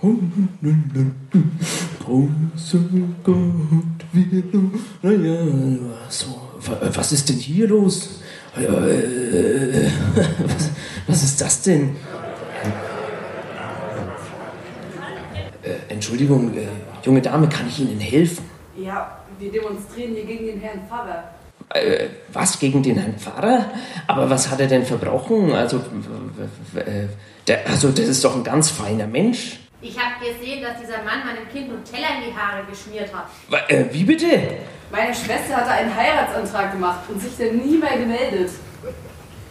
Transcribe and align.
Großer 0.00 0.12
Gott, 3.24 3.34
wir 4.12 4.44
naja, 5.02 5.44
so, 6.08 6.40
was 6.94 7.10
ist 7.10 7.28
denn 7.28 7.36
hier 7.36 7.66
los? 7.66 8.20
Äh, 8.56 8.60
was, 10.38 10.70
was 11.08 11.22
ist 11.24 11.40
das 11.40 11.62
denn? 11.62 11.96
Äh, 15.64 15.92
Entschuldigung, 15.92 16.56
äh, 16.56 16.68
junge 17.02 17.20
Dame, 17.20 17.48
kann 17.48 17.66
ich 17.66 17.80
Ihnen 17.80 17.98
helfen? 17.98 18.44
Ja, 18.76 19.18
wir 19.40 19.50
demonstrieren 19.50 20.14
hier 20.14 20.26
gegen 20.26 20.46
den 20.46 20.60
Herrn 20.60 20.82
Pfarrer. 20.88 21.24
Äh, 21.70 22.06
was 22.32 22.60
gegen 22.60 22.84
den 22.84 22.98
Herrn 22.98 23.18
Pfarrer? 23.18 23.66
Aber 24.06 24.30
was 24.30 24.48
hat 24.48 24.60
er 24.60 24.68
denn 24.68 24.86
verbrochen? 24.86 25.52
Also, 25.52 25.78
äh, 26.76 27.08
der, 27.48 27.68
also 27.68 27.90
das 27.90 28.06
ist 28.06 28.24
doch 28.24 28.36
ein 28.36 28.44
ganz 28.44 28.70
feiner 28.70 29.08
Mensch. 29.08 29.58
Ich 29.80 29.96
habe 29.96 30.14
gesehen, 30.18 30.60
dass 30.62 30.80
dieser 30.80 31.04
Mann 31.04 31.24
meinem 31.24 31.48
Kind 31.52 31.68
Nutella 31.68 32.18
in 32.18 32.30
die 32.30 32.36
Haare 32.36 32.64
geschmiert 32.68 33.10
hat. 33.14 33.28
Äh, 33.68 33.84
wie 33.92 34.02
bitte? 34.02 34.26
Meine 34.90 35.14
Schwester 35.14 35.56
hatte 35.56 35.70
einen 35.70 35.94
Heiratsantrag 35.94 36.72
gemacht 36.72 37.00
und 37.08 37.20
sich 37.20 37.36
dann 37.38 37.58
nie 37.58 37.78
mehr 37.78 37.96
gemeldet. 37.96 38.50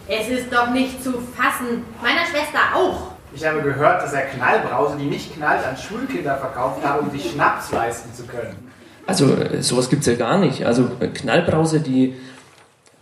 Es 0.06 0.28
ist 0.28 0.52
doch 0.52 0.70
nicht 0.70 1.02
zu 1.02 1.12
fassen. 1.12 1.84
Meiner 2.02 2.26
Schwester 2.26 2.58
auch. 2.74 3.12
Ich 3.34 3.44
habe 3.46 3.62
gehört, 3.62 4.02
dass 4.02 4.12
er 4.12 4.22
Knallbrause, 4.22 4.96
die 4.98 5.04
nicht 5.04 5.34
knallt, 5.34 5.64
an 5.64 5.76
Schulkinder 5.76 6.36
verkauft 6.36 6.84
habe, 6.84 7.00
um 7.00 7.10
sich 7.10 7.30
Schnaps 7.30 7.72
leisten 7.72 8.12
zu 8.12 8.24
können. 8.26 8.70
Also 9.06 9.34
sowas 9.60 9.88
gibt 9.88 10.02
es 10.02 10.08
ja 10.08 10.14
gar 10.14 10.36
nicht. 10.38 10.64
Also 10.66 10.90
Knallbrause, 11.14 11.80
die, 11.80 12.16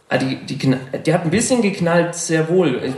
ah, 0.09 0.19
die, 0.19 0.37
die, 0.47 0.57
die 0.59 1.15
hat 1.15 1.25
ein 1.25 1.31
bisschen 1.31 1.63
geknallt, 1.63 2.15
sehr 2.15 2.49
wohl. 2.49 2.83
Ich, 2.85 2.95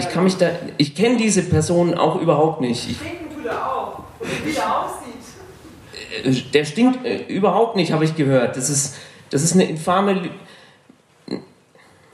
ich 0.00 0.10
kann 0.10 0.24
mich 0.24 0.36
da, 0.36 0.50
ich 0.76 0.94
kenne 0.94 1.16
diese 1.16 1.42
Person 1.42 1.94
auch 1.94 2.20
überhaupt 2.20 2.60
nicht. 2.60 2.90
Ich, 2.90 2.98
tut 2.98 3.46
er 3.46 3.72
auch. 3.72 3.98
Und 4.18 4.44
wie 4.44 4.56
er 4.56 4.84
aussieht. 4.84 6.24
Äh, 6.24 6.50
der 6.52 6.64
stinkt 6.64 7.04
äh, 7.04 7.24
überhaupt 7.26 7.76
nicht, 7.76 7.92
habe 7.92 8.04
ich 8.04 8.16
gehört. 8.16 8.56
Das 8.56 8.68
ist, 8.68 8.96
das 9.30 9.42
ist 9.42 9.54
eine 9.54 9.64
infame. 9.64 10.14
Lü 10.14 10.30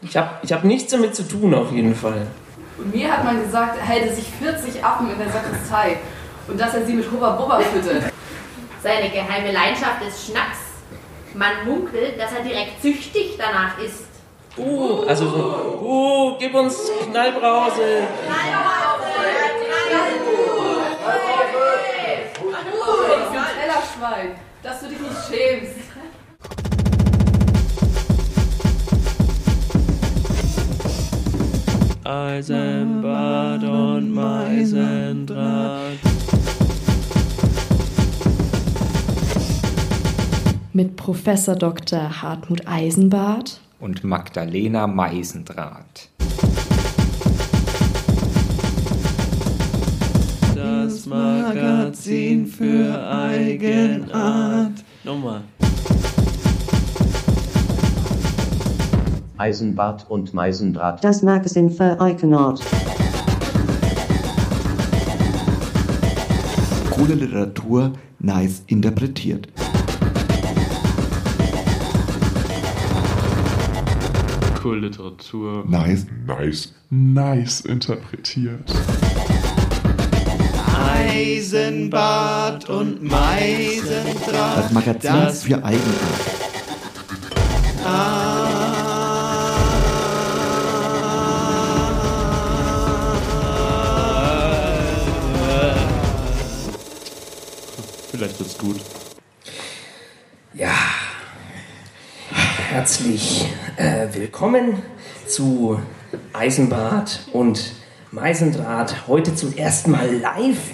ich 0.02 0.16
habe 0.16 0.30
ich 0.42 0.52
hab 0.52 0.62
nichts 0.62 0.92
damit 0.92 1.16
zu 1.16 1.26
tun, 1.26 1.54
auf 1.54 1.72
jeden 1.72 1.94
Fall. 1.94 2.26
Und 2.78 2.94
mir 2.94 3.10
hat 3.10 3.24
man 3.24 3.42
gesagt, 3.42 3.78
er 3.78 3.86
hätte 3.86 4.14
sich 4.14 4.26
40 4.26 4.84
Affen 4.84 5.10
in 5.10 5.18
der 5.18 5.30
Sakristei 5.30 5.96
und 6.46 6.60
dass 6.60 6.74
er 6.74 6.84
sie 6.84 6.92
mit 6.92 7.10
Hubba 7.10 7.30
Bubba 7.30 7.60
füttert. 7.60 8.12
Seine 8.82 9.10
geheime 9.10 9.50
Leidenschaft 9.52 10.02
ist 10.06 10.26
Schnaps. 10.26 10.58
Man 11.34 11.66
munkelt, 11.66 12.20
dass 12.20 12.32
er 12.32 12.44
direkt 12.44 12.80
süchtig 12.82 13.36
danach 13.38 13.78
ist. 13.78 14.05
Uh, 14.58 15.04
also 15.06 15.28
so, 15.28 15.36
uh, 15.82 16.38
gib 16.38 16.54
uns 16.54 16.90
Knallbrause. 17.10 18.08
Knallbrause! 18.24 19.06
Knallbrause! 22.40 23.16
Tellerschwein, 23.60 24.30
dass 24.62 24.80
du 24.80 24.88
dich 24.88 24.98
nicht 24.98 25.12
schämst. 25.28 25.74
Eisenbad 32.04 33.62
und 33.62 34.14
Meisendraht. 34.14 35.98
Mit 40.72 40.96
Professor 40.96 41.56
Dr. 41.56 42.22
Hartmut 42.22 42.66
Eisenbart 42.66 43.60
und 43.86 44.02
Magdalena 44.02 44.88
Meisendraht. 44.88 46.10
Das 50.56 51.06
Magazin 51.06 52.46
für 52.48 53.08
Eigenart. 53.08 54.72
Nochmal. 55.04 55.42
Eisenbart 59.36 60.10
und 60.10 60.34
Meisendraht. 60.34 61.04
Das 61.04 61.22
Magazin 61.22 61.70
für 61.70 62.00
Eigenart. 62.00 62.60
Coole 66.90 67.14
Literatur, 67.14 67.92
nice 68.18 68.64
interpretiert. 68.66 69.46
Literatur. 74.74 75.64
Nice. 75.68 76.06
Nice. 76.26 76.74
Nice 76.90 77.60
interpretiert. 77.60 78.72
Eisenbad 80.76 82.68
und 82.68 83.02
Meisendraht. 83.02 84.58
Das 84.58 84.72
Magazin 84.72 85.12
das 85.12 85.42
für 85.44 85.64
Eigenart. 85.64 86.36
Vielleicht 98.10 98.38
wird's 98.40 98.58
gut. 98.58 98.76
Herzlich 102.86 103.48
äh, 103.78 104.06
willkommen 104.12 104.80
zu 105.26 105.80
Eisenbad 106.32 107.18
und 107.32 107.72
Meisendraht. 108.12 109.08
Heute 109.08 109.34
zum 109.34 109.56
ersten 109.56 109.90
Mal 109.90 110.08
live 110.14 110.70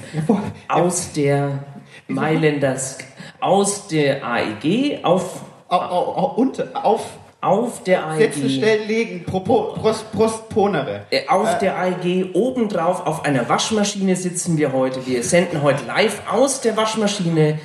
aus 0.69 1.15
der 1.15 1.65
Mailänders, 2.09 2.99
aus 3.41 3.89
der 3.89 4.23
AEG 4.27 5.03
auf, 5.05 5.41
au, 5.69 5.77
au, 5.79 6.15
au, 6.15 6.35
und 6.37 6.77
auf 6.77 7.07
auf 7.41 7.83
der 7.83 8.07
AEG. 8.07 8.35
Sätze 8.35 8.85
legen, 8.87 9.25
Prost, 9.25 10.13
Prost, 10.13 10.51
Ponere. 10.51 11.07
Äh, 11.09 11.27
auf 11.29 11.49
äh, 11.55 11.59
der 11.61 11.79
AEG 11.79 12.35
obendrauf 12.35 13.07
auf 13.07 13.25
einer 13.25 13.49
Waschmaschine 13.49 14.17
sitzen 14.17 14.59
wir 14.59 14.75
heute. 14.75 15.07
Wir 15.07 15.23
senden 15.23 15.63
heute 15.63 15.87
live 15.87 16.21
aus 16.31 16.61
der 16.61 16.77
Waschmaschine 16.77 17.59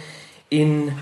in 0.50 0.94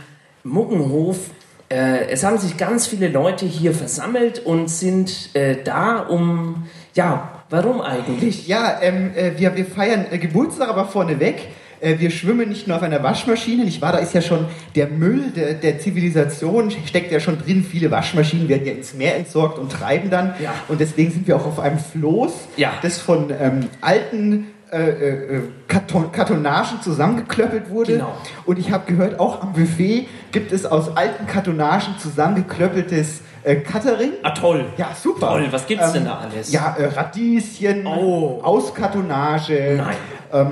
Muggenhof. 0.43 1.29
Äh, 1.75 2.09
es 2.09 2.23
haben 2.23 2.37
sich 2.37 2.55
ganz 2.55 2.87
viele 2.87 3.09
Leute 3.09 3.45
hier 3.45 3.73
versammelt 3.73 4.39
und 4.39 4.69
sind 4.69 5.29
äh, 5.33 5.57
da, 5.61 5.99
um, 5.99 6.67
ja, 6.93 7.43
warum 7.49 7.81
eigentlich? 7.81 8.47
Ja, 8.47 8.79
ähm, 8.81 9.11
äh, 9.13 9.37
wir, 9.37 9.57
wir 9.57 9.65
feiern 9.65 10.05
äh, 10.09 10.17
Geburtstag, 10.17 10.69
aber 10.69 10.85
vorneweg 10.85 11.35
äh, 11.81 11.99
wir 11.99 12.11
schwimmen 12.11 12.47
nicht 12.47 12.65
nur 12.69 12.77
auf 12.77 12.83
einer 12.83 13.03
Waschmaschine, 13.03 13.65
nicht 13.65 13.81
wahr? 13.81 13.91
Da 13.91 13.97
ist 13.97 14.13
ja 14.13 14.21
schon 14.21 14.45
der 14.75 14.87
Müll 14.87 15.31
der, 15.35 15.55
der 15.55 15.79
Zivilisation, 15.79 16.71
steckt 16.71 17.11
ja 17.11 17.19
schon 17.19 17.39
drin. 17.39 17.65
Viele 17.69 17.91
Waschmaschinen 17.91 18.47
werden 18.47 18.65
ja 18.65 18.71
ins 18.71 18.93
Meer 18.93 19.17
entsorgt 19.17 19.59
und 19.59 19.69
treiben 19.69 20.09
dann. 20.09 20.33
Ja. 20.41 20.53
Und 20.69 20.79
deswegen 20.79 21.11
sind 21.11 21.27
wir 21.27 21.35
auch 21.35 21.45
auf 21.45 21.59
einem 21.59 21.79
Floß, 21.79 22.31
ja. 22.55 22.71
das 22.81 22.99
von 22.99 23.33
ähm, 23.37 23.67
alten 23.81 24.47
äh, 24.71 24.89
äh, 24.89 25.41
Karton, 25.67 26.11
Kartonagen 26.11 26.81
zusammengeklöppelt 26.81 27.69
wurde. 27.69 27.93
Genau. 27.93 28.17
Und 28.45 28.57
ich 28.57 28.71
habe 28.71 28.91
gehört, 28.91 29.19
auch 29.19 29.41
am 29.41 29.53
Buffet 29.53 30.07
gibt 30.35 30.51
es 30.51 30.65
aus 30.65 30.97
alten 30.97 31.27
Kartonagen 31.27 31.97
zusammengeklöppeltes 31.97 33.21
äh, 33.43 33.55
Catering. 33.55 34.11
Ah, 34.21 34.31
toll. 34.31 34.65
Ja, 34.75 34.89
super. 34.93 35.29
Toll, 35.29 35.47
was 35.49 35.65
gibt's 35.65 35.87
ähm, 35.87 35.93
denn 35.93 36.05
da 36.05 36.17
alles? 36.17 36.51
Ja, 36.51 36.75
äh, 36.77 36.87
Radieschen, 36.87 37.87
oh. 37.87 38.41
aus 38.43 38.73
Kartonage. 38.73 39.81
Ähm, 40.33 40.51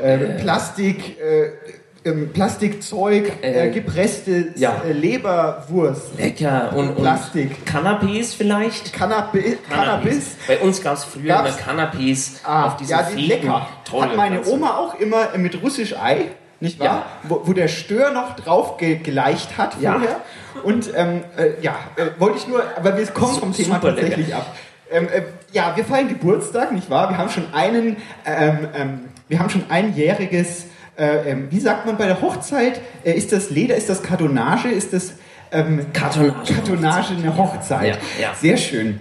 äh, 0.00 0.18
Plastik, 0.38 1.18
äh, 1.18 2.08
ähm, 2.08 2.32
Plastikzeug, 2.32 3.42
äh, 3.42 3.70
gepresste 3.70 4.52
ja. 4.54 4.80
Äh, 4.88 4.92
Leberwurst. 4.92 6.16
Lecker. 6.16 6.72
Und, 6.76 6.90
und 6.90 6.96
Plastik. 6.98 7.66
Cannabis 7.66 8.32
vielleicht? 8.32 8.92
Cannabis. 8.92 9.56
Cannabis. 9.68 10.36
Bei 10.46 10.58
uns 10.58 10.80
gab 10.80 10.94
es 10.94 11.02
früher 11.02 11.26
gab's? 11.26 11.56
immer 11.56 11.66
Cannabis 11.66 12.42
ah, 12.44 12.66
auf 12.66 12.76
diesen 12.76 12.92
Ja, 12.92 13.02
die 13.02 13.26
lecker. 13.26 13.66
Toll, 13.90 14.02
Hat 14.02 14.16
meine 14.16 14.46
Oma 14.46 14.76
auch 14.76 15.00
immer 15.00 15.36
mit 15.36 15.60
russisch 15.60 15.98
Ei, 15.98 16.26
nicht 16.60 16.78
wahr? 16.80 16.86
Ja. 16.86 17.06
Wo, 17.24 17.42
wo, 17.44 17.52
der 17.52 17.68
Stör 17.68 18.12
noch 18.12 18.36
drauf 18.36 18.76
ge 18.76 18.96
geleicht 18.96 19.58
hat 19.58 19.74
vorher. 19.74 20.00
Ja. 20.00 20.60
Und 20.62 20.90
ähm, 20.94 21.22
äh, 21.36 21.60
ja, 21.60 21.76
äh, 21.96 22.18
wollte 22.18 22.38
ich 22.38 22.48
nur, 22.48 22.62
aber 22.76 22.96
wir 22.96 23.06
kommen 23.08 23.38
vom 23.38 23.52
Thema 23.52 23.78
tatsächlich 23.78 24.28
lecker. 24.28 24.38
ab. 24.38 24.56
Ähm, 24.90 25.08
äh, 25.08 25.22
ja, 25.52 25.76
wir 25.76 25.84
feiern 25.84 26.08
Geburtstag, 26.08 26.72
nicht 26.72 26.88
wahr? 26.88 27.10
Wir 27.10 27.18
haben 27.18 27.28
schon 27.28 27.52
einen, 27.52 27.96
ähm, 28.24 28.68
ähm, 28.74 29.00
wir 29.28 29.38
haben 29.38 29.50
schon 29.50 29.64
einjähriges, 29.68 30.66
äh, 30.96 31.30
ähm, 31.30 31.48
wie 31.50 31.60
sagt 31.60 31.86
man 31.86 31.96
bei 31.96 32.06
der 32.06 32.22
Hochzeit? 32.22 32.80
Äh, 33.04 33.12
ist 33.12 33.32
das 33.32 33.50
Leder, 33.50 33.74
ist 33.74 33.90
das 33.90 34.02
Kartonage, 34.02 34.68
ist 34.68 34.92
das 34.92 35.14
ähm, 35.52 35.86
Kartonage, 35.92 36.54
Kartonage 36.54 37.14
eine 37.14 37.36
Hochzeit? 37.36 37.98
Ja. 38.20 38.34
Sehr 38.34 38.56
schön. 38.56 39.00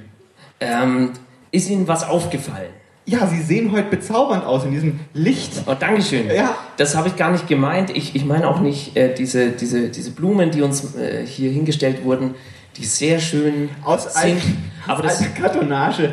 Ist 1.51 1.69
Ihnen 1.69 1.87
was 1.87 2.07
aufgefallen? 2.07 2.71
Ja, 3.07 3.27
Sie 3.27 3.41
sehen 3.41 3.71
heute 3.71 3.89
bezaubernd 3.89 4.45
aus 4.45 4.63
in 4.63 4.71
diesem 4.71 4.99
Licht. 5.13 5.63
Oh, 5.67 5.75
Dankeschön. 5.79 6.27
Ja. 6.27 6.55
Das 6.77 6.95
habe 6.95 7.07
ich 7.07 7.15
gar 7.15 7.31
nicht 7.31 7.47
gemeint. 7.47 7.91
Ich, 7.91 8.15
ich 8.15 8.25
meine 8.25 8.47
auch 8.47 8.59
nicht 8.59 8.97
äh, 8.97 9.13
diese, 9.13 9.51
diese, 9.51 9.89
diese 9.89 10.11
Blumen, 10.11 10.49
die 10.49 10.63
uns 10.63 10.95
äh, 10.95 11.25
hier 11.25 11.51
hingestellt 11.51 12.03
wurden 12.03 12.33
die 12.77 12.85
sehr 12.85 13.19
schön 13.19 13.69
aus 13.83 14.13
sind. 14.13 14.41
aber 14.87 15.03
das, 15.03 15.23
Kartonage. 15.33 16.11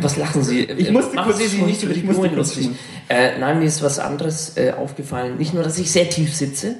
Was 0.00 0.16
lachen 0.16 0.42
Sie? 0.42 0.64
Ich 0.64 0.90
musste 0.90 1.16
Machen 1.16 1.30
kurz 1.30 1.38
Sie 1.38 1.48
sich 1.48 1.62
nicht 1.62 1.82
über 1.82 1.94
die 1.94 2.00
Blumen 2.00 2.36
lustig. 2.36 2.70
Äh, 3.08 3.38
nein, 3.38 3.58
mir 3.58 3.64
ist 3.64 3.82
was 3.82 3.98
anderes 3.98 4.56
äh, 4.56 4.72
aufgefallen. 4.72 5.38
Nicht 5.38 5.54
nur, 5.54 5.62
dass 5.62 5.78
ich 5.78 5.90
sehr 5.90 6.08
tief 6.08 6.34
sitze. 6.34 6.76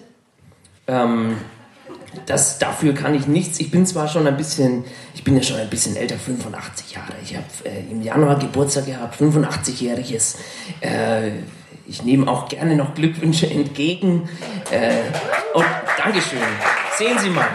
Ähm, 0.86 1.36
das, 2.26 2.58
dafür 2.58 2.94
kann 2.94 3.14
ich 3.14 3.26
nichts. 3.26 3.60
Ich 3.60 3.70
bin 3.70 3.86
zwar 3.86 4.08
schon 4.08 4.26
ein 4.26 4.36
bisschen, 4.36 4.84
ich 5.14 5.24
bin 5.24 5.36
ja 5.36 5.42
schon 5.42 5.58
ein 5.58 5.68
bisschen 5.68 5.96
älter, 5.96 6.16
85 6.16 6.94
Jahre. 6.94 7.12
Ich 7.22 7.34
habe 7.36 7.46
äh, 7.64 7.90
im 7.90 8.02
Januar 8.02 8.38
Geburtstag 8.38 8.86
gehabt, 8.86 9.20
85-jähriges. 9.20 10.36
Äh, 10.80 11.30
ich 11.86 12.04
nehme 12.04 12.30
auch 12.30 12.48
gerne 12.48 12.76
noch 12.76 12.94
Glückwünsche 12.94 13.48
entgegen. 13.48 14.28
Äh, 14.70 14.90
und 15.54 15.64
Dankeschön. 15.96 16.38
Sehen 16.96 17.18
Sie 17.18 17.30
mal. 17.30 17.48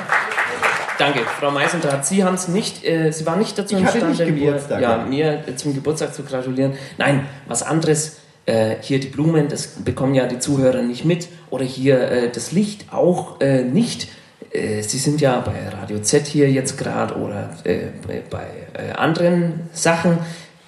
Danke, 0.98 1.22
Frau 1.40 1.52
Meisendrath. 1.52 2.06
Sie 2.06 2.24
haben 2.24 2.36
es 2.36 2.48
nicht, 2.48 2.84
äh, 2.84 3.12
Sie 3.12 3.26
waren 3.26 3.40
nicht 3.40 3.58
dazu 3.58 3.76
imstande, 3.76 4.08
nicht 4.08 4.32
mir, 4.32 4.60
ja, 4.70 4.80
ja. 4.80 4.98
mir 5.06 5.44
äh, 5.48 5.56
zum 5.56 5.74
Geburtstag 5.74 6.14
zu 6.14 6.24
gratulieren. 6.24 6.74
Nein, 6.98 7.28
was 7.48 7.64
anderes. 7.64 8.18
Äh, 8.46 8.76
hier 8.82 9.00
die 9.00 9.08
Blumen, 9.08 9.48
das 9.48 9.68
bekommen 9.68 10.16
ja 10.16 10.28
die 10.28 10.38
Zuhörer 10.38 10.82
nicht 10.82 11.06
mit. 11.06 11.30
Oder 11.50 11.64
hier 11.64 12.00
äh, 12.12 12.30
das 12.30 12.52
Licht 12.52 12.92
auch 12.92 13.40
äh, 13.40 13.64
nicht. 13.64 14.08
Äh, 14.54 14.82
Sie 14.84 15.00
sind 15.00 15.20
ja 15.20 15.40
bei 15.40 15.68
Radio 15.70 16.00
Z 16.00 16.28
hier 16.28 16.50
jetzt 16.52 16.78
gerade 16.78 17.16
oder 17.18 17.50
äh, 17.64 17.88
bei 18.30 18.46
äh, 18.74 18.92
anderen 18.94 19.62
Sachen. 19.74 20.20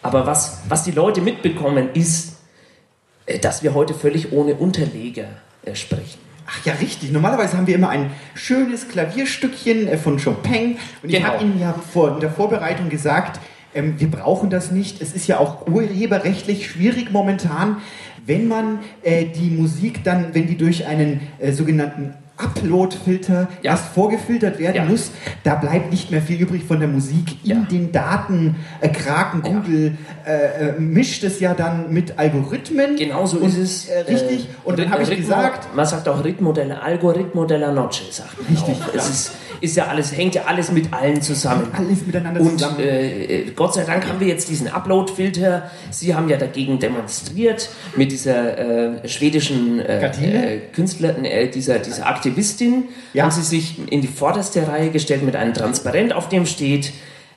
Aber 0.01 0.25
was, 0.25 0.59
was 0.67 0.83
die 0.83 0.91
Leute 0.91 1.21
mitbekommen, 1.21 1.89
ist, 1.93 2.37
äh, 3.25 3.39
dass 3.39 3.63
wir 3.63 3.73
heute 3.73 3.93
völlig 3.93 4.31
ohne 4.31 4.55
Unterleger 4.55 5.27
äh, 5.63 5.75
sprechen. 5.75 6.19
Ach 6.47 6.63
ja, 6.65 6.73
richtig. 6.73 7.11
Normalerweise 7.11 7.57
haben 7.57 7.65
wir 7.67 7.75
immer 7.75 7.89
ein 7.89 8.11
schönes 8.35 8.87
Klavierstückchen 8.87 9.87
äh, 9.87 9.97
von 9.97 10.19
Chopin. 10.19 10.77
Und 11.01 11.09
ich 11.09 11.15
Genau. 11.15 11.29
habe 11.29 11.43
Ihnen 11.43 11.59
ja 11.59 11.73
vor, 11.73 12.13
in 12.15 12.19
der 12.19 12.29
Vorbereitung 12.31 12.89
gesagt, 12.89 13.39
ähm, 13.73 13.99
wir 13.99 14.09
brauchen 14.09 14.49
das 14.49 14.71
nicht. 14.71 15.01
Es 15.01 15.13
ist 15.13 15.27
ja 15.27 15.39
auch 15.39 15.67
urheberrechtlich 15.67 16.69
schwierig 16.69 17.11
momentan, 17.11 17.77
wenn 18.25 18.47
man 18.47 18.79
die 19.05 19.51
Musik 19.51 20.03
dann, 20.03 20.33
wenn 20.33 20.47
die 20.47 20.57
durch 20.57 20.87
einen 20.87 21.19
sogenannten 21.51 22.15
Upload-Filter 22.37 23.47
Ja. 23.61 23.71
erst 23.71 23.85
vorgefiltert 23.93 24.59
werden 24.59 24.75
Ja. 24.75 24.85
muss, 24.85 25.11
da 25.43 25.55
bleibt 25.55 25.91
nicht 25.91 26.11
mehr 26.11 26.21
viel 26.21 26.39
übrig 26.41 26.63
von 26.63 26.79
der 26.79 26.87
Musik. 26.89 27.43
In 27.43 27.49
Ja. 27.49 27.55
den 27.69 27.91
Daten, 27.91 28.55
äh, 28.81 28.89
Kraken. 28.89 29.41
Google 29.41 29.97
äh, 30.25 30.69
äh, 30.69 30.79
mischt 30.79 31.23
es 31.23 31.39
ja 31.39 31.53
dann 31.53 31.91
mit 31.93 32.17
Algorithmen. 32.17 32.95
Genau 32.95 33.25
so 33.25 33.37
Und, 33.37 33.47
ist 33.49 33.57
es. 33.57 33.85
Äh, 33.89 33.99
richtig. 34.01 34.47
Und 34.63 34.79
dann 34.79 34.87
Rhyth- 34.87 34.91
habe 34.91 35.03
ich 35.03 35.15
gesagt, 35.17 35.75
Man 35.75 35.85
sagt 35.85 36.07
auch 36.07 36.23
Ritmo 36.23 36.51
della 36.51 36.79
Algoritmo 36.79 37.45
della 37.45 37.71
Noche, 37.71 38.03
sagt 38.11 38.37
man 38.41 38.47
Richtig, 38.49 38.75
auch. 38.83 38.93
Es 38.95 39.09
ist, 39.09 39.31
ist 39.61 39.75
ja 39.77 39.87
alles, 39.87 40.15
hängt 40.15 40.35
ja 40.35 40.43
alles 40.45 40.71
mit 40.71 40.91
allen 40.93 41.21
zusammen. 41.21 41.67
alles 41.73 42.05
miteinander 42.05 42.41
Und 42.41 42.51
zusammen. 42.59 42.79
äh, 42.79 43.23
äh, 43.41 43.51
Gott 43.55 43.73
sei 43.73 43.83
Dank 43.83 44.07
haben 44.07 44.19
wir 44.19 44.27
jetzt 44.27 44.49
diesen 44.49 44.67
Upload-Filter. 44.67 45.69
Sie 45.91 46.13
haben 46.15 46.27
ja 46.29 46.37
dagegen 46.37 46.79
demonstriert 46.79 47.69
mit 47.95 48.11
dieser 48.11 48.57
äh, 49.03 49.07
schwedischen 49.07 49.79
äh, 49.79 50.05
äh, 50.05 50.59
Künstlerin, 50.73 51.25
äh, 51.25 51.47
dieser, 51.49 51.79
dieser 51.79 52.07
Aktivistin. 52.07 52.24
Ja. 53.13 53.23
Haben 53.23 53.31
sie 53.31 53.41
sich 53.43 53.91
in 53.91 54.01
die 54.01 54.07
vorderste 54.07 54.67
Reihe 54.67 54.89
gestellt 54.89 55.23
mit 55.23 55.35
einem 55.35 55.53
Transparent, 55.53 56.13
auf 56.13 56.29
dem 56.29 56.45
steht 56.45 56.93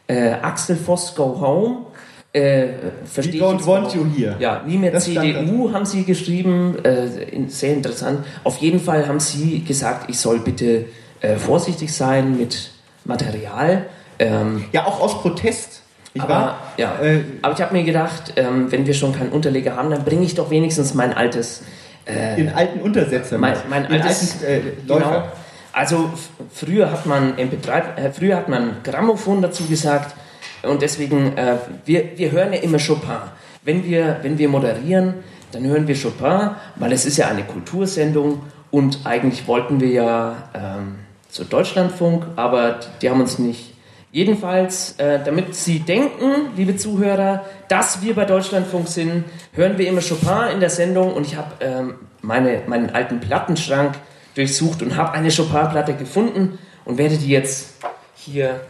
äh, 0.07 0.31
Axel 0.43 0.77
Voss 0.77 1.15
Go 1.15 1.41
Home. 1.41 1.87
Äh, 2.33 2.67
ich 2.67 3.41
don't 3.41 3.65
want 3.67 3.87
auch. 3.89 3.95
you 3.95 4.07
here. 4.17 4.37
Ja, 4.39 4.63
nie 4.67 4.77
mehr 4.77 4.93
Das 4.93 5.05
CDU 5.05 5.73
haben 5.73 5.87
sie 5.87 6.05
geschrieben. 6.05 6.77
Äh, 6.85 7.09
sehr 7.49 7.73
interessant. 7.73 8.25
Auf 8.45 8.59
jeden 8.59 8.81
Fall 8.81 9.09
haben 9.09 9.21
sie 9.21 9.65
gesagt, 9.65 10.11
ich 10.11 10.19
soll 10.19 10.39
bitte 10.41 10.85
äh, 11.21 11.37
vorsichtig 11.37 11.93
sein 11.93 12.37
mit 12.37 12.71
Material. 13.05 13.87
Ähm, 14.19 14.65
Ja, 14.73 14.87
auch 14.87 15.01
aus 15.01 15.21
Protest. 15.23 15.83
Nicht 16.15 16.25
aber, 16.25 16.35
wahr? 16.35 16.59
ja. 16.77 17.01
Äh, 17.03 17.21
aber 17.43 17.55
ich 17.55 17.61
habe 17.61 17.75
mir 17.75 17.85
gedacht, 17.85 18.35
ähm, 18.37 18.71
wenn 18.71 18.87
wir 18.87 18.95
schon 18.95 19.15
keinen 19.15 19.31
Unterleger 19.31 19.77
haben, 19.77 19.91
dann 19.91 20.05
bringe 20.05 20.25
ich 20.25 20.35
doch 20.35 20.51
wenigstens 20.51 20.95
mein 20.95 21.13
altes. 21.15 21.63
Äh, 22.09 22.37
den 22.37 22.49
alten 22.55 22.81
Untersetzer. 22.81 23.39
mein, 23.39 23.55
mein 23.69 23.85
den 23.89 24.01
altes. 24.03 24.43
alten 24.43 24.45
äh, 24.47 24.61
genau. 24.87 24.95
Läufer. 24.99 25.33
Also 25.73 26.11
f- 26.15 26.31
früher 26.53 26.91
hat 26.91 27.07
man 27.07 27.35
MP3, 27.37 27.97
äh, 27.97 28.11
früher 28.11 28.37
hat 28.37 28.49
man 28.49 28.77
Grammophon 28.83 29.43
dazu 29.43 29.65
gesagt 29.67 30.15
und 30.63 30.83
deswegen 30.83 31.37
äh, 31.37 31.57
wir, 31.85 32.17
wir 32.19 32.33
hören 32.33 32.53
ja 32.53 32.61
immer 32.61 32.79
Chopin. 32.79 33.17
Wenn 33.63 33.85
wir 33.85 34.17
wenn 34.23 34.39
wir 34.39 34.49
moderieren, 34.49 35.15
dann 35.53 35.65
hören 35.65 35.87
wir 35.87 35.95
Chopin, 35.95 36.51
weil 36.77 36.93
es 36.93 37.05
ist 37.05 37.17
ja 37.19 37.29
eine 37.29 37.45
Kultursendung 37.45 38.43
und 38.71 39.01
eigentlich 39.05 39.47
wollten 39.47 39.81
wir 39.81 39.89
ja 39.91 40.37
ähm, 40.55 40.97
zu 41.31 41.45
Deutschlandfunk, 41.45 42.25
aber 42.37 42.81
die 43.03 43.09
haben 43.11 43.21
uns 43.21 43.39
nicht. 43.39 43.75
Jedenfalls, 44.11 44.95
äh, 44.99 45.19
damit 45.23 45.55
Sie 45.55 45.81
denken, 45.81 46.49
liebe 46.57 46.77
Zuhörer, 46.77 47.45
dass 47.69 48.01
wir 48.03 48.15
bei 48.15 48.25
Deutschlandfunk 48.25 48.89
sind, 48.89 49.25
hören 49.53 49.77
wir 49.77 49.87
immer 49.87 50.01
Chopin 50.01 50.55
in 50.55 50.61
der 50.61 50.71
Sendung 50.71 51.13
und 51.13 51.27
ich 51.27 51.37
habe 51.37 51.53
ähm, 51.61 51.95
meine, 52.23 52.63
meinen 52.67 52.91
alten 52.91 53.21
Plattenschrank 53.21 53.97
durchsucht 54.35 54.83
und 54.83 54.97
habe 54.97 55.13
eine 55.13 55.29
Chopin-Platte 55.31 55.95
gefunden 55.95 56.59
und 56.87 56.97
werde 56.97 57.19
die 57.19 57.29
jetzt 57.29 57.75
hier. 58.15 58.61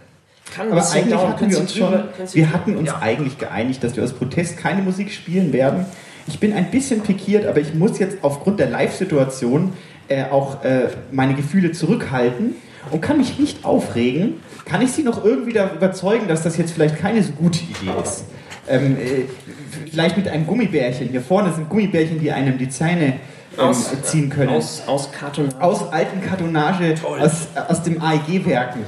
Kann 0.55 0.73
Aber 0.73 0.81
eigentlich 0.91 1.15
dauern. 1.15 1.29
hatten 1.29 1.51
wir 1.51 1.61
uns 1.61 1.77
schon, 1.77 2.05
wir 2.33 2.53
hatten 2.53 2.77
uns 2.77 2.89
Ja. 2.89 2.99
eigentlich 3.01 3.39
geeinigt, 3.39 3.85
dass 3.85 3.95
wir 3.95 4.03
aus 4.03 4.15
Protest 4.15 4.57
keine 4.57 4.83
Musik 4.83 5.13
spielen 5.13 5.53
werden. 5.53 5.87
Ich 6.27 6.41
bin 6.41 6.53
ein 6.53 6.71
bisschen 6.71 7.03
pikiert, 7.03 7.47
aber 7.47 7.61
ich 7.61 7.75
muss 7.75 7.99
jetzt 7.99 8.19
aufgrund 8.23 8.59
der 8.59 8.69
Live-Situation 8.71 9.75
äh, 10.09 10.25
auch 10.25 10.65
äh, 10.65 10.89
meine 11.13 11.35
Gefühle 11.35 11.73
zurückhalten 11.73 12.57
und 12.91 13.01
kann 13.01 13.19
mich 13.19 13.39
nicht 13.39 13.65
aufregen. 13.65 14.35
Kann 14.65 14.83
ich 14.83 14.93
Sie 14.93 15.03
noch 15.03 15.25
irgendwie 15.25 15.53
da 15.53 15.71
überzeugen, 15.75 16.29
dass 16.29 16.43
das 16.43 16.57
jetzt 16.57 16.73
vielleicht 16.73 16.97
keine 16.99 17.23
so 17.23 17.33
gute 17.33 17.61
Idee 17.61 17.93
ist? 18.03 18.25
Ähm, 18.69 18.97
äh, 18.97 19.25
vielleicht 19.91 20.17
mit 20.17 20.29
einem 20.29 20.47
Gummibärchen. 20.47 21.09
Hier 21.09 21.23
vorne 21.23 21.53
sind 21.53 21.69
Gummibärchen, 21.69 22.21
die 22.21 22.31
einem 22.31 22.59
die 22.59 22.69
Zähne 22.69 23.15
ähm, 23.59 23.65
Aus- 23.65 23.91
ziehen 24.03 24.29
können. 24.29 24.51
Aus, 24.51 24.83
aus 24.87 25.11
Karton. 25.11 25.49
aus 25.59 25.91
alten 25.91 26.21
Kartonage, 26.21 26.95
Toll. 26.95 27.21
aus, 27.21 27.49
aus 27.69 27.83
dem 27.83 28.01
AEG-Werken. 28.03 28.81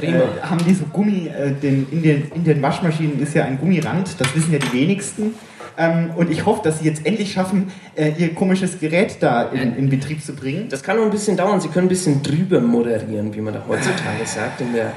Äh, 0.00 0.12
haben 0.42 0.58
die 0.66 0.74
so 0.74 0.84
Gummi, 0.92 1.28
äh, 1.28 1.52
den, 1.52 1.86
in, 1.90 2.02
den, 2.02 2.30
in 2.34 2.44
den 2.44 2.60
Waschmaschinen 2.60 3.20
ist 3.22 3.32
ja 3.34 3.44
ein 3.44 3.58
Gummirand, 3.58 4.20
das 4.20 4.34
wissen 4.34 4.52
ja 4.52 4.58
die 4.58 4.72
wenigsten. 4.72 5.34
Ähm, 5.76 6.10
und 6.16 6.30
ich 6.30 6.46
hoffe, 6.46 6.62
dass 6.62 6.78
sie 6.78 6.86
jetzt 6.86 7.04
endlich 7.04 7.32
schaffen, 7.32 7.72
äh, 7.96 8.12
ihr 8.16 8.34
komisches 8.34 8.78
Gerät 8.78 9.16
da 9.20 9.42
in, 9.42 9.76
in 9.76 9.90
Betrieb 9.90 10.22
zu 10.22 10.34
bringen. 10.34 10.68
Das 10.68 10.82
kann 10.82 10.96
nur 10.96 11.04
ein 11.04 11.10
bisschen 11.10 11.36
dauern. 11.36 11.60
Sie 11.60 11.68
können 11.68 11.86
ein 11.86 11.88
bisschen 11.88 12.22
drüber 12.22 12.60
moderieren, 12.60 13.34
wie 13.34 13.40
man 13.40 13.54
da 13.54 13.62
heutzutage 13.66 14.24
sagt 14.24 14.60
in 14.60 14.72
der 14.72 14.92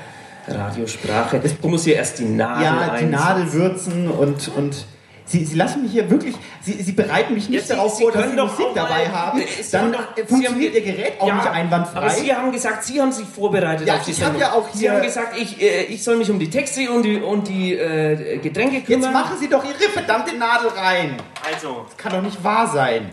Radiosprache. 0.47 1.41
Ich 1.43 1.61
muss 1.63 1.83
hier 1.83 1.95
erst 1.95 2.19
die 2.19 2.25
Nadel 2.25 2.63
ja, 2.63 2.85
die 2.85 2.91
einsetzen. 2.91 3.11
Nadel 3.11 3.53
würzen 3.53 4.07
und, 4.07 4.51
und 4.55 4.85
sie, 5.27 5.45
sie 5.45 5.55
lassen 5.55 5.83
mich 5.83 5.91
hier 5.91 6.09
wirklich, 6.09 6.35
sie, 6.61 6.73
sie 6.81 6.91
bereiten 6.93 7.33
mich 7.35 7.47
nicht 7.49 7.67
Sie- 7.67 7.73
darauf 7.75 7.95
Sie 7.95 8.03
vor, 8.03 8.11
dass 8.11 8.29
sie 8.31 8.35
doch 8.35 8.51
Musik 8.57 8.73
dabei 8.73 9.07
haben. 9.09 9.39
Sie 9.39 9.71
Dann 9.71 9.95
Sie 10.15 10.23
funktioniert 10.23 10.73
ihr 10.73 10.81
Gerät 10.81 11.13
auch 11.19 11.27
Ja, 11.27 11.35
nicht 11.35 11.47
einwandfrei. 11.47 11.97
Aber 11.99 12.09
Sie 12.09 12.33
haben 12.33 12.51
gesagt, 12.51 12.83
Sie 12.83 12.99
haben 13.01 13.11
sich 13.11 13.27
vorbereitet 13.27 13.87
Ja, 13.87 13.97
auf 13.97 14.05
die 14.05 14.11
ich 14.11 14.17
Sendung. 14.17 14.39
ja 14.41 14.53
auch 14.53 14.67
Sie 14.73 14.79
hier- 14.79 14.93
haben 14.93 15.01
gesagt, 15.03 15.37
ich, 15.37 15.61
äh, 15.61 15.83
ich 15.83 16.03
soll 16.03 16.17
mich 16.17 16.31
um 16.31 16.39
die 16.39 16.49
Texte 16.49 16.89
und 16.91 17.03
die, 17.03 17.17
und 17.17 17.47
die 17.47 17.73
äh, 17.75 18.37
Getränke 18.39 18.81
kümmern. 18.81 19.11
Jetzt 19.11 19.13
machen 19.13 19.37
Sie 19.39 19.47
doch 19.49 19.63
Ihre 19.63 19.89
verdammte 19.91 20.35
Nadel 20.35 20.69
rein. 20.69 21.17
Also, 21.53 21.85
Das 21.87 21.97
kann 21.97 22.13
doch 22.13 22.21
nicht 22.21 22.43
wahr 22.43 22.67
sein. 22.73 23.09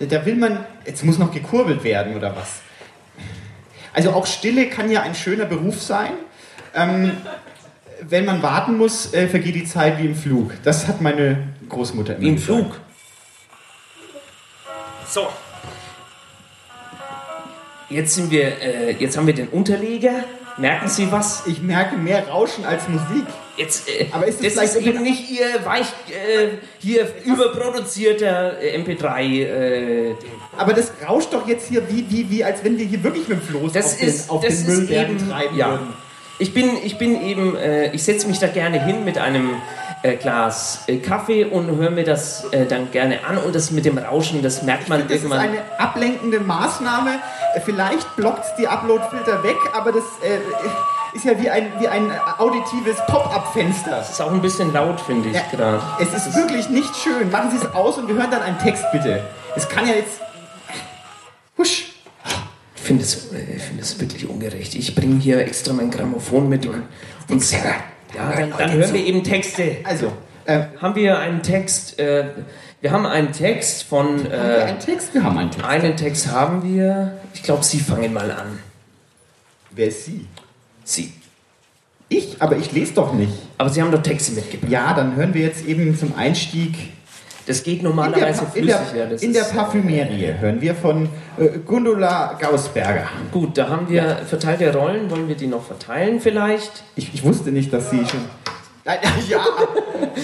Da 0.00 0.24
will 0.24 0.36
man. 0.36 0.64
Jetzt 0.86 1.04
muss 1.04 1.18
noch 1.18 1.32
gekurbelt 1.32 1.82
werden 1.82 2.16
oder 2.16 2.34
was? 2.36 2.60
Also 3.92 4.10
auch 4.12 4.26
Stille 4.26 4.66
kann 4.68 4.90
ja 4.90 5.02
ein 5.02 5.14
schöner 5.14 5.44
Beruf 5.44 5.82
sein. 5.82 6.10
Ähm, 6.74 7.16
wenn 8.00 8.24
man 8.24 8.42
warten 8.42 8.76
muss, 8.76 9.12
äh, 9.12 9.28
vergeht 9.28 9.54
die 9.54 9.64
Zeit 9.64 9.98
wie 9.98 10.06
im 10.06 10.14
Flug. 10.14 10.52
Das 10.62 10.86
hat 10.86 11.00
meine 11.00 11.48
Großmutter 11.68 12.14
immer 12.14 12.22
wie 12.22 12.28
im 12.28 12.36
gesagt. 12.36 12.58
Flug. 12.60 12.80
So. 15.08 15.28
Jetzt 17.90 18.14
sind 18.14 18.30
wir, 18.30 18.60
äh, 18.60 18.92
jetzt 18.98 19.16
haben 19.16 19.26
wir 19.26 19.34
den 19.34 19.48
Unterleger. 19.48 20.24
Merken 20.58 20.88
Sie 20.88 21.10
was? 21.12 21.46
Ich 21.46 21.62
merke 21.62 21.96
mehr 21.96 22.26
Rauschen 22.28 22.64
als 22.64 22.88
Musik. 22.88 23.24
Jetzt, 23.56 23.88
äh, 23.88 24.06
Aber 24.12 24.26
ist 24.26 24.44
das 24.44 24.54
das 24.54 24.64
ist 24.64 24.72
vielleicht 24.72 24.86
eben 24.86 25.02
nicht 25.02 25.30
Ihr 25.30 25.64
weich, 25.64 25.86
äh, 26.08 26.58
hier 26.78 27.08
überproduzierter 27.24 28.60
äh, 28.60 28.76
MP3. 28.76 29.22
Äh, 29.22 30.14
Aber 30.56 30.74
das 30.74 30.92
rauscht 31.08 31.32
doch 31.32 31.46
jetzt 31.46 31.68
hier 31.68 31.88
wie, 31.88 32.04
wie, 32.10 32.28
wie 32.30 32.44
als 32.44 32.62
wenn 32.64 32.76
wir 32.76 32.84
hier 32.86 33.02
wirklich 33.02 33.28
mit 33.28 33.38
dem 33.40 33.42
Floß 33.42 33.72
Das 33.72 33.94
auf 33.94 34.02
ist, 34.02 34.26
den, 34.26 34.30
auf 34.30 34.44
das 34.44 34.54
den 34.54 34.60
ist 34.60 34.68
Müllberg 34.68 35.08
eben, 35.10 35.28
treiben 35.28 35.56
ja. 35.56 35.70
würden. 35.70 35.94
Ich 36.40 36.54
bin, 36.54 36.70
ich 36.84 36.98
bin 36.98 37.20
eben, 37.22 37.56
äh, 37.56 37.90
ich 37.92 38.04
setze 38.04 38.28
mich 38.28 38.38
da 38.38 38.46
gerne 38.46 38.80
hin 38.84 39.04
mit 39.04 39.18
einem 39.18 39.56
äh, 40.02 40.14
Glas 40.14 40.84
äh, 40.86 40.98
Kaffee 40.98 41.44
und 41.44 41.66
höre 41.76 41.90
mir 41.90 42.04
das 42.04 42.44
äh, 42.52 42.64
dann 42.66 42.92
gerne 42.92 43.24
an 43.26 43.38
und 43.38 43.54
das 43.56 43.72
mit 43.72 43.84
dem 43.84 43.98
Rauschen, 43.98 44.40
das 44.42 44.62
merkt 44.62 44.88
man 44.88 45.00
Das 45.02 45.08
ist 45.10 45.24
irgendwann. 45.24 45.40
eine 45.40 45.58
ablenkende 45.78 46.38
Maßnahme. 46.38 47.18
Äh, 47.54 47.60
Vielleicht 47.60 48.14
blockt 48.14 48.44
die 48.56 48.68
Upload-Filter 48.68 49.42
weg, 49.42 49.56
aber 49.74 49.90
das 49.90 50.04
äh, 50.22 51.16
ist 51.16 51.24
ja 51.24 51.36
wie 51.40 51.50
ein, 51.50 51.72
wie 51.80 51.88
ein 51.88 52.12
auditives 52.38 52.98
Pop-up-Fenster. 53.08 53.90
Das 53.90 54.10
ist 54.10 54.20
auch 54.20 54.30
ein 54.30 54.40
bisschen 54.40 54.72
laut, 54.72 55.00
finde 55.00 55.30
ich 55.30 55.34
Ja, 55.34 55.42
gerade. 55.50 55.82
Es 55.98 56.14
ist 56.14 56.36
wirklich 56.36 56.68
nicht 56.68 56.94
schön. 56.96 57.32
Machen 57.32 57.50
Sie 57.50 57.56
es 57.56 57.74
aus 57.74 57.98
und 57.98 58.06
wir 58.06 58.14
hören 58.14 58.30
dann 58.30 58.42
einen 58.42 58.58
Text, 58.60 58.84
bitte. 58.92 59.24
Es 59.56 59.68
kann 59.68 59.88
ja 59.88 59.94
jetzt. 59.94 60.20
Husch. 61.56 61.86
Ich 62.88 62.90
finde 62.90 63.04
es, 63.04 63.32
äh, 63.32 63.56
ich 63.56 63.62
finde 63.62 63.82
es 63.82 64.00
wirklich 64.00 64.26
ungerecht. 64.26 64.74
Ich 64.74 64.94
bringe 64.94 65.20
hier 65.20 65.40
extra 65.40 65.74
mein 65.74 65.90
Grammophon 65.90 66.48
mit 66.48 66.64
und, 66.64 66.84
und 67.28 67.52
ja, 67.52 67.58
dann, 68.34 68.50
dann 68.56 68.72
hören 68.72 68.94
wir 68.94 69.04
eben 69.04 69.22
Texte. 69.22 69.76
Also, 69.84 70.10
Äh, 70.46 70.68
haben 70.80 70.94
wir 70.94 71.18
einen 71.18 71.42
Text, 71.42 71.98
äh, 71.98 72.30
wir 72.80 72.90
haben 72.90 73.04
einen 73.04 73.32
Text 73.32 73.82
von... 73.82 74.24
Äh, 74.24 74.30
haben 74.30 74.48
wir 74.48 74.64
einen 74.64 74.78
Text? 74.78 75.12
Wir 75.12 75.22
haben 75.22 75.36
einen 75.36 75.50
Text. 75.50 75.68
Einen 75.68 75.96
Text 75.98 76.28
haben 76.28 76.62
wir. 76.62 77.18
Ich 77.34 77.42
glaube, 77.42 77.62
Sie 77.62 77.78
fangen 77.78 78.14
mal 78.14 78.30
an. 78.30 78.58
Wer 79.72 79.88
ist 79.88 80.06
Sie? 80.06 80.26
Sie. 80.84 81.12
Ich? 82.08 82.40
Aber 82.40 82.56
ich 82.56 82.72
lese 82.72 82.94
doch 82.94 83.12
nicht. 83.12 83.34
Aber 83.58 83.68
Sie 83.68 83.82
haben 83.82 83.92
doch 83.92 84.02
Texte 84.02 84.32
mitgebracht. 84.32 84.72
Ja, 84.72 84.94
dann 84.94 85.14
hören 85.14 85.34
wir 85.34 85.42
jetzt 85.42 85.66
eben 85.66 85.94
zum 85.98 86.16
Einstieg 86.16 86.74
Das 87.48 87.62
geht 87.62 87.78
in 87.78 87.84
der, 87.84 87.88
normalerweise 87.90 88.44
Pa- 88.44 88.56
in 88.58 88.66
der. 88.66 88.80
Das 89.10 89.22
in 89.22 89.32
der 89.32 89.42
Parfümerie 89.44 90.34
hören 90.38 90.60
wir 90.60 90.74
von 90.74 91.08
äh, 91.38 91.58
Gundula 91.66 92.34
Gausberger. 92.38 93.08
Gut, 93.32 93.56
da 93.58 93.68
haben 93.68 93.88
wir 93.88 94.16
verteilte 94.26 94.72
Rollen. 94.74 95.10
Wollen 95.10 95.26
wir 95.28 95.34
die 95.34 95.46
noch 95.46 95.64
verteilen 95.64 96.20
vielleicht? 96.20 96.84
Ich, 96.94 97.12
ich 97.14 97.24
wusste 97.24 97.50
nicht, 97.50 97.72
dass 97.72 97.90
Sie 97.90 98.04
schon. 98.06 98.20
Nein, 98.84 98.98
ja, 99.28 99.40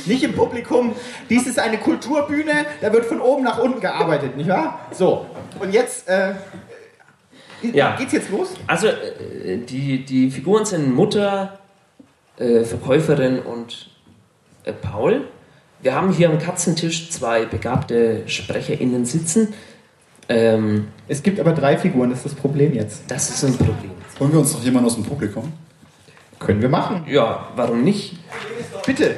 nicht 0.07 0.23
im 0.23 0.35
Publikum. 0.35 0.95
Dies 1.31 1.47
ist 1.47 1.59
eine 1.59 1.79
Kulturbühne, 1.79 2.53
da 2.81 2.93
wird 2.93 3.05
von 3.07 3.21
oben 3.21 3.43
nach 3.45 3.59
unten 3.59 3.81
gearbeitet, 3.81 4.37
nicht 4.37 4.49
wahr? 4.49 4.81
So, 4.93 5.27
und 5.61 5.73
jetzt 5.75 6.09
äh, 6.09 6.33
Ja. 7.73 7.97
geht's 7.97 8.13
jetzt 8.13 8.31
los? 8.31 8.55
Also, 8.67 8.87
äh, 8.89 9.59
die, 9.59 10.05
die 10.05 10.31
Figuren 10.31 10.65
sind 10.65 10.95
Mutter, 10.95 11.59
äh, 12.39 12.65
Verkäuferin 12.65 13.39
und 13.41 13.91
äh, 14.65 14.73
Paul. 14.73 15.27
Wir 15.85 15.95
haben 15.95 16.11
hier 16.11 16.31
am 16.31 16.39
Katzentisch 16.39 17.11
zwei 17.11 17.45
begabte 17.45 18.23
SprecherInnen 18.27 19.05
sitzen. 19.05 19.53
Ähm, 20.31 20.89
Es 21.09 21.23
gibt 21.23 21.39
aber 21.39 21.53
drei 21.53 21.77
Figuren, 21.77 22.09
das 22.09 22.21
ist 22.21 22.25
das 22.25 22.35
Problem 22.37 22.73
jetzt. 22.73 23.03
das 23.07 23.29
ist 23.29 23.45
ein 23.45 23.55
Problem. 23.55 23.91
Holen 24.19 24.33
wir 24.33 24.39
uns 24.41 24.55
noch 24.55 24.63
jemanden 24.63 24.87
aus 24.87 24.95
dem 24.95 25.05
Publikum? 25.05 25.53
Können 26.39 26.63
wir 26.63 26.71
machen. 26.71 27.05
Ja, 27.07 27.49
warum 27.55 27.85
nicht? 27.85 28.17
Bitte. 28.87 29.17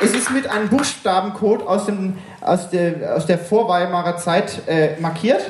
Es 0.00 0.12
ist 0.12 0.30
mit 0.30 0.46
einem 0.46 0.68
Buchstabencode 0.68 1.66
aus, 1.66 1.86
dem, 1.86 2.16
aus, 2.42 2.70
der, 2.70 3.16
aus 3.16 3.26
der 3.26 3.40
Vorweimarer 3.40 4.18
Zeit 4.18 4.68
äh, 4.68 5.00
markiert. 5.00 5.42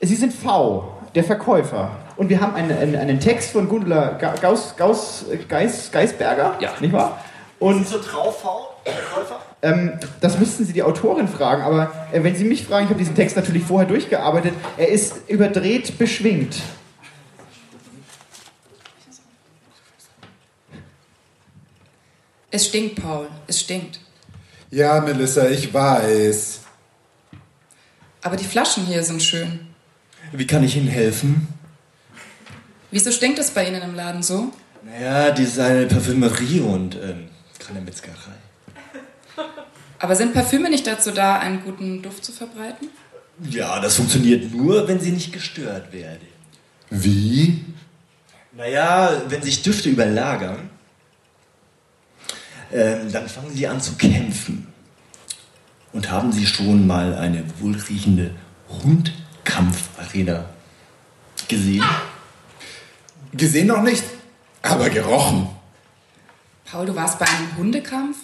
Sie 0.00 0.14
sind 0.14 0.32
V, 0.32 0.96
der 1.14 1.24
Verkäufer. 1.24 1.90
Und 2.16 2.28
wir 2.28 2.40
haben 2.40 2.54
einen, 2.54 2.76
einen, 2.76 2.96
einen 2.96 3.20
Text 3.20 3.50
von 3.50 3.68
Gundula 3.68 4.12
Ga- 4.18 4.34
Gaus, 4.40 4.76
Gaus, 4.76 5.24
Geis, 5.48 5.90
Geisberger, 5.90 6.56
Ja. 6.60 6.72
nicht 6.80 6.92
wahr? 6.92 7.22
Und 7.58 7.86
so 7.88 7.98
drauf, 8.00 8.40
V, 8.40 8.68
Verkäufer? 8.84 9.40
ähm, 9.62 9.92
das 10.20 10.38
müssten 10.38 10.64
Sie 10.64 10.72
die 10.72 10.82
Autorin 10.82 11.26
fragen, 11.28 11.62
aber 11.62 11.92
äh, 12.12 12.22
wenn 12.22 12.36
Sie 12.36 12.44
mich 12.44 12.66
fragen, 12.66 12.84
ich 12.84 12.90
habe 12.90 12.98
diesen 12.98 13.14
Text 13.14 13.36
natürlich 13.36 13.62
vorher 13.64 13.88
durchgearbeitet, 13.88 14.52
er 14.76 14.88
ist 14.88 15.28
überdreht 15.28 15.96
beschwingt. 15.98 16.56
Es 22.50 22.66
stinkt, 22.66 23.02
Paul. 23.02 23.28
Es 23.46 23.60
stinkt. 23.60 24.00
Ja, 24.70 25.00
Melissa, 25.00 25.48
ich 25.48 25.72
weiß. 25.72 26.60
Aber 28.22 28.36
die 28.36 28.44
Flaschen 28.44 28.86
hier 28.86 29.02
sind 29.02 29.22
schön. 29.22 29.60
Wie 30.32 30.46
kann 30.46 30.62
ich 30.64 30.76
Ihnen 30.76 30.88
helfen? 30.88 31.48
Wieso 32.94 33.10
stinkt 33.10 33.40
es 33.40 33.50
bei 33.50 33.66
Ihnen 33.66 33.82
im 33.82 33.96
Laden 33.96 34.22
so? 34.22 34.52
Naja, 34.84 35.32
die 35.32 35.42
ist 35.42 35.58
eine 35.58 35.86
Parfümerie 35.86 36.60
und 36.60 36.94
ähm, 36.94 37.28
keine 37.58 37.80
Metzgerei. 37.80 38.14
Aber 39.98 40.14
sind 40.14 40.32
Parfüme 40.32 40.70
nicht 40.70 40.86
dazu 40.86 41.10
da, 41.10 41.40
einen 41.40 41.64
guten 41.64 42.02
Duft 42.02 42.24
zu 42.24 42.30
verbreiten? 42.30 42.88
Ja, 43.50 43.80
das 43.80 43.96
funktioniert 43.96 44.54
nur, 44.54 44.86
wenn 44.86 45.00
sie 45.00 45.10
nicht 45.10 45.32
gestört 45.32 45.92
werden. 45.92 46.28
Wie? 46.88 47.64
Naja, 48.52 49.22
wenn 49.26 49.42
sich 49.42 49.62
Düfte 49.62 49.88
überlagern, 49.88 50.70
ähm, 52.72 53.10
dann 53.10 53.28
fangen 53.28 53.50
sie 53.52 53.66
an 53.66 53.80
zu 53.80 53.94
kämpfen. 53.96 54.68
Und 55.92 56.12
haben 56.12 56.30
Sie 56.30 56.46
schon 56.46 56.86
mal 56.86 57.16
eine 57.16 57.42
wohlriechende 57.58 58.30
Hundkampfarena 58.68 60.44
gesehen? 61.48 61.82
Gesehen 63.36 63.66
noch 63.66 63.82
nicht, 63.82 64.04
aber 64.62 64.90
gerochen. 64.90 65.48
Paul, 66.64 66.86
du 66.86 66.94
warst 66.94 67.18
bei 67.18 67.26
einem 67.26 67.56
Hundekampf? 67.56 68.16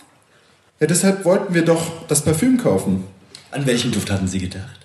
Ja, 0.78 0.86
deshalb 0.86 1.24
wollten 1.24 1.52
wir 1.52 1.64
doch 1.64 2.06
das 2.06 2.22
Parfüm 2.22 2.58
kaufen. 2.58 3.06
An 3.50 3.66
welchen 3.66 3.92
Duft 3.92 4.10
hatten 4.10 4.28
Sie 4.28 4.38
gedacht? 4.38 4.80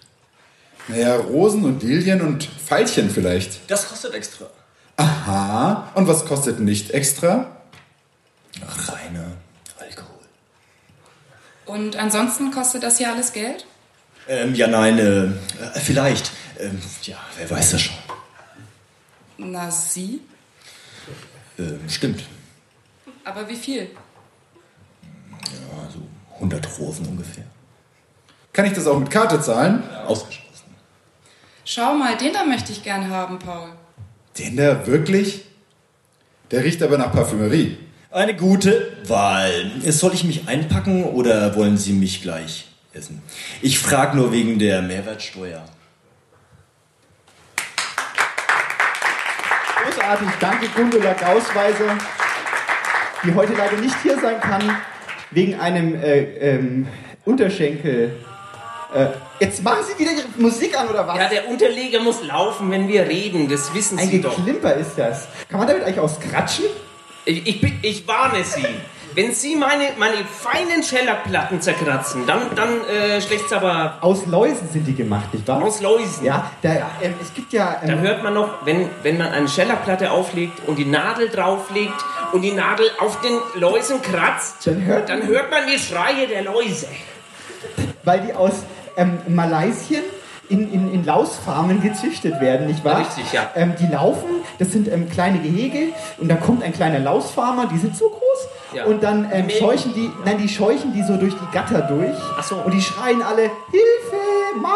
Naja, 0.88 1.16
Rosen 1.16 1.64
und 1.64 1.84
Lilien 1.84 2.22
und 2.22 2.48
Veilchen 2.68 3.10
vielleicht. 3.10 3.70
Das 3.70 3.88
kostet 3.88 4.14
extra. 4.14 4.46
Aha. 4.98 5.92
Und 5.96 6.08
was 6.08 6.26
kostet 6.26 6.60
nicht 6.60 6.92
extra? 6.92 7.52
Reiner 8.62 9.32
Alkohol. 9.80 10.26
Und 11.66 11.98
ansonsten 11.98 12.52
kostet 12.52 12.84
das 12.84 12.98
hier 12.98 13.12
alles 13.12 13.34
Geld? 13.34 13.66
Ähm, 14.28 14.56
ja, 14.56 14.68
nein, 14.68 14.98
äh, 14.98 15.26
äh, 15.26 15.32
vielleicht. 15.84 16.32
Ähm, 16.60 16.82
ja, 17.04 17.18
wer 17.38 17.50
weiß 17.50 17.72
das 17.72 17.82
schon. 17.82 17.96
Na, 19.38 19.70
Sie? 19.70 20.22
Ähm, 21.60 21.80
stimmt. 21.88 22.24
Aber 23.24 23.48
wie 23.48 23.56
viel? 23.56 23.90
Ja, 25.44 25.90
so 25.92 26.02
100 26.36 26.68
Rosen 26.80 27.06
ungefähr. 27.08 27.46
Kann 28.54 28.66
ich 28.66 28.74
das 28.74 28.88
auch 28.88 29.00
mit 29.00 29.10
Karte 29.10 29.42
zahlen? 29.42 29.84
Ausgeschlossen. 30.08 30.46
Schau 31.66 31.96
mal, 31.96 32.16
den 32.18 32.34
da 32.34 32.46
möchte 32.46 32.72
ich 32.72 32.84
gern 32.84 33.10
haben, 33.10 33.40
Paul. 33.40 33.70
Den 34.38 34.56
da 34.58 34.86
wirklich? 34.86 35.44
Der 36.52 36.64
riecht 36.64 36.82
aber 36.84 36.98
nach 36.98 37.12
Parfümerie. 37.12 37.78
Eine 38.12 38.36
gute 38.36 38.98
Wahl. 39.08 39.72
Soll 39.88 40.14
ich 40.14 40.24
mich 40.24 40.48
einpacken 40.48 41.04
oder 41.04 41.56
wollen 41.56 41.78
Sie 41.78 41.92
mich 41.94 42.22
gleich 42.22 42.68
essen? 42.94 43.22
Ich 43.62 43.80
frage 43.80 44.16
nur 44.16 44.32
wegen 44.32 44.58
der 44.60 44.82
Mehrwertsteuer. 44.82 45.66
Großartig, 50.06 50.30
danke 50.40 50.68
Gundula 50.68 51.14
Gausweiser, 51.14 51.98
die 53.24 53.34
heute 53.34 53.54
leider 53.54 53.78
nicht 53.78 53.96
hier 54.04 54.20
sein 54.20 54.40
kann, 54.40 54.78
wegen 55.32 55.60
einem 55.60 55.96
äh, 55.96 56.20
ähm, 56.20 56.88
Unterschenkel. 57.26 58.16
Äh, 58.94 59.08
jetzt 59.40 59.64
machen 59.64 59.80
Sie 59.84 59.98
wieder 60.00 60.12
Ihre 60.12 60.28
Musik 60.38 60.80
an 60.80 60.90
oder 60.90 61.08
was? 61.08 61.18
Ja, 61.18 61.28
der 61.28 61.48
Unterleger 61.50 62.02
muss 62.02 62.24
laufen, 62.24 62.70
wenn 62.70 62.88
wir 62.88 63.08
reden. 63.08 63.50
Das 63.50 63.74
wissen 63.74 63.98
Ein 63.98 64.10
Sie 64.10 64.22
doch. 64.22 64.36
Geklimper 64.36 64.76
ist 64.76 64.96
das. 64.96 65.28
Kann 65.50 65.58
man 65.60 65.68
damit 65.68 65.84
eigentlich 65.84 66.00
auch 66.00 66.10
skratschen? 66.10 66.66
Ich, 67.26 67.64
ich, 67.64 67.74
ich 67.82 68.08
warne 68.08 68.44
Sie. 68.44 68.64
Wenn 69.16 69.32
Sie 69.34 69.56
meine, 69.56 69.86
meine 69.98 70.18
feinen 70.26 70.84
Schellackplatten 70.84 71.62
zerkratzen, 71.62 72.28
dann, 72.28 72.42
dann 72.56 72.70
äh, 72.90 73.22
schlägt's 73.22 73.52
aber 73.54 73.98
Aus 74.02 74.26
Läusen 74.26 74.68
sind 74.72 74.86
die 74.86 74.94
gemacht, 74.94 75.34
nicht 75.34 75.48
wahr? 75.48 75.64
aus 75.64 75.80
Läusen. 75.82 76.26
Ja, 76.26 76.52
da, 76.62 76.70
ähm, 77.02 77.14
es 77.22 77.34
gibt 77.34 77.54
ja. 77.54 77.78
Da 77.82 77.94
Ähm, 77.94 78.02
hört 78.02 78.22
man 78.24 78.34
noch, 78.34 78.66
wenn, 78.66 78.90
wenn 79.04 79.18
man 79.18 79.28
eine 79.30 79.48
Schellackplatte 79.48 80.12
auflegt 80.12 80.60
und 80.68 80.76
die 80.78 80.86
Nadel 80.86 81.30
drauflegt 81.30 81.94
und 82.34 82.42
die 82.42 82.52
Nadel 82.52 82.88
auf 83.00 83.22
den 83.22 83.38
Läusen 83.60 84.02
kratzt, 84.02 84.68
Dann 84.68 84.84
hört- 84.86 85.08
dann 85.10 85.26
hört 85.26 85.50
man 85.50 85.62
die 85.66 85.80
Schreie 85.80 86.28
der 86.28 86.44
Läuse. 86.44 86.88
weil 88.04 88.20
die 88.22 88.34
aus 88.34 88.54
ähm, 88.98 89.20
Malaysien 89.28 90.04
in, 90.50 90.72
in, 90.72 90.94
in 90.94 91.06
Lausfarmen 91.06 91.82
gezüchtet 91.82 92.40
werden, 92.40 92.68
nicht 92.68 92.84
wahr? 92.86 93.00
Richtig, 93.00 93.32
ja. 93.34 93.50
Ähm, 93.56 93.74
die 93.80 93.88
laufen, 93.88 94.30
das 94.60 94.72
sind 94.72 94.88
ähm, 94.88 95.10
kleine 95.10 95.40
Gehege 95.40 95.88
und 96.20 96.28
da 96.30 96.36
kommt 96.36 96.64
ein 96.64 96.72
kleiner 96.74 97.00
Lausfarmer, 97.00 97.66
die 97.66 97.78
sind 97.80 97.96
so 97.98 98.10
groß 98.10 98.22
Ja. 98.76 98.86
und 98.86 99.04
dann 99.04 99.30
ähm, 99.32 99.50
scheuchen 99.50 99.94
die, 99.94 100.12
nein, 100.26 100.38
die 100.38 100.50
scheuchen 100.50 100.92
die 100.94 101.04
so 101.04 101.16
durch 101.18 101.34
die 101.34 101.48
Gatter 101.54 101.82
durch 101.82 102.18
Ach 102.38 102.44
so. 102.44 102.56
und 102.58 102.74
die 102.74 102.82
schreien 102.82 103.22
alle 103.22 103.44
Hilfe, 103.72 104.22
Mama, 104.56 104.76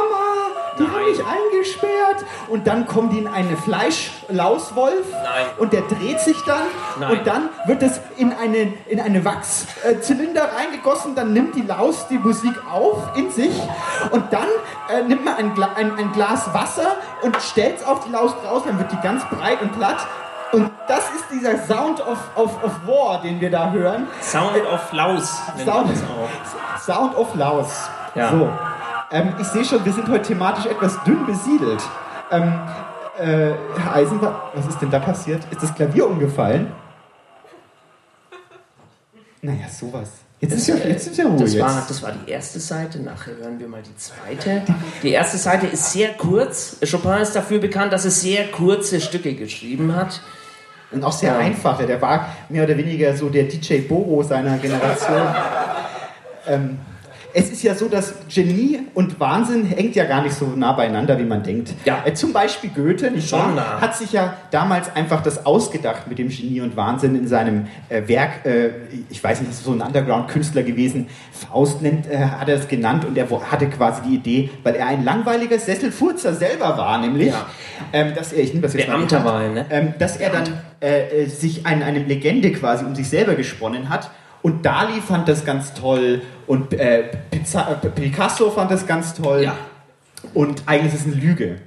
die 0.77 0.83
haben 0.83 1.05
mich 1.05 1.19
eingesperrt 1.19 2.25
und 2.47 2.65
dann 2.65 2.85
kommen 2.87 3.09
die 3.09 3.17
in 3.19 3.27
eine 3.27 3.57
Fleischlauswolf 3.57 5.05
Nein. 5.11 5.45
und 5.57 5.73
der 5.73 5.81
dreht 5.81 6.19
sich 6.21 6.37
dann 6.45 6.63
Nein. 6.99 7.11
und 7.11 7.27
dann 7.27 7.49
wird 7.65 7.83
es 7.83 7.99
in 8.15 8.31
eine, 8.33 8.73
in 8.87 8.99
eine 9.01 9.25
Wachszylinder 9.25 10.49
reingegossen, 10.55 11.15
dann 11.15 11.33
nimmt 11.33 11.55
die 11.55 11.61
Laus 11.61 12.07
die 12.09 12.17
Musik 12.17 12.53
auf 12.71 13.17
in 13.17 13.29
sich 13.31 13.53
und 14.11 14.31
dann 14.31 14.47
äh, 14.89 15.03
nimmt 15.03 15.25
man 15.25 15.35
ein, 15.35 15.53
Gla 15.53 15.73
ein, 15.75 15.97
ein 15.97 16.11
Glas 16.13 16.53
Wasser 16.53 16.95
und 17.21 17.35
stellt 17.41 17.79
es 17.79 17.83
auf 17.85 18.05
die 18.05 18.11
Laus 18.11 18.33
draußen, 18.43 18.67
dann 18.67 18.79
wird 18.79 18.91
die 18.91 19.01
ganz 19.01 19.23
breit 19.29 19.61
und 19.61 19.77
platt. 19.77 20.07
Und 20.51 20.71
das 20.87 21.03
ist 21.15 21.25
dieser 21.31 21.57
Sound 21.65 22.01
of, 22.01 22.17
of, 22.35 22.63
of 22.63 22.87
War, 22.87 23.21
den 23.21 23.39
wir 23.39 23.51
da 23.51 23.71
hören. 23.71 24.07
Sound 24.21 24.65
of 24.65 24.91
Laus. 24.91 25.37
Sound, 25.63 25.91
das. 25.91 26.85
Sound 26.85 27.15
of 27.15 27.35
Laus. 27.35 27.89
Ja. 28.15 28.31
So. 28.31 28.49
Ähm, 29.11 29.33
ich 29.39 29.47
sehe 29.47 29.63
schon, 29.63 29.83
wir 29.85 29.93
sind 29.93 30.07
heute 30.07 30.23
thematisch 30.23 30.65
etwas 30.65 31.03
dünn 31.03 31.25
besiedelt. 31.25 31.81
Ähm, 32.31 32.53
äh, 33.17 33.53
Herr 33.77 33.95
Eisenbahn, 33.95 34.35
was 34.53 34.67
ist 34.67 34.79
denn 34.81 34.89
da 34.89 34.99
passiert? 34.99 35.43
Ist 35.51 35.61
das 35.61 35.73
Klavier 35.73 36.07
umgefallen? 36.07 36.71
Naja, 39.41 39.67
sowas. 39.69 40.09
Jetzt 40.41 40.53
ist 40.53 40.67
ja, 40.67 40.75
jetzt 40.75 41.07
ist 41.07 41.17
ja 41.17 41.25
Ruhe. 41.25 41.37
Das 41.37 41.59
war, 41.59 41.77
jetzt. 41.77 41.89
das 41.89 42.03
war 42.03 42.11
die 42.13 42.31
erste 42.31 42.59
Seite, 42.59 42.99
nachher 42.99 43.35
hören 43.35 43.59
wir 43.59 43.67
mal 43.67 43.81
die 43.81 43.95
zweite. 43.97 44.63
Die 45.03 45.11
erste 45.11 45.37
Seite 45.37 45.67
ist 45.67 45.91
sehr 45.91 46.13
kurz. 46.13 46.77
Chopin 46.89 47.21
ist 47.21 47.35
dafür 47.35 47.59
bekannt, 47.59 47.91
dass 47.91 48.05
er 48.05 48.11
sehr 48.11 48.47
kurze 48.47 49.01
Stücke 49.01 49.33
geschrieben 49.35 49.95
hat. 49.95 50.21
Und 50.91 51.03
auch 51.03 51.11
sehr 51.11 51.33
Ja. 51.33 51.39
einfach. 51.39 51.77
Der 51.85 52.01
war 52.01 52.29
mehr 52.49 52.63
oder 52.63 52.75
weniger 52.77 53.15
so 53.15 53.29
der 53.29 53.43
DJ 53.43 53.79
Bobo 53.81 54.23
seiner 54.23 54.57
Generation. 54.57 55.21
ähm, 56.47 56.79
es 57.33 57.51
ist 57.51 57.63
ja 57.63 57.75
so, 57.75 57.87
dass 57.87 58.13
Genie 58.33 58.79
und 58.93 59.19
Wahnsinn 59.19 59.65
hängt 59.65 59.95
ja 59.95 60.05
gar 60.05 60.21
nicht 60.23 60.33
so 60.35 60.45
nah 60.47 60.71
beieinander, 60.73 61.17
wie 61.19 61.23
man 61.23 61.43
denkt. 61.43 61.73
Ja. 61.85 62.03
Äh, 62.05 62.13
zum 62.13 62.33
Beispiel 62.33 62.69
Goethe, 62.69 63.11
nicht 63.11 63.31
wahr? 63.31 63.53
Nah. 63.55 63.81
Hat 63.81 63.95
sich 63.95 64.11
ja 64.11 64.35
damals 64.51 64.95
einfach 64.95 65.21
das 65.21 65.45
ausgedacht 65.45 66.07
mit 66.07 66.17
dem 66.17 66.29
Genie 66.29 66.61
und 66.61 66.75
Wahnsinn 66.75 67.15
in 67.15 67.27
seinem 67.27 67.67
äh, 67.89 68.07
Werk. 68.07 68.45
Äh, 68.45 68.69
ich 69.09 69.23
weiß 69.23 69.39
nicht, 69.41 69.51
das 69.51 69.59
ist 69.59 69.65
so 69.65 69.71
ein 69.73 69.81
Underground-Künstler 69.81 70.63
gewesen. 70.63 71.07
Faust 71.31 71.81
nennt, 71.81 72.09
äh, 72.09 72.17
hat 72.17 72.49
er 72.49 72.55
es 72.55 72.67
genannt 72.67 73.05
und 73.05 73.17
er 73.17 73.27
hatte 73.51 73.67
quasi 73.69 74.01
die 74.07 74.15
Idee, 74.15 74.49
weil 74.63 74.75
er 74.75 74.87
ein 74.87 75.03
langweiliger 75.03 75.59
Sesselfurzer 75.59 76.33
selber 76.33 76.77
war, 76.77 76.99
nämlich, 76.99 77.27
Ja. 77.27 77.45
ähm, 77.93 78.13
dass 78.15 78.33
er, 78.33 78.43
ich 78.43 78.49
nehme 78.53 78.63
das 78.63 78.73
jetzt 78.73 78.87
Beamter 78.87 79.19
mal 79.19 79.51
ne? 79.51 79.65
ähm, 79.69 79.93
dass 79.99 80.17
er 80.17 80.31
dann 80.31 80.45
äh, 80.79 81.25
sich 81.27 81.65
ein, 81.65 81.83
eine 81.83 81.99
Legende 81.99 82.51
quasi 82.51 82.85
um 82.85 82.95
sich 82.95 83.09
selber 83.09 83.35
gesponnen 83.35 83.89
hat. 83.89 84.09
Und 84.41 84.65
Dali 84.65 85.01
fand 85.01 85.27
das 85.27 85.45
ganz 85.45 85.73
toll 85.73 86.21
und 86.47 86.73
äh, 86.73 87.03
Pizza, 87.29 87.79
äh, 87.83 87.89
Picasso 87.89 88.49
fand 88.51 88.71
das 88.71 88.87
ganz 88.87 89.13
toll. 89.13 89.43
Ja. 89.43 89.55
Und 90.33 90.63
eigentlich 90.65 90.93
ist 90.93 91.01
es 91.01 91.07
eine 91.07 91.15
Lüge. 91.15 91.59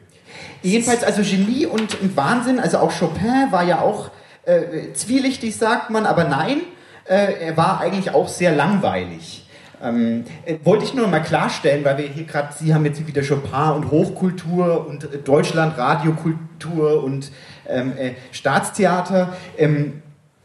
Jedenfalls 0.63 1.05
also 1.05 1.23
Genie 1.23 1.67
und, 1.67 2.01
und 2.01 2.17
Wahnsinn, 2.17 2.61
also 2.61 2.79
auch 2.79 2.93
Chopin 2.97 3.49
war 3.51 3.65
ja 3.65 3.81
auch 3.81 4.11
äh, 4.45 4.93
zwielichtig, 4.95 5.57
sagt 5.57 5.91
man, 5.91 6.07
aber 6.07 6.25
nein, 6.25 6.63
äh, 7.05 7.47
er 7.47 7.57
war 7.57 7.81
eigentlich 7.81 8.15
auch 8.15 8.29
sehr 8.29 8.55
langweilig. 8.55 9.47
Ähm, 9.83 10.25
äh, 10.45 10.57
wollte 10.63 10.85
ich 10.85 10.95
nur 10.95 11.09
mal 11.09 11.21
klarstellen, 11.21 11.85
weil 11.85 11.99
wir 11.99 12.07
hier 12.07 12.25
gerade, 12.25 12.53
Sie 12.57 12.73
haben 12.73 12.85
jetzt 12.85 13.05
wieder 13.07 13.23
Chopin 13.23 13.73
und 13.75 13.91
Hochkultur 13.91 14.87
und 14.87 15.05
äh, 15.05 15.19
Deutschland, 15.19 15.77
Radiokultur 15.77 17.03
und 17.03 17.33
ähm, 17.69 17.93
äh, 17.99 18.13
Staatstheater. 18.31 19.37
Ähm, 19.59 20.02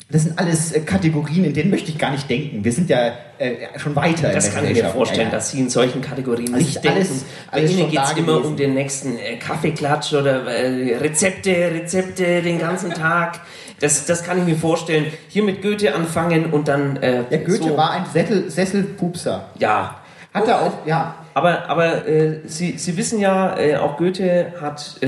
das 0.09 0.23
sind 0.23 0.39
alles 0.39 0.71
äh, 0.71 0.79
Kategorien, 0.81 1.43
in 1.43 1.53
denen 1.53 1.69
möchte 1.69 1.89
ich 1.91 1.97
gar 1.97 2.11
nicht 2.11 2.29
denken. 2.29 2.63
Wir 2.63 2.71
sind 2.71 2.89
ja 2.89 3.11
äh, 3.39 3.55
schon 3.77 3.95
weiter. 3.95 4.29
Das 4.31 4.45
in 4.47 4.51
der 4.53 4.61
kann 4.61 4.71
ich 4.71 4.81
mir 4.81 4.89
vorstellen, 4.89 5.21
Ja, 5.21 5.25
ja. 5.27 5.31
dass 5.35 5.51
Sie 5.51 5.59
in 5.59 5.69
solchen 5.69 6.01
Kategorien 6.01 6.51
Nicht 6.53 6.67
nicht 6.67 6.83
denken. 6.83 6.97
alles- 6.99 7.25
Bei 7.51 7.57
alles 7.57 7.71
Ihnen 7.71 7.89
geht 7.91 7.99
es 8.03 8.11
immer 8.13 8.45
um 8.45 8.55
den 8.55 8.73
nächsten 8.73 9.17
äh, 9.17 9.35
Kaffeeklatsch 9.35 10.13
oder 10.13 10.45
äh, 10.47 10.95
Rezepte, 10.97 11.51
Rezepte 11.73 12.41
den 12.41 12.57
ganzen 12.59 12.93
Tag. 12.93 13.41
Das, 13.81 14.05
das 14.05 14.23
kann 14.23 14.37
ich 14.39 14.45
mir 14.45 14.55
vorstellen. 14.55 15.07
Hier 15.27 15.43
mit 15.43 15.61
Goethe 15.61 15.93
anfangen 15.93 16.47
und 16.53 16.67
dann. 16.69 16.95
Äh, 16.97 17.23
Ja, 17.29 17.37
Goethe 17.39 17.63
so, 17.69 17.77
war 17.77 17.91
ein 17.91 18.05
Sessel, 18.11 18.49
Sesselpupser. 18.49 19.49
Ja. 19.59 19.99
Hat 20.33 20.47
er 20.47 20.61
auch, 20.61 20.85
ja. 20.85 21.15
Aber, 21.33 21.69
aber 21.69 22.07
äh, 22.07 22.39
Sie, 22.45 22.77
Sie 22.77 22.95
wissen 22.97 23.19
ja, 23.19 23.55
auch 23.81 23.97
Goethe 23.97 24.53
hat 24.61 24.99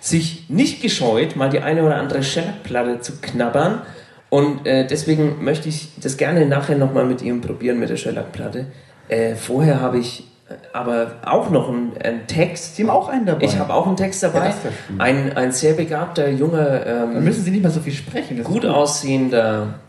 sich 0.00 0.44
nicht 0.48 0.80
gescheut, 0.82 1.36
mal 1.36 1.50
die 1.50 1.60
eine 1.60 1.82
oder 1.84 1.96
andere 1.96 2.22
Schellackplatte 2.22 3.00
zu 3.00 3.14
knabbern. 3.20 3.82
Und 4.30 4.66
äh, 4.66 4.86
deswegen 4.86 5.44
möchte 5.44 5.68
ich 5.68 5.90
das 6.00 6.16
gerne 6.16 6.46
nachher 6.46 6.76
nochmal 6.76 7.04
mit 7.04 7.20
ihm 7.20 7.40
probieren 7.40 7.78
mit 7.78 7.90
der 7.90 7.96
Schellackplatte. 7.96 8.66
Äh, 9.08 9.34
vorher 9.34 9.80
habe 9.80 9.98
ich 9.98 10.24
äh, 10.48 10.54
aber 10.72 11.16
auch 11.26 11.50
noch 11.50 11.68
einen, 11.68 11.92
einen 11.98 12.26
Text. 12.28 12.76
Sie 12.76 12.84
haben 12.84 12.90
auch 12.90 13.08
einen 13.08 13.26
dabei. 13.26 13.44
Ich 13.44 13.58
habe 13.58 13.74
auch 13.74 13.88
einen 13.88 13.96
Text 13.96 14.22
dabei. 14.22 14.48
Ja, 14.48 14.54
ein, 14.98 15.36
ein 15.36 15.50
sehr 15.50 15.74
begabter, 15.74 16.28
junger, 16.28 16.78
Dann 16.78 17.16
ähm, 17.16 17.24
müssen 17.24 17.42
Sie 17.42 17.50
nicht 17.50 17.62
mehr 17.62 17.72
so 17.72 17.80
viel 17.80 17.92
sprechen. 17.92 18.38
das 18.38 18.46
ist 18.46 18.52
gut 18.52 18.64
aussehender 18.64 19.80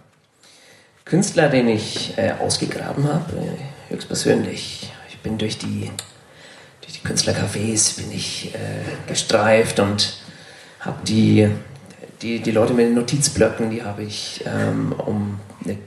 Künstler, 1.05 1.49
den 1.49 1.67
ich 1.67 2.17
äh, 2.17 2.31
ausgegraben 2.39 3.07
habe, 3.07 3.33
äh, 3.37 3.93
höchstpersönlich. 3.93 4.91
Ich 5.09 5.19
bin 5.19 5.37
durch 5.37 5.59
die, 5.59 5.91
durch 6.81 6.93
die 6.99 7.07
Künstlercafés 7.07 7.97
bin 7.97 8.11
ich 8.11 8.55
äh, 8.55 8.57
gestreift 9.07 9.79
und 9.79 10.17
habe 10.79 10.97
die, 11.05 11.49
die, 12.21 12.39
die 12.39 12.51
Leute 12.51 12.73
mit 12.73 12.87
den 12.87 12.95
Notizblöcken, 12.95 13.69
die 13.69 13.83
habe 13.83 14.03
ich 14.03 14.43
ähm, 14.45 14.93
um 14.97 15.39
eine 15.63 15.77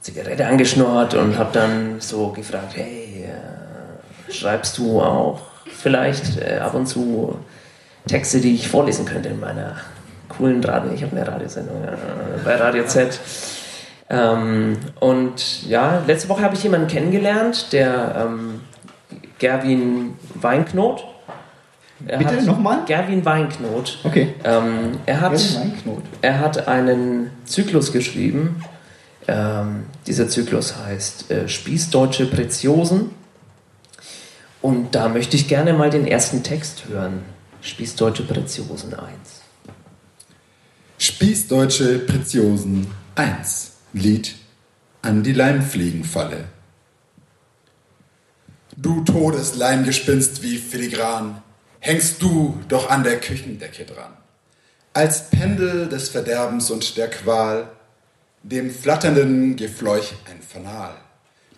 Zigarette 0.00 0.46
angeschnurrt 0.46 1.14
und 1.14 1.36
habe 1.38 1.50
dann 1.52 2.00
so 2.00 2.28
gefragt, 2.28 2.76
hey, 2.76 3.24
äh, 3.24 4.32
schreibst 4.32 4.78
du 4.78 5.00
auch 5.00 5.40
vielleicht 5.66 6.40
äh, 6.40 6.58
ab 6.58 6.74
und 6.74 6.86
zu 6.86 7.38
Texte, 8.06 8.40
die 8.40 8.54
ich 8.54 8.68
vorlesen 8.68 9.04
könnte 9.04 9.30
in 9.30 9.40
meiner 9.40 9.76
coolen 10.28 10.62
Radio. 10.62 10.92
Ich 10.92 11.02
habe 11.02 11.16
eine 11.16 11.26
Radiosendung 11.26 11.82
äh, 11.84 11.96
bei 12.44 12.56
Radio 12.56 12.84
Z. 12.84 13.18
Ähm, 14.08 14.76
und 15.00 15.66
ja, 15.68 16.02
letzte 16.06 16.28
Woche 16.28 16.42
habe 16.42 16.54
ich 16.54 16.62
jemanden 16.62 16.86
kennengelernt, 16.86 17.72
der 17.72 18.26
ähm, 18.26 18.60
Gerwin 19.38 20.14
Weinknot. 20.34 21.04
Er 22.06 22.18
Bitte, 22.18 22.36
hat- 22.36 22.44
nochmal? 22.44 22.84
Gerwin 22.86 23.24
Weinknot. 23.24 23.98
Okay. 24.04 24.34
Ähm, 24.44 24.98
er, 25.06 25.20
hat, 25.20 25.32
Gerwin 25.32 25.54
Weinknot. 25.72 26.02
er 26.20 26.40
hat 26.40 26.68
einen 26.68 27.30
Zyklus 27.46 27.92
geschrieben. 27.92 28.62
Ähm, 29.28 29.86
dieser 30.06 30.28
Zyklus 30.28 30.76
heißt 30.76 31.30
äh, 31.30 31.48
Spießdeutsche 31.48 32.26
Preziosen. 32.26 33.10
Und 34.62 34.94
da 34.94 35.08
möchte 35.08 35.36
ich 35.36 35.48
gerne 35.48 35.72
mal 35.72 35.90
den 35.90 36.06
ersten 36.06 36.42
Text 36.42 36.84
hören. 36.88 37.20
Spießdeutsche 37.62 38.24
Preziosen 38.24 38.92
1. 38.94 39.02
Spießdeutsche 40.98 41.98
Preziosen 42.00 42.86
1. 43.16 43.72
Lied 43.92 44.34
an 45.02 45.22
die 45.22 45.32
Leimfliegenfalle. 45.32 46.44
Du 48.76 49.02
totes 49.04 49.56
Leimgespinst 49.56 50.42
wie 50.42 50.58
filigran, 50.58 51.42
hängst 51.86 52.20
du 52.20 52.60
doch 52.66 52.90
an 52.90 53.04
der 53.04 53.20
Küchendecke 53.20 53.84
dran. 53.84 54.12
Als 54.92 55.30
Pendel 55.30 55.88
des 55.88 56.08
Verderbens 56.08 56.70
und 56.72 56.96
der 56.96 57.08
Qual, 57.08 57.68
dem 58.42 58.72
flatternden 58.72 59.54
Gefleuch 59.54 60.14
ein 60.28 60.40
Fanal. 60.42 60.96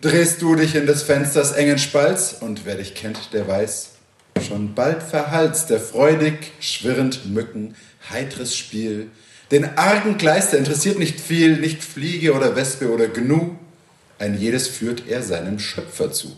Drehst 0.01 0.41
du 0.43 0.55
dich 0.55 0.75
in 0.75 0.85
des 0.85 1.01
Fensters 1.01 1.53
engen 1.53 1.79
Spalz, 1.79 2.35
und 2.39 2.65
wer 2.65 2.75
dich 2.75 2.93
kennt, 2.93 3.33
der 3.33 3.47
weiß, 3.47 3.93
schon 4.47 4.75
bald 4.75 5.01
verhallt's 5.01 5.65
der 5.65 5.79
freudig 5.79 6.51
schwirrend 6.59 7.25
Mücken 7.25 7.75
heitres 8.11 8.55
Spiel. 8.55 9.09
Den 9.49 9.77
argen 9.79 10.17
Kleister 10.19 10.59
interessiert 10.59 10.99
nicht 10.99 11.19
viel, 11.19 11.57
nicht 11.57 11.83
Fliege 11.83 12.33
oder 12.33 12.55
Wespe 12.55 12.93
oder 12.93 13.07
Gnu, 13.07 13.55
ein 14.19 14.37
jedes 14.37 14.67
führt 14.67 15.07
er 15.07 15.23
seinem 15.23 15.57
Schöpfer 15.57 16.11
zu. 16.11 16.37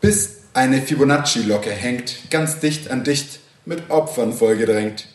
Bis 0.00 0.39
eine 0.54 0.82
Fibonacci-Locke 0.82 1.70
hängt, 1.70 2.30
ganz 2.30 2.58
dicht 2.60 2.90
an 2.90 3.04
dicht, 3.04 3.40
mit 3.64 3.90
Opfern 3.90 4.32
vollgedrängt. 4.32 5.06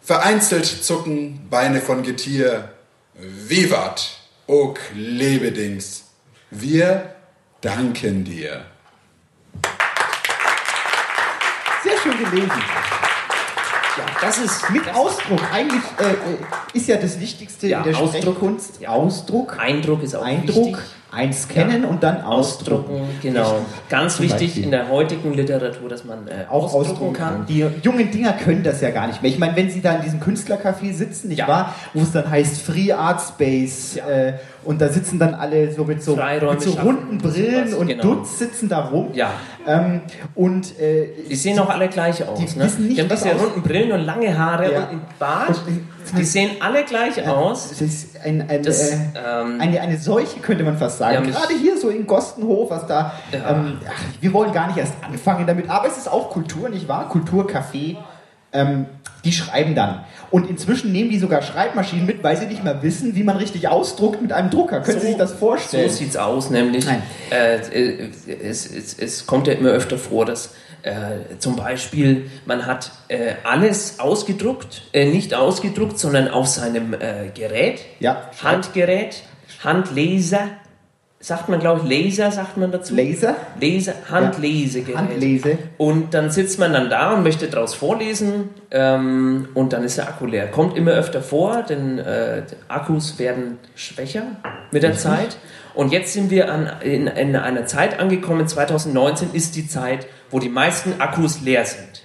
Vereinzelt 0.00 0.66
zucken 0.66 1.46
Beine 1.50 1.80
von 1.80 2.02
Getier. 2.02 2.70
Vivat, 3.14 4.10
o 4.46 4.74
Klebedings, 4.74 6.04
wir 6.50 7.14
danken 7.60 8.24
dir. 8.24 8.64
Sehr 11.82 11.98
schön 12.02 12.16
gelesen. 12.24 12.50
Ja, 13.96 14.06
das 14.20 14.38
ist 14.38 14.70
Mit 14.70 14.88
Ausdruck. 14.94 15.40
Eigentlich 15.52 15.82
äh, 15.98 16.12
äh, 16.12 16.16
ist 16.72 16.86
ja 16.86 16.96
das 16.96 17.18
Wichtigste 17.18 17.66
Ja, 17.66 17.78
in 17.78 17.84
der 17.92 17.98
Ausdruck. 17.98 18.22
Sprechkunst. 18.22 18.86
Ausdruck. 18.86 19.58
Eindruck 19.58 20.02
ist 20.04 20.14
auch 20.14 20.24
Eindruck. 20.24 20.66
wichtig. 20.66 20.76
Eins 21.10 21.48
kennen 21.48 21.86
und 21.86 22.02
dann 22.02 22.20
ausdrucken. 22.20 22.92
Ausdrucken, 22.92 23.18
genau. 23.22 23.50
Richtig. 23.52 23.88
Ganz 23.88 24.20
wichtig 24.20 24.62
in 24.62 24.70
der 24.70 24.90
heutigen 24.90 25.32
Literatur, 25.32 25.88
dass 25.88 26.04
man 26.04 26.28
äh, 26.28 26.44
auch 26.50 26.64
ausdrucken 26.64 26.90
ausdrucken 26.90 27.12
kann. 27.14 27.34
kann. 27.34 27.46
Die 27.46 27.66
jungen 27.82 28.10
Dinger 28.10 28.32
können 28.34 28.62
das 28.62 28.82
ja 28.82 28.90
gar 28.90 29.06
nicht 29.06 29.22
mehr. 29.22 29.30
Ich 29.30 29.38
meine, 29.38 29.56
wenn 29.56 29.70
sie 29.70 29.80
da 29.80 29.94
in 29.96 30.02
diesem 30.02 30.20
Künstlercafé 30.20 30.92
sitzen, 30.92 31.28
nicht 31.28 31.46
wahr, 31.48 31.74
wo 31.94 32.02
es 32.02 32.12
dann 32.12 32.30
heißt 32.30 32.60
Free 32.60 32.92
Art 32.92 33.22
Space 33.22 33.96
äh, 33.96 34.34
und 34.68 34.82
da 34.82 34.88
sitzen 34.90 35.18
dann 35.18 35.32
alle 35.32 35.72
so 35.72 35.84
mit 35.84 36.02
so, 36.02 36.14
mit 36.14 36.60
so 36.62 36.72
runden 36.72 37.08
und 37.12 37.22
Brillen 37.22 37.72
und 37.72 37.86
genau. 37.86 38.02
Dutz 38.02 38.38
sitzen 38.38 38.68
da 38.68 38.80
rum. 38.80 39.08
Ja. 39.14 39.30
Ähm, 39.66 40.02
und 40.34 40.78
äh, 40.78 41.08
Die 41.26 41.36
sehen 41.36 41.58
auch 41.58 41.70
alle 41.70 41.88
gleich 41.88 42.22
aus. 42.28 42.38
Die 42.38 42.58
ne? 42.58 42.64
wissen 42.66 42.84
nicht, 42.86 42.98
die 42.98 43.00
haben 43.02 43.08
diese 43.08 43.34
aus- 43.34 43.40
runden 43.40 43.62
Brillen 43.62 43.92
und 43.92 44.00
lange 44.04 44.38
Haare 44.38 44.70
Ja. 44.70 44.78
und 44.80 44.88
einen 44.90 45.00
Bart. 45.18 45.58
Die 46.18 46.22
sehen 46.24 46.50
alle 46.60 46.84
gleich 46.84 47.26
aus. 47.26 47.70
Das 47.70 47.80
ist 47.80 48.20
ein, 48.22 48.44
ein, 48.46 48.62
Das, 48.62 48.90
äh, 48.90 48.96
ähm, 49.16 49.58
eine, 49.58 49.80
eine 49.80 49.96
Seuche, 49.96 50.38
könnte 50.40 50.64
man 50.64 50.76
fast 50.76 50.98
sagen. 50.98 51.24
Ja, 51.24 51.30
Gerade 51.30 51.54
hier 51.54 51.78
so 51.78 51.88
in 51.88 52.06
Gostenhof, 52.06 52.70
was 52.70 52.86
da. 52.86 53.12
Ja. 53.32 53.50
Ähm, 53.52 53.78
ach, 53.88 54.02
wir 54.20 54.32
wollen 54.34 54.52
gar 54.52 54.66
nicht 54.66 54.76
erst 54.76 54.92
anfangen 55.02 55.46
damit, 55.46 55.70
aber 55.70 55.88
es 55.88 55.96
ist 55.96 56.12
auch 56.12 56.28
Kultur, 56.28 56.68
nicht 56.68 56.88
wahr? 56.88 57.10
Kulturcafé. 57.10 57.96
Ähm, 58.52 58.84
die 59.24 59.32
schreiben 59.32 59.74
dann. 59.74 60.00
Und 60.30 60.48
inzwischen 60.50 60.92
nehmen 60.92 61.10
die 61.10 61.18
sogar 61.18 61.42
Schreibmaschinen 61.42 62.04
mit, 62.06 62.22
weil 62.22 62.36
sie 62.36 62.46
nicht 62.46 62.62
mehr 62.62 62.82
wissen, 62.82 63.14
wie 63.14 63.22
man 63.22 63.36
richtig 63.36 63.68
ausdruckt 63.68 64.20
mit 64.20 64.32
einem 64.32 64.50
Drucker. 64.50 64.80
Können 64.80 65.00
Sie 65.00 65.06
sich 65.08 65.16
das 65.16 65.32
vorstellen? 65.32 65.88
So 65.88 65.96
sieht's 65.96 66.16
aus, 66.16 66.50
nämlich 66.50 66.84
Nein. 66.86 67.02
äh, 67.30 67.56
äh, 67.56 68.10
es, 68.42 68.66
es, 68.70 68.98
es 68.98 69.26
kommt 69.26 69.46
ja 69.46 69.54
immer 69.54 69.70
öfter 69.70 69.96
vor, 69.96 70.26
dass 70.26 70.54
äh, 70.82 70.92
zum 71.38 71.56
Beispiel 71.56 72.30
man 72.46 72.66
hat 72.66 72.92
äh, 73.08 73.32
alles 73.44 73.98
ausgedruckt, 74.00 74.82
äh, 74.92 75.06
nicht 75.06 75.34
ausgedruckt, 75.34 75.98
sondern 75.98 76.28
auf 76.28 76.46
seinem 76.46 76.92
äh, 76.94 77.30
Gerät, 77.34 77.80
Ja. 78.00 78.30
Handgerät, 78.42 79.22
Handleser 79.64 80.48
sagt 81.20 81.48
man, 81.48 81.58
glaube 81.58 81.80
ich, 81.82 81.88
Laser, 81.88 82.30
sagt 82.30 82.56
man 82.56 82.70
dazu. 82.70 82.94
Laser? 82.94 83.36
Laser, 83.60 83.94
Handlesegerät. 84.08 84.96
Handlese. 84.96 85.58
Und 85.76 86.14
dann 86.14 86.30
sitzt 86.30 86.58
man 86.58 86.72
dann 86.72 86.90
da 86.90 87.14
und 87.14 87.24
möchte 87.24 87.48
daraus 87.48 87.74
vorlesen 87.74 88.50
ähm, 88.70 89.48
und 89.54 89.72
dann 89.72 89.82
ist 89.82 89.98
der 89.98 90.08
Akku 90.08 90.26
leer. 90.26 90.48
Kommt 90.48 90.76
immer 90.76 90.92
öfter 90.92 91.20
vor, 91.20 91.62
denn 91.62 91.98
äh, 91.98 92.42
Akkus 92.68 93.18
werden 93.18 93.58
schwächer 93.74 94.22
mit 94.70 94.82
der 94.82 94.90
Richtig. 94.90 95.10
Zeit. 95.10 95.36
Und 95.74 95.92
jetzt 95.92 96.12
sind 96.12 96.30
wir 96.30 96.52
an, 96.52 96.70
in, 96.82 97.08
in 97.08 97.36
einer 97.36 97.66
Zeit 97.66 97.98
angekommen, 97.98 98.46
2019 98.46 99.30
ist 99.32 99.56
die 99.56 99.68
Zeit, 99.68 100.06
wo 100.30 100.38
die 100.38 100.48
meisten 100.48 101.00
Akkus 101.00 101.40
leer 101.40 101.64
sind. 101.64 102.02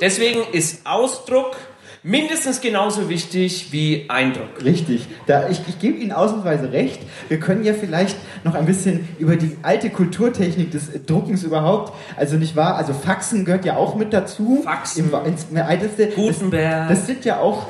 Deswegen 0.00 0.40
ist 0.52 0.86
Ausdruck 0.86 1.56
mindestens 2.04 2.60
genauso 2.60 3.08
wichtig 3.08 3.72
wie 3.72 4.04
Eindruck. 4.08 4.62
Richtig. 4.62 5.08
Da, 5.26 5.48
ich, 5.48 5.60
ich 5.66 5.78
gebe 5.80 5.98
Ihnen 5.98 6.12
ausnahmsweise 6.12 6.70
recht. 6.70 7.00
Wir 7.28 7.40
können 7.40 7.64
ja 7.64 7.72
vielleicht 7.74 8.16
noch 8.44 8.54
ein 8.54 8.66
bisschen 8.66 9.08
über 9.18 9.34
die 9.36 9.56
alte 9.62 9.90
Kulturtechnik 9.90 10.70
des 10.70 10.90
Druckens 11.06 11.42
überhaupt, 11.42 11.92
also 12.16 12.36
nicht 12.36 12.54
wahr, 12.54 12.76
also 12.76 12.92
Faxen 12.92 13.44
gehört 13.44 13.64
ja 13.64 13.76
auch 13.76 13.96
mit 13.96 14.12
dazu. 14.12 14.60
Faxen. 14.62 15.10
Im, 15.12 15.26
ins 15.26 15.46
älteste. 15.52 16.08
Gutenberg. 16.08 16.88
Das, 16.88 16.98
das 16.98 17.06
sind 17.06 17.24
ja 17.24 17.40
auch 17.40 17.66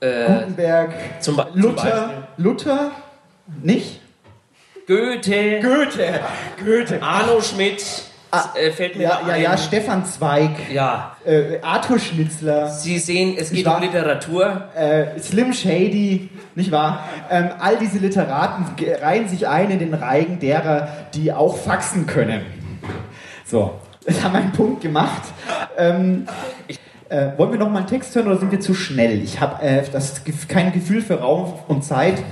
Äh, 0.00 0.26
Gutenberg, 0.26 0.94
zum, 1.20 1.36
zum 1.36 1.44
Luther, 1.54 1.74
Beispiel. 1.74 2.44
Luther, 2.44 2.90
nicht? 3.62 4.00
Goethe, 4.86 5.60
Goethe, 5.60 6.20
Goethe. 6.64 7.02
Arno 7.02 7.40
Schmidt, 7.40 7.84
äh, 8.54 8.70
fällt 8.70 8.96
mir 8.96 9.02
Ja, 9.04 9.20
ja, 9.28 9.36
ja, 9.36 9.56
Stefan 9.58 10.04
Zweig, 10.06 10.50
Ja, 10.72 11.16
äh, 11.24 11.60
Arthur 11.62 11.98
Schnitzler. 11.98 12.68
Sie 12.68 12.98
sehen, 12.98 13.36
es 13.38 13.50
geht 13.52 13.66
war- 13.66 13.76
um 13.76 13.82
Literatur. 13.82 14.68
äh, 14.74 15.18
Slim 15.20 15.52
Shady, 15.52 16.30
nicht 16.54 16.70
wahr? 16.72 17.04
Ähm, 17.30 17.50
all 17.60 17.76
diese 17.76 17.98
Literaten 17.98 18.64
reihen 19.00 19.28
sich 19.28 19.46
ein 19.48 19.70
in 19.70 19.78
den 19.78 19.94
Reigen 19.94 20.38
derer, 20.38 20.88
die 21.14 21.32
auch 21.32 21.56
faxen 21.56 22.06
können. 22.06 22.42
So, 23.46 23.74
das 24.06 24.22
haben 24.22 24.32
wir 24.32 24.40
einen 24.40 24.52
Punkt 24.52 24.80
gemacht. 24.80 25.22
Ähm, 25.76 26.26
äh, 27.08 27.28
wollen 27.36 27.52
wir 27.52 27.58
noch 27.58 27.68
mal 27.68 27.80
einen 27.80 27.86
Text 27.86 28.14
hören 28.14 28.26
oder 28.28 28.38
sind 28.38 28.50
wir 28.50 28.60
zu 28.60 28.72
schnell? 28.74 29.22
Ich 29.22 29.40
habe 29.40 29.62
äh, 29.62 29.82
das 29.92 30.22
kein 30.48 30.72
Gefühl 30.72 31.02
für 31.02 31.20
Raum 31.20 31.52
und 31.68 31.84
Zeit. 31.84 32.22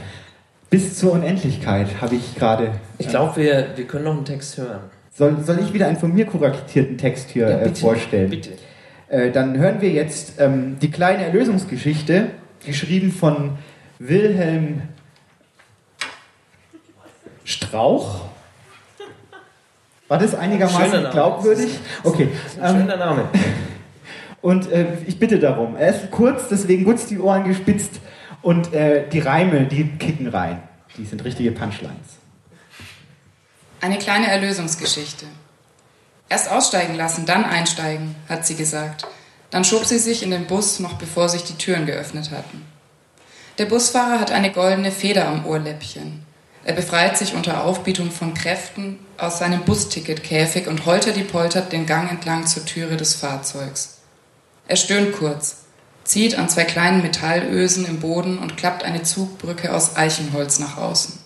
Bis 0.71 0.97
zur 0.99 1.13
Unendlichkeit 1.13 1.89
habe 2.01 2.15
ich 2.15 2.37
gerade. 2.37 2.71
Ich 2.99 3.09
glaube, 3.09 3.37
wir, 3.37 3.67
wir 3.77 3.87
können 3.87 4.05
noch 4.05 4.13
einen 4.17 4.25
Text 4.25 4.57
hören. 4.57 4.81
Soll, 5.13 5.43
soll 5.45 5.59
ich 5.61 5.73
wieder 5.73 5.87
einen 5.89 5.99
von 5.99 6.15
mir 6.15 6.25
kuratierten 6.27 6.97
Text 6.97 7.31
hier 7.31 7.49
Ja, 7.49 7.59
äh, 7.61 7.65
bitte, 7.65 7.81
vorstellen? 7.81 8.31
bitte. 8.31 8.51
Äh, 9.09 9.31
dann 9.33 9.59
hören 9.59 9.81
wir 9.81 9.91
jetzt 9.91 10.35
ähm, 10.39 10.77
die 10.81 10.91
kleine 10.91 11.25
Erlösungsgeschichte, 11.25 12.29
geschrieben 12.65 13.11
von 13.11 13.59
Wilhelm 13.99 14.83
Strauch. 17.45 18.27
War 20.09 20.19
das 20.19 20.35
einigermaßen 20.35 21.11
glaubwürdig? 21.11 21.79
Okay. 22.05 22.29
Ähm, 22.63 22.77
schöner 22.81 22.97
Name. 22.97 23.29
und 24.41 24.71
äh, 24.71 24.87
ich 25.07 25.19
bitte 25.19 25.39
darum. 25.39 25.77
Er 25.77 25.91
ist 25.91 26.11
kurz, 26.11 26.49
deswegen 26.49 26.85
kurz 26.85 27.07
die 27.07 27.19
Ohren 27.19 27.45
gespitzt 27.45 28.01
und 28.43 28.73
äh, 28.73 29.09
die 29.09 29.21
Reime, 29.21 29.67
die 29.67 29.85
kicken 29.99 30.29
rein. 30.29 30.63
Die 30.97 31.05
sind 31.05 31.25
richtige 31.25 31.53
Punchlines. 31.53 32.20
Eine 33.83 33.97
kleine 33.97 34.31
Erlösungsgeschichte. 34.31 35.25
Erst 36.29 36.51
aussteigen 36.51 36.97
lassen, 36.97 37.25
dann 37.25 37.45
einsteigen, 37.47 38.15
hat 38.29 38.47
sie 38.47 38.55
gesagt. 38.55 39.07
Dann 39.51 39.65
schob 39.65 39.87
sie 39.87 39.99
sich 39.99 40.23
in 40.23 40.31
den 40.31 40.47
Bus, 40.47 40.81
noch 40.81 40.95
bevor 40.95 41.31
sich 41.31 41.45
die 41.45 41.57
Türen 41.57 41.87
geöffnet 41.87 42.31
hatten. 42.31 42.67
Der 43.57 43.65
Busfahrer 43.65 44.21
hat 44.21 44.33
eine 44.33 44.53
goldene 44.53 44.93
Feder 44.93 45.27
am 45.29 45.47
Ohrläppchen. 45.47 46.27
Er 46.63 46.75
befreit 46.75 47.17
sich 47.17 47.35
unter 47.35 47.65
Aufbietung 47.65 48.11
von 48.11 48.35
Kräften 48.35 48.99
aus 49.17 49.39
seinem 49.39 49.63
Busticketkäfig 49.63 50.67
und 50.67 50.85
holter 50.85 51.13
die 51.13 51.25
poltert 51.25 51.73
den 51.73 51.87
Gang 51.87 52.11
entlang 52.11 52.47
zur 52.47 52.67
Türe 52.67 52.99
des 52.99 53.15
Fahrzeugs. 53.15 54.01
Er 54.69 54.77
stöhnt 54.77 55.17
kurz, 55.17 55.65
zieht 56.05 56.39
an 56.39 56.51
zwei 56.51 56.65
kleinen 56.65 57.01
Metallösen 57.01 57.87
im 57.87 58.01
Boden 58.01 58.39
und 58.39 58.59
klappt 58.59 58.85
eine 58.85 59.05
Zugbrücke 59.05 59.75
aus 59.75 59.97
Eichenholz 59.97 60.59
nach 60.59 60.77
außen. 60.77 61.20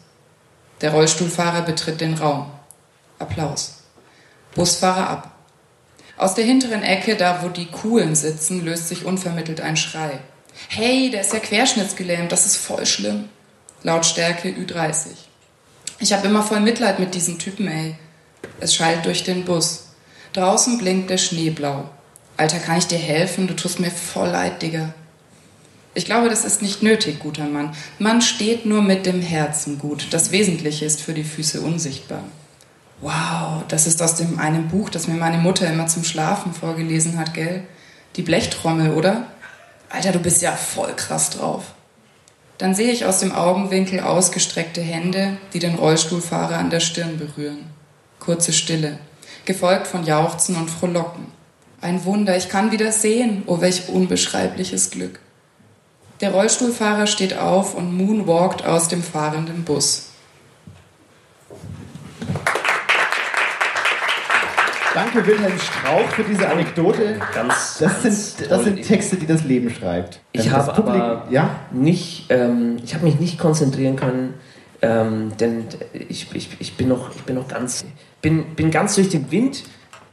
Der 0.81 0.93
Rollstuhlfahrer 0.93 1.63
betritt 1.63 2.01
den 2.01 2.15
Raum. 2.15 2.51
Applaus. 3.19 3.83
Busfahrer 4.55 5.09
ab. 5.09 5.31
Aus 6.17 6.35
der 6.35 6.45
hinteren 6.45 6.83
Ecke, 6.83 7.17
da 7.17 7.43
wo 7.43 7.49
die 7.49 7.67
Coolen 7.67 8.15
sitzen, 8.15 8.65
löst 8.65 8.89
sich 8.89 9.05
unvermittelt 9.05 9.61
ein 9.61 9.77
Schrei. 9.77 10.21
Hey, 10.69 11.11
der 11.11 11.23
ist 11.23 11.33
ja 11.33 11.41
querschnittsgelähmt, 11.41 12.31
das 12.31 12.47
ist 12.47 12.57
voll 12.57 12.87
schlimm. 12.87 13.29
Lautstärke 13.83 14.49
Ü30. 14.49 15.09
Ich 15.99 16.13
habe 16.13 16.27
immer 16.27 16.43
voll 16.43 16.61
Mitleid 16.61 16.99
mit 16.99 17.15
diesen 17.15 17.39
Typen, 17.39 17.69
ey. 17.69 17.97
Es 18.61 18.75
schallt 18.75 19.05
durch 19.05 19.25
den 19.25 19.45
Bus. 19.45 19.89
Draußen 20.33 20.79
blinkt 20.79 21.11
der 21.11 21.19
Schnee 21.19 21.51
blau. 21.51 21.89
Alter, 22.37 22.59
kann 22.59 22.79
ich 22.79 22.87
dir 22.87 22.99
helfen? 22.99 23.47
Du 23.47 23.55
tust 23.55 23.81
mir 23.81 23.91
voll 23.91 24.29
leid, 24.29 24.63
Digga. 24.63 24.93
Ich 25.97 26.07
glaube, 26.07 26.29
das 26.29 26.45
ist 26.45 26.61
nicht 26.61 26.83
nötig, 26.83 27.21
guter 27.21 27.45
Mann. 27.45 27.73
Man 28.01 28.21
steht 28.21 28.67
nur 28.67 28.83
mit 28.83 29.07
dem 29.07 29.23
Herzen 29.23 29.79
gut. 29.79 30.09
Das 30.11 30.33
Wesentliche 30.33 30.85
ist 30.85 31.01
für 31.01 31.15
die 31.15 31.23
Füße 31.23 31.61
unsichtbar. 31.61 32.25
Wow, 33.01 33.63
das 33.69 33.87
ist 33.87 34.03
aus 34.03 34.17
dem 34.17 34.39
einen 34.41 34.69
Buch, 34.69 34.91
das 34.91 35.07
mir 35.07 35.15
meine 35.15 35.39
Mutter 35.39 35.71
immer 35.71 35.87
zum 35.87 36.03
Schlafen 36.03 36.53
vorgelesen 36.53 37.19
hat, 37.19 37.33
gell? 37.35 37.63
Die 38.17 38.23
Blechtrommel, 38.23 38.93
oder? 38.93 39.27
Alter, 39.89 40.13
du 40.13 40.19
bist 40.19 40.43
ja 40.43 40.53
voll 40.53 40.95
krass 40.97 41.31
drauf. 41.31 41.75
Dann 42.59 42.75
sehe 42.75 42.91
ich 42.91 43.05
aus 43.05 43.21
dem 43.21 43.33
Augenwinkel 43.33 44.01
ausgestreckte 44.01 44.81
Hände, 44.81 45.37
die 45.53 45.59
den 45.61 45.77
Rollstuhlfahrer 45.77 46.57
an 46.57 46.71
der 46.71 46.81
Stirn 46.81 47.19
berühren. 47.19 47.67
Kurze 48.19 48.53
Stille, 48.53 48.99
gefolgt 49.45 49.87
von 49.87 50.05
Jauchzen 50.05 50.57
und 50.57 50.71
Frohlocken. 50.71 51.27
Ein 51.81 52.05
Wunder, 52.05 52.37
ich 52.37 52.49
kann 52.49 52.73
wieder 52.73 52.91
sehen. 52.91 53.43
Oh, 53.47 53.61
welch 53.61 53.89
unbeschreibliches 53.89 54.91
Glück. 54.91 55.21
Der 56.25 56.33
Rollstuhlfahrer 56.33 57.07
steht 57.07 57.37
auf 57.37 57.75
und 57.75 57.95
moonwalkt 57.99 58.65
aus 58.65 58.89
dem 58.89 59.03
fahrenden 59.03 59.63
Bus. 59.63 60.07
Danke 64.95 65.27
Wilhelm 65.27 65.59
Strauch 65.59 66.09
für 66.13 66.23
diese 66.23 66.49
Anekdote. 66.49 67.21
Ganz, 67.35 67.77
Das 67.79 68.03
ganz 68.03 68.37
sind, 68.39 68.51
das 68.51 68.65
sind 68.65 68.83
Texte, 68.83 69.17
die 69.17 69.27
das 69.27 69.45
Leben 69.45 69.69
schreibt. 69.69 70.21
Ich 70.33 70.47
Ähm, 70.47 70.53
habe 70.53 70.73
Publikum- 70.73 71.03
aber 71.03 71.27
ja? 71.31 71.57
nicht, 71.73 72.25
ähm, 72.31 72.79
ich 72.83 72.95
habe 72.95 73.05
mich 73.05 73.21
nicht 73.21 73.39
konzentrieren 73.39 73.97
können, 73.97 74.33
ähm, 74.81 75.33
denn 75.39 75.67
ich, 75.93 76.35
ich, 76.35 76.49
ich 76.59 76.75
bin 76.79 76.89
noch, 76.89 77.15
ich 77.15 77.21
bin 77.25 77.35
noch 77.35 77.49
ganz, 77.49 77.85
bin, 78.23 78.55
bin 78.55 78.71
ganz 78.71 78.95
durch 78.95 79.11
den 79.11 79.31
Wind, 79.31 79.65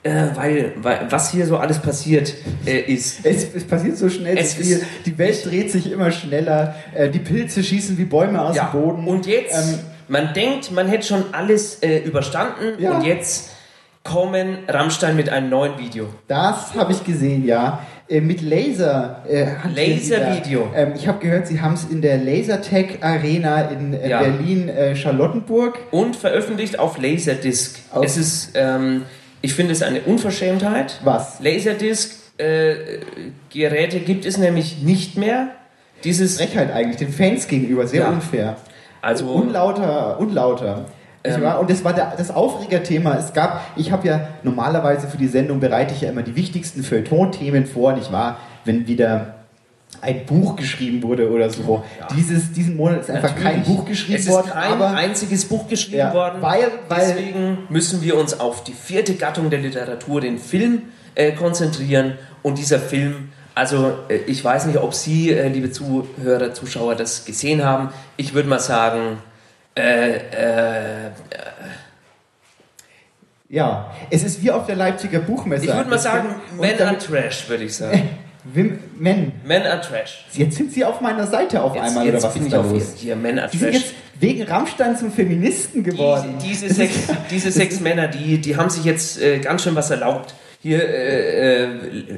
äh, 0.03 0.27
weil, 0.35 0.73
weil 0.81 1.07
was 1.09 1.31
hier 1.31 1.45
so 1.45 1.57
alles 1.57 1.79
passiert 1.79 2.33
äh, 2.65 2.79
ist. 2.79 3.25
Es, 3.25 3.53
es 3.53 3.63
passiert 3.63 3.97
so 3.97 4.09
schnell, 4.09 4.37
Es 4.37 4.55
so 4.55 4.61
ist- 4.61 4.83
die 5.05 5.17
Welt 5.17 5.45
dreht 5.45 5.71
sich 5.71 5.91
immer 5.91 6.11
schneller, 6.11 6.75
äh, 6.95 7.09
die 7.09 7.19
Pilze 7.19 7.63
schießen 7.63 7.97
wie 7.97 8.05
Bäume 8.05 8.41
aus 8.41 8.55
Ja, 8.55 8.65
dem 8.73 8.81
Boden. 8.81 9.07
und 9.07 9.25
jetzt, 9.27 9.53
Ähm, 9.55 9.79
man 10.07 10.33
denkt, 10.33 10.71
man 10.71 10.87
hätte 10.87 11.05
schon 11.07 11.25
alles 11.33 11.79
äh, 11.83 11.99
überstanden 11.99 12.79
Ja. 12.81 12.91
und 12.97 13.03
jetzt 13.05 13.49
kommen 14.03 14.57
Rammstein 14.67 15.15
mit 15.15 15.29
einem 15.29 15.49
neuen 15.51 15.77
Video. 15.77 16.07
Das 16.27 16.73
habe 16.75 16.91
ich 16.91 17.03
gesehen, 17.03 17.45
ja. 17.45 17.85
Äh, 18.09 18.19
mit 18.19 18.41
Laser. 18.41 19.23
Äh, 19.29 19.45
Laser-Video. 19.73 20.69
Ähm, 20.75 20.93
ich 20.95 21.07
habe 21.07 21.19
gehört, 21.19 21.45
sie 21.45 21.61
haben 21.61 21.75
es 21.75 21.85
in 21.85 22.01
der 22.01 22.17
Lasertech 22.17 22.97
Arena 23.01 23.61
in 23.69 23.95
Ja. 24.05 24.21
Berlin-Charlottenburg. 24.23 25.77
Und 25.91 26.15
veröffentlicht 26.15 26.79
auf 26.79 26.97
Laserdisc. 26.99 27.77
Auf- 27.91 28.03
Es 28.03 28.17
ist, 28.17 28.51
ähm, 28.55 29.03
ich 29.41 29.53
finde 29.53 29.73
es 29.73 29.81
eine 29.81 30.01
Unverschämtheit. 30.01 30.99
Was? 31.03 31.39
Laserdisc-Geräte 31.39 33.99
gibt 33.99 34.25
es 34.25 34.37
nämlich 34.37 34.81
nicht 34.81 35.17
mehr. 35.17 35.49
Dieses 36.03 36.37
Frechheit 36.37 36.71
eigentlich, 36.73 36.97
den 36.97 37.13
Fans 37.13 37.47
gegenüber, 37.47 37.87
sehr 37.87 38.01
Ja. 38.03 38.09
unfair. 38.09 38.57
Also- 39.01 39.27
unlauter, 39.31 40.19
unlauter. 40.19 40.85
Ähm. 41.23 41.43
und 41.59 41.69
das 41.69 41.83
war 41.83 41.93
der, 41.93 42.13
das 42.17 42.31
Aufregerthema. 42.31 43.15
Es 43.15 43.31
gab, 43.33 43.61
ich 43.75 43.91
habe 43.91 44.07
ja 44.07 44.27
normalerweise 44.41 45.07
für 45.07 45.17
die 45.17 45.27
Sendung 45.27 45.59
bereite 45.59 45.93
ich 45.93 46.01
ja 46.01 46.09
immer 46.09 46.23
die 46.23 46.35
wichtigsten 46.35 46.81
Feuilleton-Themen 46.81 47.67
vor, 47.67 47.93
nicht 47.93 48.11
wahr? 48.11 48.39
Wenn 48.65 48.87
wieder 48.87 49.35
ein 50.01 50.25
Buch 50.25 50.55
geschrieben 50.55 51.03
wurde 51.03 51.29
oder 51.29 51.49
so. 51.49 51.83
Dieses, 52.15 52.51
diesen 52.51 52.75
Monat 52.75 53.01
ist 53.01 53.11
einfach 53.11 53.35
kein 53.35 53.59
Natürlich. 53.59 53.67
Buch 53.67 53.85
geschrieben 53.85 54.19
es 54.19 54.25
ist 54.25 54.31
worden, 54.31 54.49
kein 54.51 54.71
aber 54.73 54.89
einziges 54.91 55.45
Buch 55.45 55.67
geschrieben 55.67 55.97
Ja, 55.99 56.13
worden. 56.13 56.41
weil- 56.41 56.71
weil- 56.89 57.07
Deswegen 57.15 57.57
müssen 57.69 58.01
wir 58.01 58.17
uns 58.17 58.39
auf 58.39 58.63
die 58.63 58.73
vierte 58.73 59.13
Gattung 59.15 59.49
der 59.49 59.59
Literatur, 59.59 60.21
den 60.21 60.37
Film, 60.39 60.83
äh, 61.15 61.31
konzentrieren. 61.33 62.17
Und 62.41 62.57
dieser 62.57 62.79
Film, 62.79 63.29
also 63.53 63.93
äh, 64.09 64.15
ich 64.27 64.43
weiß 64.43 64.65
nicht, 64.65 64.79
ob 64.79 64.93
Sie, 64.93 65.31
äh, 65.31 65.47
liebe 65.49 65.71
Zuhörer, 65.71 66.53
Zuschauer, 66.53 66.95
das 66.95 67.25
gesehen 67.25 67.63
haben. 67.63 67.89
Ich 68.17 68.33
würde 68.33 68.49
mal 68.49 68.59
sagen, 68.59 69.17
äh, 69.75 70.15
äh, 70.15 71.11
ja, 73.49 73.91
es 74.09 74.23
ist 74.23 74.41
wie 74.41 74.49
auf 74.51 74.65
der 74.65 74.75
Leipziger 74.77 75.19
Buchmesse. 75.19 75.65
ich 75.65 75.73
würde 75.73 75.89
mal 75.89 75.99
sagen, 75.99 76.35
dann- 76.59 76.87
are 76.87 76.97
Trash, 76.97 77.47
würde 77.49 77.65
ich 77.65 77.75
sagen. 77.75 78.09
Wim, 78.43 78.79
Men. 78.97 79.31
Men 79.45 79.63
are 79.63 79.81
Trash. 79.81 80.25
Jetzt 80.33 80.57
sind 80.57 80.71
Sie 80.71 80.83
auf 80.83 80.99
meiner 81.01 81.27
Seite 81.27 81.61
auf 81.61 81.75
Jetzt, 81.75 81.83
einmal 81.83 82.05
jetzt 82.05 82.15
oder 82.15 82.23
was 82.23 82.33
bin 82.33 82.43
ist 82.43 82.53
da 82.53 82.59
auf 82.61 82.71
los? 82.71 82.93
hier, 82.95 83.03
hier 83.03 83.15
Men 83.15 83.39
are 83.39 83.49
Sie 83.49 83.57
sind 83.57 83.73
jetzt 83.73 83.93
wegen 84.19 84.43
Rammstein 84.43 84.97
zum 84.97 85.11
Feministen 85.11 85.83
geworden. 85.83 86.35
Diese, 86.43 86.65
diese 86.65 86.75
sechs, 86.75 86.95
diese 87.29 87.51
sechs 87.51 87.79
Männer, 87.79 88.07
die, 88.07 88.39
die 88.39 88.55
haben 88.55 88.69
sich 88.69 88.83
jetzt 88.83 89.21
äh, 89.21 89.39
ganz 89.39 89.63
schön 89.63 89.75
was 89.75 89.89
erlaubt. 89.89 90.33
Hier 90.59 90.87
äh, 90.87 91.63
äh, 91.63 91.67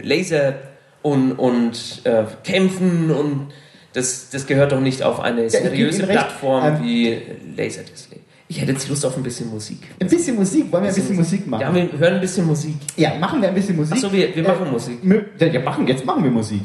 Laser 0.01 0.55
und, 1.01 1.33
und 1.33 2.01
äh, 2.05 2.23
Kämpfen 2.43 3.11
und 3.11 3.51
das, 3.93 4.29
das 4.31 4.47
gehört 4.47 4.71
doch 4.71 4.79
nicht 4.79 5.03
auf 5.03 5.19
eine 5.19 5.43
Ja, 5.43 5.49
seriöse 5.49 6.01
recht. 6.07 6.11
Plattform 6.11 6.65
Ähm, 6.65 6.83
wie 6.83 7.21
Laserdisplay. 7.55 8.19
Ich 8.53 8.61
hätte 8.61 8.73
jetzt 8.73 8.87
Lust 8.87 9.03
auf 9.03 9.17
ein 9.17 9.23
bisschen 9.23 9.49
Musik. 9.49 9.79
Ein 9.99 10.07
bisschen 10.07 10.35
Musik, 10.35 10.71
wollen 10.71 10.83
wir 10.83 10.89
ein 10.89 10.95
bisschen 10.95 11.15
Musik 11.15 11.47
machen? 11.47 11.61
Ja, 11.61 11.73
wir 11.73 11.89
hören 11.97 12.13
ein 12.13 12.21
bisschen 12.21 12.45
Musik. 12.45 12.75
Ja, 12.95 13.15
machen 13.15 13.41
wir 13.41 13.49
ein 13.49 13.55
bisschen 13.55 13.75
Musik. 13.75 13.95
Achso, 13.95 14.13
wir, 14.13 14.35
wir 14.35 14.43
machen 14.43 14.69
Musik. 14.71 14.99
Ja, 15.39 15.59
machen, 15.59 15.87
jetzt 15.87 16.05
machen 16.05 16.23
wir 16.23 16.29
Musik. 16.29 16.61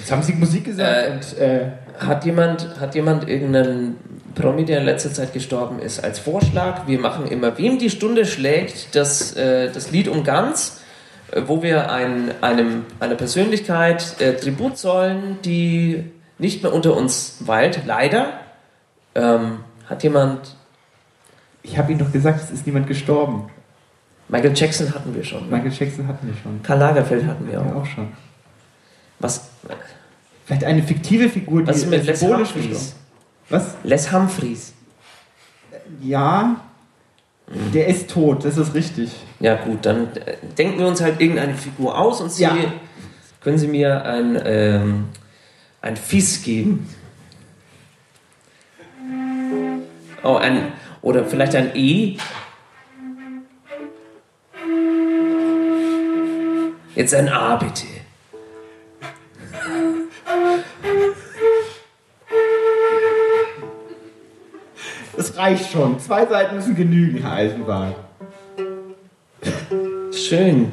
Jetzt 0.00 0.10
haben 0.10 0.20
Sie 0.22 0.32
Musik 0.32 0.64
gesagt 0.64 0.96
Äh, 0.98 1.12
und 1.12 1.38
äh, 1.38 1.66
Hat 2.04 2.24
jemand, 2.24 2.80
hat 2.80 2.96
jemand 2.96 3.28
irgendeinen 3.28 3.94
Promi, 4.34 4.64
der 4.64 4.80
in 4.80 4.86
letzter 4.86 5.12
Zeit 5.12 5.32
gestorben 5.32 5.78
ist, 5.78 6.02
als 6.02 6.18
Vorschlag? 6.18 6.88
Wir 6.88 6.98
machen 6.98 7.28
immer, 7.28 7.56
wem 7.56 7.78
die 7.78 7.90
Stunde 7.90 8.24
schlägt, 8.26 8.96
das, 8.96 9.36
äh, 9.36 9.70
das 9.70 9.92
Lied 9.92 10.08
um 10.08 10.24
ganz, 10.24 10.80
äh, 11.30 11.42
wo 11.46 11.62
wir 11.62 11.92
ein, 11.92 12.32
einem, 12.40 12.84
einer 12.98 13.14
Persönlichkeit 13.14 14.20
äh, 14.20 14.34
Tribut 14.34 14.76
zollen, 14.76 15.38
die 15.44 16.02
nicht 16.38 16.64
mehr 16.64 16.74
unter 16.74 16.96
uns 16.96 17.36
weilt, 17.46 17.82
leider. 17.86 18.40
Ähm, 19.14 19.60
hat 19.86 20.02
jemand. 20.02 20.57
Ich 21.62 21.76
habe 21.78 21.90
Ihnen 21.92 21.98
doch 22.00 22.12
gesagt, 22.12 22.42
es 22.42 22.50
ist 22.50 22.66
niemand 22.66 22.86
gestorben. 22.86 23.50
Michael 24.28 24.52
Jackson 24.54 24.92
hatten 24.94 25.14
wir 25.14 25.24
schon. 25.24 25.48
Michael 25.48 25.72
Jackson 25.72 26.06
hatten 26.06 26.26
wir 26.26 26.34
schon. 26.42 26.62
Karl 26.62 26.78
Lagerfeld 26.78 27.26
hatten 27.26 27.46
wir 27.46 27.54
Ja, 27.54 27.60
auch. 27.62 27.76
auch 27.76 27.86
schon. 27.86 28.08
Was, 29.20 29.48
Vielleicht 30.44 30.64
eine 30.64 30.82
fiktive 30.82 31.28
Figur, 31.28 31.62
die 31.62 31.68
was 31.68 31.76
ist 31.78 31.90
mit 31.90 32.06
Les 32.06 32.20
gestorben 32.20 32.46
Was? 33.50 33.74
Les 33.84 34.12
Humphreys. 34.12 34.72
Ja, 36.02 36.60
der 37.74 37.86
ist 37.88 38.10
tot, 38.10 38.44
das 38.44 38.56
ist 38.58 38.74
richtig. 38.74 39.10
Ja 39.40 39.56
gut, 39.56 39.84
dann 39.86 40.08
äh, 40.16 40.36
denken 40.56 40.78
wir 40.78 40.86
uns 40.86 41.00
halt 41.00 41.20
irgendeine 41.20 41.54
Figur 41.54 41.98
aus 41.98 42.20
und 42.20 42.30
Sie 42.32 42.42
Ja. 42.44 42.54
können 43.40 43.58
Sie 43.58 43.68
mir 43.68 44.04
ein, 44.04 44.38
ähm, 44.44 45.04
ein 45.80 45.96
Fiss 45.96 46.42
geben. 46.42 46.88
Oh, 50.22 50.36
ein, 50.36 50.72
oder 51.02 51.24
vielleicht 51.24 51.54
ein 51.54 51.74
E. 51.74 52.16
Jetzt 56.94 57.14
ein 57.14 57.28
A 57.28 57.56
bitte. 57.56 57.86
Das 65.16 65.36
reicht 65.36 65.70
schon. 65.70 65.98
Zwei 66.00 66.26
Seiten 66.26 66.56
müssen 66.56 66.74
genügen, 66.74 67.18
Herr 67.18 67.32
Eisenbahn. 67.32 67.94
Schön. 70.12 70.72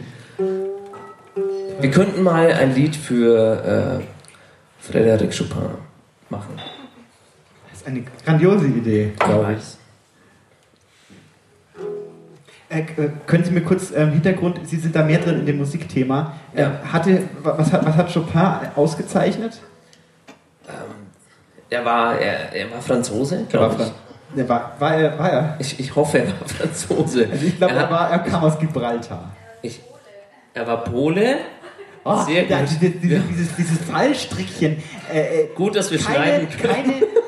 Wir 1.80 1.92
könnten 1.92 2.24
mal 2.24 2.52
ein 2.52 2.74
Lied 2.74 2.96
für 2.96 4.02
äh, 4.02 4.92
Frédéric 4.92 5.38
Chopin 5.38 5.70
machen. 6.30 6.60
Das 7.70 7.82
ist 7.82 7.88
eine 7.88 8.04
grandiose 8.24 8.68
Idee, 8.68 9.14
glaube 9.20 9.58
ich. 9.60 9.85
Äh, 12.80 13.10
können 13.26 13.44
Sie 13.44 13.52
mir 13.52 13.62
kurz 13.62 13.92
ähm, 13.96 14.12
Hintergrund, 14.12 14.60
Sie 14.66 14.78
sind 14.78 14.96
da 14.96 15.04
mehr 15.04 15.20
drin 15.20 15.40
in 15.40 15.46
dem 15.46 15.58
Musikthema. 15.58 16.34
Äh, 16.54 16.62
Ja. 16.62 16.72
hatte, 16.92 17.24
was, 17.44 17.72
hat, 17.72 17.86
was 17.86 17.96
hat 17.96 18.14
Chopin 18.14 18.42
ausgezeichnet? 18.76 19.60
Er 21.70 21.84
war, 21.84 22.18
er, 22.20 22.54
er 22.54 22.72
war 22.72 22.82
Franzose, 22.82 23.40
war, 23.40 23.46
glaube 23.46 23.76
ich. 23.84 23.92
Der 24.38 24.48
war, 24.50 24.74
war, 24.80 24.96
er, 24.96 25.18
war 25.20 25.32
er? 25.32 25.56
ich. 25.60 25.80
Ich 25.80 25.96
hoffe, 25.96 26.20
er 26.20 26.28
war 26.28 26.48
Franzose. 26.48 27.28
Also 27.32 27.46
ich 27.46 27.58
glaube, 27.58 27.74
er, 27.74 27.82
er, 27.86 27.92
war, 27.92 28.10
er 28.12 28.20
kam 28.20 28.44
aus 28.44 28.60
Gibraltar. 28.60 29.32
ich, 29.62 29.82
er 30.54 30.68
war 30.68 30.84
Pole. 30.84 31.38
Oh, 32.08 32.24
Sehr 32.24 32.44
gut. 32.44 32.58
Dieses, 32.62 32.80
dieses, 32.80 33.12
Ja. 33.12 33.20
dieses, 33.32 33.56
dieses 33.56 33.78
Fallstrickchen. 33.80 34.78
Äh, 35.12 35.20
äh, 35.20 35.48
Gut, 35.56 35.76
dass 35.76 35.89
wir 35.89 35.98
keine, 35.98 36.15
schneiden 36.46 36.50
können. 36.50 36.74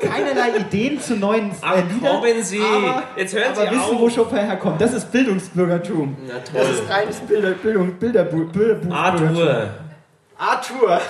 keine, 0.00 0.34
keinerlei 0.34 0.56
Ideen 0.60 1.00
zu 1.00 1.16
neuen 1.16 1.50
Ach, 1.60 1.76
äh, 1.76 1.80
Liedern. 1.80 2.20
kommen 2.20 2.42
Sie. 2.44 2.60
Aber, 2.60 3.02
Jetzt 3.16 3.34
hören 3.34 3.44
aber 3.52 3.62
Sie 3.64 3.70
wissen, 3.72 3.80
auf. 3.96 4.00
wo 4.00 4.08
Chopin 4.08 4.38
herkommt. 4.38 4.80
Das 4.80 4.92
ist 4.94 5.10
Bildungsbürgertum. 5.10 6.16
Na 6.28 6.34
Das 6.34 6.50
toll. 6.52 6.74
ist 6.74 6.88
reines 6.90 7.16
Bilder, 7.16 7.50
Bildung, 7.52 7.92
Bilderbu 7.94 8.44
Bilderbuch. 8.52 8.94
Arthur. 8.94 9.70
Arthur. 10.38 11.00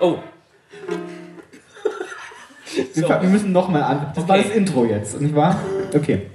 Oh. 0.00 0.18
Wir, 2.74 2.84
So. 3.02 3.08
wir 3.08 3.28
müssen 3.28 3.52
nochmal 3.52 3.82
an. 3.82 4.12
Das 4.14 4.28
war 4.28 4.36
Okay. 4.38 4.48
das 4.48 4.56
Intro 4.56 4.84
jetzt, 4.84 5.20
nicht 5.20 5.34
wahr? 5.34 5.58
Okay. 5.94 6.26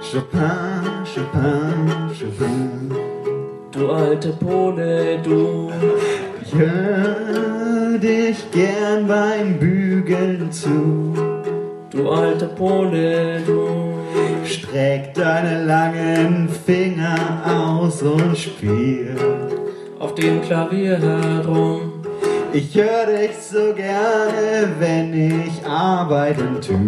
Chopin, 0.00 1.04
Chopin, 1.04 2.10
Chopin. 2.18 2.90
Du 3.72 3.90
alte 3.92 4.30
Pole, 4.32 5.18
du. 5.22 5.70
Ich 6.42 6.54
hör 6.54 7.98
dich 7.98 8.50
gern 8.50 9.06
beim 9.06 9.58
Bügeln 9.58 10.50
zu. 10.50 10.97
Du 11.98 12.08
alte 12.10 12.46
Pole, 12.46 13.40
du. 13.44 13.66
Streck 14.44 15.14
deine 15.14 15.64
langen 15.64 16.48
Finger 16.48 17.16
aus 17.44 18.02
und 18.02 18.38
spiel. 18.38 19.16
Auf 19.98 20.14
dem 20.14 20.40
Klavier 20.42 20.96
herum. 20.96 21.94
Ich 22.52 22.72
hör 22.76 23.04
dich 23.04 23.36
so 23.36 23.74
gerne, 23.74 24.72
wenn 24.78 25.12
ich 25.12 25.66
arbeiten 25.66 26.60
tu. 26.60 26.78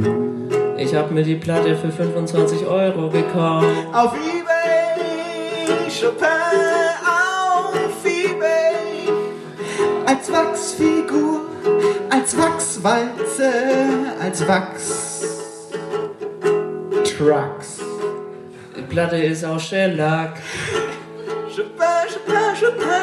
Ich 0.78 0.94
hab 0.94 1.10
mir 1.10 1.24
die 1.24 1.34
Platte 1.34 1.74
für 1.74 1.90
25 1.90 2.64
Euro 2.68 3.10
gekauft. 3.10 3.66
Auf 3.92 4.14
Ebay, 4.14 5.90
Chopin 5.90 6.28
auf 7.04 8.04
Ebay. 8.04 9.12
Als 10.06 10.32
Wachsfigur, 10.32 11.49
als 12.10 12.36
Wachswalze, 12.36 13.52
als 14.20 14.46
Wachs. 14.46 15.26
Trucks. 17.16 17.80
Die 18.76 18.82
Platte 18.82 19.16
ist 19.16 19.44
aus 19.44 19.62
Shellac. 19.62 20.38
Chopin, 21.54 22.06
Chopin, 22.08 22.54
Chopin. 22.60 22.94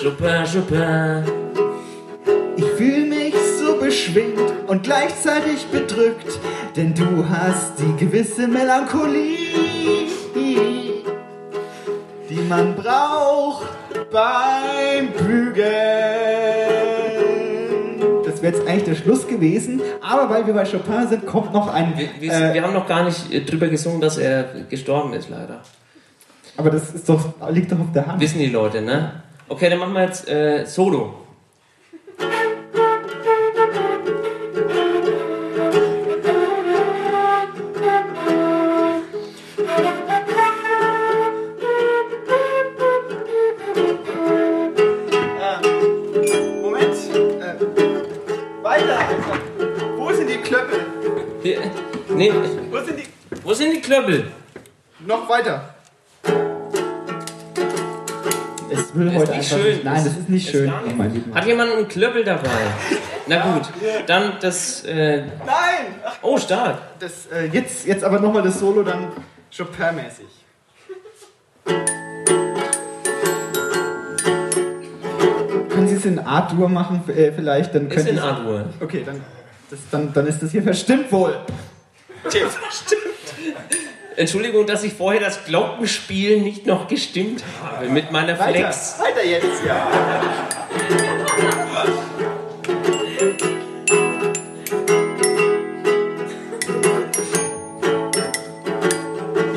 Chopin, 0.00 0.44
Chopin. 0.46 1.24
Ich 2.56 2.66
fühl 2.76 3.06
mich 3.06 3.34
so 3.58 3.76
beschwingt 3.78 4.52
und 4.66 4.82
gleichzeitig 4.82 5.66
bedrückt, 5.66 6.38
denn 6.76 6.94
du 6.94 7.26
hast 7.28 7.78
die 7.78 7.96
gewisse 7.96 8.46
Melancholie, 8.46 10.08
die 12.28 12.40
man 12.48 12.76
braucht 12.76 13.68
beim 14.10 15.08
Bügeln. 15.12 16.79
Jetzt 18.50 18.66
eigentlich 18.66 18.84
der 18.84 18.96
Schluss 18.96 19.28
gewesen, 19.28 19.80
aber 20.00 20.28
weil 20.28 20.44
wir 20.44 20.54
bei 20.54 20.64
Chopin 20.64 21.06
sind, 21.08 21.24
kommt 21.24 21.52
noch 21.52 21.72
ein. 21.72 21.94
Wir, 21.96 22.08
wir, 22.18 22.32
äh, 22.32 22.54
wir 22.54 22.62
haben 22.62 22.72
noch 22.72 22.88
gar 22.88 23.04
nicht 23.04 23.32
äh, 23.32 23.44
drüber 23.44 23.68
gesungen, 23.68 24.00
dass 24.00 24.18
er 24.18 24.44
gestorben 24.68 25.12
ist, 25.12 25.28
leider. 25.28 25.60
aber 26.56 26.70
das 26.70 26.92
ist 26.92 27.08
doch, 27.08 27.34
liegt 27.50 27.70
doch 27.70 27.78
auf 27.78 27.92
der 27.94 28.08
Hand. 28.08 28.20
Wissen 28.20 28.40
die 28.40 28.46
Leute, 28.46 28.82
ne? 28.82 29.22
Okay, 29.48 29.70
dann 29.70 29.78
machen 29.78 29.94
wir 29.94 30.02
jetzt 30.04 30.28
äh, 30.28 30.64
Solo. 30.66 31.19
Nee. 52.20 52.30
Wo 52.70 52.78
sind 52.80 52.98
die? 52.98 53.06
Wo 53.42 53.54
sind 53.54 53.72
die 53.72 53.80
Klöppel? 53.80 54.26
Noch 55.06 55.26
weiter. 55.26 55.74
Es 58.70 58.94
will 58.94 59.14
heute 59.16 59.36
nicht 59.36 59.48
schön. 59.48 59.62
Nicht. 59.62 59.84
Nein, 59.84 60.04
das 60.04 60.16
ist 60.18 60.28
nicht 60.28 60.50
schön. 60.50 60.70
Ist 60.86 61.14
nicht. 61.14 61.24
Oh 61.32 61.34
Hat 61.34 61.46
jemand 61.46 61.72
einen 61.72 61.88
Klöppel 61.88 62.22
dabei? 62.22 62.50
Na 63.26 63.54
gut, 63.54 63.62
dann 64.06 64.34
das. 64.38 64.84
Äh 64.84 65.22
Nein! 65.46 65.94
Oh, 66.20 66.36
stark. 66.36 66.98
Das, 66.98 67.26
äh, 67.28 67.46
jetzt, 67.46 67.86
jetzt 67.86 68.04
aber 68.04 68.20
nochmal 68.20 68.42
das 68.42 68.60
Solo, 68.60 68.82
dann 68.82 69.08
Chopin-mäßig. 69.56 70.26
Können 75.70 75.88
Sie 75.88 75.94
es 75.94 76.04
in 76.04 76.18
A-Dur 76.18 76.68
machen, 76.68 77.02
äh, 77.08 77.32
vielleicht? 77.32 77.74
Dann 77.74 77.90
ist 77.90 78.06
in 78.06 78.18
A-Dur. 78.18 78.66
Okay, 78.78 79.04
dann, 79.06 79.22
das, 79.70 79.78
dann, 79.90 80.12
dann 80.12 80.26
ist 80.26 80.42
das 80.42 80.50
hier 80.50 80.62
verstimmt 80.70 81.10
wohl. 81.10 81.34
Entschuldigung, 84.16 84.66
dass 84.66 84.82
ich 84.84 84.92
vorher 84.92 85.20
das 85.20 85.44
Glockenspiel 85.44 86.40
nicht 86.40 86.66
noch 86.66 86.88
gestimmt 86.88 87.42
habe 87.62 87.88
mit 87.88 88.10
meiner 88.10 88.38
Weiter, 88.38 88.58
Flex. 88.72 88.98
weiter 88.98 89.24
jetzt, 89.24 89.64
ja. 89.66 89.88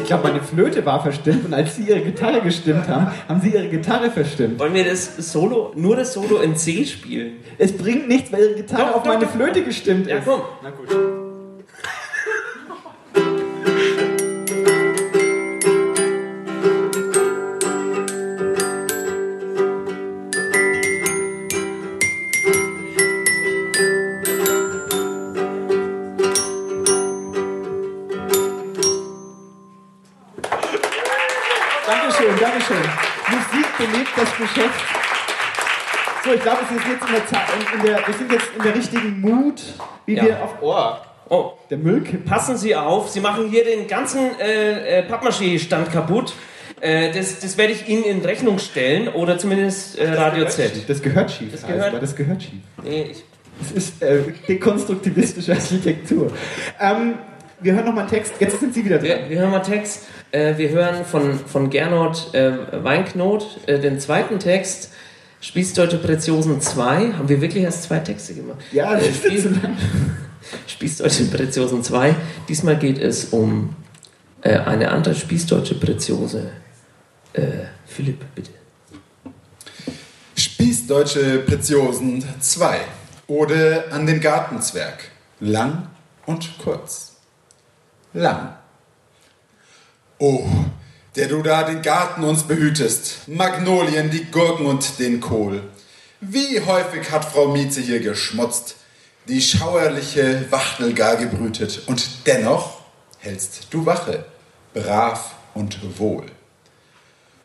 Ich 0.01 0.07
glaube, 0.07 0.27
meine 0.27 0.41
Flöte 0.43 0.85
war 0.85 1.01
verstimmt 1.01 1.45
und 1.45 1.53
als 1.53 1.75
Sie 1.75 1.83
Ihre 1.83 2.01
Gitarre 2.01 2.41
gestimmt 2.41 2.87
haben, 2.87 3.07
haben 3.27 3.41
Sie 3.41 3.49
Ihre 3.49 3.67
Gitarre 3.67 4.11
verstimmt. 4.11 4.59
Wollen 4.59 4.73
wir 4.73 4.83
das 4.85 5.15
Solo, 5.17 5.71
nur 5.75 5.95
das 5.95 6.13
Solo 6.13 6.37
in 6.41 6.55
C 6.55 6.85
spielen? 6.85 7.37
Es 7.57 7.75
bringt 7.75 8.07
nichts, 8.07 8.31
weil 8.31 8.41
Ihre 8.41 8.53
Gitarre 8.55 8.81
Doch, 8.89 8.95
auf 8.97 9.03
doch, 9.03 9.13
meine 9.13 9.25
doch. 9.25 9.31
Flöte 9.31 9.63
gestimmt 9.63 10.07
Ja, 10.07 10.17
ist. 10.17 10.25
komm. 10.25 10.41
Na 10.61 10.69
gut. 10.71 10.89
Glaube, 36.43 36.59
es 36.69 36.77
ist 36.77 36.87
jetzt 36.87 37.07
in 37.07 37.13
der, 37.15 37.27
Zeit, 37.27 37.41
in, 37.75 37.85
der, 37.85 38.07
wir 38.07 38.13
sind 38.13 38.31
jetzt 38.31 38.47
in 38.55 38.63
der 38.63 38.75
richtigen 38.75 39.21
Mut, 39.21 39.61
wie 40.05 40.15
Ja. 40.15 40.25
wir 40.25 40.43
auf 40.43 40.61
Ohr. 40.61 41.01
Oh, 41.29 41.53
Der 41.69 41.77
Müll 41.77 42.01
kippt. 42.01 42.25
passen 42.25 42.57
Sie 42.57 42.75
auf, 42.75 43.09
Sie 43.09 43.19
machen 43.21 43.47
hier 43.49 43.63
den 43.63 43.87
ganzen 43.87 44.37
äh, 44.39 44.99
äh, 44.99 45.03
Pappmaché-Stand 45.03 45.91
kaputt. 45.91 46.33
Äh, 46.81 47.11
das, 47.13 47.39
das 47.39 47.57
werde 47.57 47.71
ich 47.73 47.87
Ihnen 47.87 48.03
in 48.03 48.21
Rechnung 48.21 48.59
stellen 48.59 49.07
oder 49.07 49.37
zumindest 49.37 49.97
äh, 49.97 50.11
Radio 50.13 50.45
Z. 50.47 50.87
Das 50.87 51.01
gehört 51.01 51.31
schief. 51.31 51.51
Das 51.51 51.61
gehört- 51.65 51.85
gehört, 51.87 52.03
das 52.03 52.15
gehört 52.15 52.43
schief. 52.43 52.59
Nee, 52.83 53.07
ich, 53.11 53.23
Das 53.59 53.71
ist 53.71 54.03
äh, 54.03 54.19
dekonstruktivistische 54.47 55.53
Architektur. 55.53 56.31
Ähm, 56.79 57.15
wir 57.61 57.73
hören 57.73 57.85
nochmal 57.85 58.01
einen 58.03 58.09
Text. 58.11 58.33
Jetzt 58.39 58.59
sind 58.59 58.73
Sie 58.73 58.83
wieder 58.83 58.97
dran. 58.97 59.07
wir, 59.07 59.29
wir 59.29 59.39
hören 59.39 59.51
mal 59.51 59.59
Text. 59.61 60.05
Äh, 60.31 60.57
wir 60.57 60.69
hören 60.69 61.05
von, 61.05 61.39
von 61.39 61.69
Gernot 61.69 62.33
äh, 62.33 62.51
Weinknot 62.83 63.59
äh, 63.67 63.79
den 63.79 63.99
zweiten 63.99 64.39
Text. 64.39 64.91
Spießdeutsche 65.43 65.97
Preziosen 65.97 66.61
2. 66.61 67.13
Haben 67.13 67.27
wir 67.27 67.41
wirklich 67.41 67.65
erst 67.65 67.83
zwei 67.83 67.99
Texte 67.99 68.33
gemacht? 68.33 68.59
Ja, 68.71 68.93
das 68.95 69.03
Äh, 69.03 69.33
ist 69.35 69.43
zu 69.43 69.49
lang. 69.49 69.77
Spießdeutsche 70.67 71.25
Preziosen 71.25 71.83
2. 71.83 72.15
Diesmal 72.47 72.77
geht 72.79 72.97
es 72.97 73.25
um 73.25 73.75
äh, 74.41 74.57
eine 74.57 74.89
andere 74.89 75.13
Spießdeutsche 75.13 75.75
Preziose. 75.75 76.49
Äh, 77.33 77.41
Philipp, 77.85 78.23
bitte. 78.33 78.51
Spießdeutsche 80.37 81.39
Preziosen 81.39 82.23
2. 82.39 82.79
Ode 83.27 83.83
an 83.91 84.05
den 84.05 84.21
Gartenzwerg. 84.21 85.09
Lang 85.41 85.87
und 86.25 86.57
kurz. 86.57 87.17
Lang. 88.13 88.55
Oh, 90.19 90.45
der 91.15 91.27
du 91.27 91.43
da 91.43 91.63
den 91.63 91.81
Garten 91.81 92.23
uns 92.23 92.43
behütest, 92.43 93.27
Magnolien, 93.27 94.09
die 94.09 94.25
Gurken 94.25 94.65
und 94.65 94.99
den 94.99 95.19
Kohl. 95.19 95.61
Wie 96.21 96.61
häufig 96.61 97.11
hat 97.11 97.25
Frau 97.25 97.49
Mieze 97.49 97.81
hier 97.81 97.99
geschmutzt, 97.99 98.75
die 99.27 99.41
schauerliche 99.41 100.51
Wachtel 100.51 100.93
gar 100.93 101.15
gebrütet, 101.15 101.83
und 101.85 102.25
dennoch 102.25 102.81
hältst 103.19 103.67
du 103.69 103.85
Wache, 103.85 104.25
brav 104.73 105.35
und 105.53 105.99
wohl. 105.99 106.25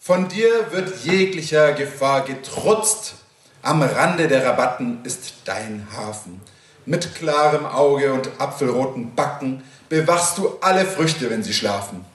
Von 0.00 0.28
dir 0.28 0.72
wird 0.72 1.04
jeglicher 1.04 1.72
Gefahr 1.72 2.22
getrutzt. 2.22 3.16
Am 3.60 3.82
Rande 3.82 4.28
der 4.28 4.46
Rabatten 4.46 5.00
ist 5.04 5.34
dein 5.44 5.86
Hafen. 5.94 6.40
Mit 6.86 7.14
klarem 7.14 7.66
Auge 7.66 8.14
und 8.14 8.30
apfelroten 8.38 9.14
Backen 9.14 9.62
bewachst 9.90 10.38
du 10.38 10.56
alle 10.62 10.86
Früchte, 10.86 11.28
wenn 11.28 11.42
sie 11.42 11.52
schlafen. 11.52 12.06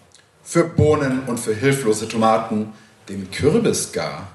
Für 0.43 0.65
Bohnen 0.65 1.23
und 1.27 1.39
für 1.39 1.55
hilflose 1.55 2.07
Tomaten 2.07 2.73
den 3.09 3.31
Kürbis 3.31 3.91
gar. 3.91 4.27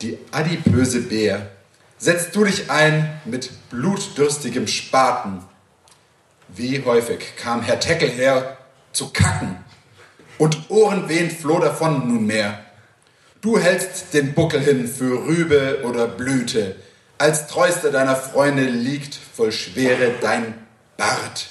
Die 0.00 0.18
adipöse 0.30 1.00
Bär 1.02 1.50
setzt 1.98 2.34
du 2.36 2.44
dich 2.44 2.70
ein 2.70 3.20
mit 3.24 3.50
blutdürstigem 3.70 4.68
Spaten. 4.68 5.42
Wie 6.48 6.84
häufig 6.84 7.36
kam 7.36 7.62
Herr 7.62 7.80
Teckel 7.80 8.08
her 8.08 8.56
zu 8.92 9.10
kacken 9.12 9.56
und 10.38 10.70
ohrenwehend 10.70 11.32
floh 11.32 11.58
davon 11.58 12.08
nunmehr. 12.08 12.64
Du 13.40 13.58
hältst 13.58 14.14
den 14.14 14.34
Buckel 14.34 14.60
hin 14.60 14.88
für 14.88 15.26
Rübe 15.26 15.82
oder 15.84 16.06
Blüte, 16.06 16.76
als 17.18 17.48
treuster 17.48 17.90
deiner 17.90 18.16
Freunde 18.16 18.62
liegt 18.62 19.14
voll 19.14 19.52
Schwere 19.52 20.14
dein 20.20 20.54
Bart, 20.96 21.48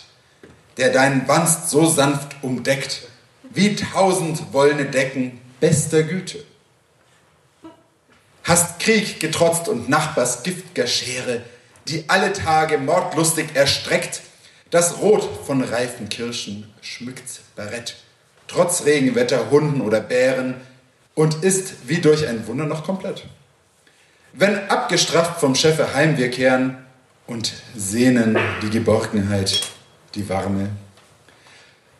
der 0.77 0.91
deinen 0.91 1.27
Wanst 1.27 1.69
so 1.69 1.87
sanft 1.87 2.35
umdeckt, 2.41 3.07
wie 3.49 3.75
tausend 3.75 4.53
wollene 4.53 4.85
Decken 4.85 5.39
bester 5.59 6.03
Güte. 6.03 6.43
Hast 8.43 8.79
Krieg 8.79 9.19
getrotzt 9.19 9.67
und 9.67 9.89
Nachbars 9.89 10.43
giftger 10.43 10.87
Schere, 10.87 11.41
die 11.87 12.05
alle 12.07 12.33
Tage 12.33 12.77
mordlustig 12.77 13.55
erstreckt, 13.55 14.21
das 14.69 14.99
Rot 14.99 15.27
von 15.45 15.63
reifen 15.63 16.09
Kirschen 16.09 16.71
schmückt's 16.81 17.39
Barett, 17.55 17.95
trotz 18.47 18.85
Regenwetter, 18.85 19.49
Hunden 19.49 19.81
oder 19.81 19.99
Bären, 20.01 20.55
und 21.15 21.43
ist 21.43 21.87
wie 21.87 21.97
durch 21.97 22.27
ein 22.27 22.45
Wunder 22.45 22.65
noch 22.65 22.83
komplett. 22.83 23.25
Wenn 24.33 24.69
abgestrafft 24.69 25.39
vom 25.39 25.55
Chefe 25.55 25.95
heim 25.95 26.15
wir 26.17 26.29
kehren 26.29 26.77
und 27.25 27.53
sehnen 27.75 28.37
die 28.61 28.69
Geborgenheit, 28.69 29.61
die 30.17 30.27
Warme, 30.27 30.69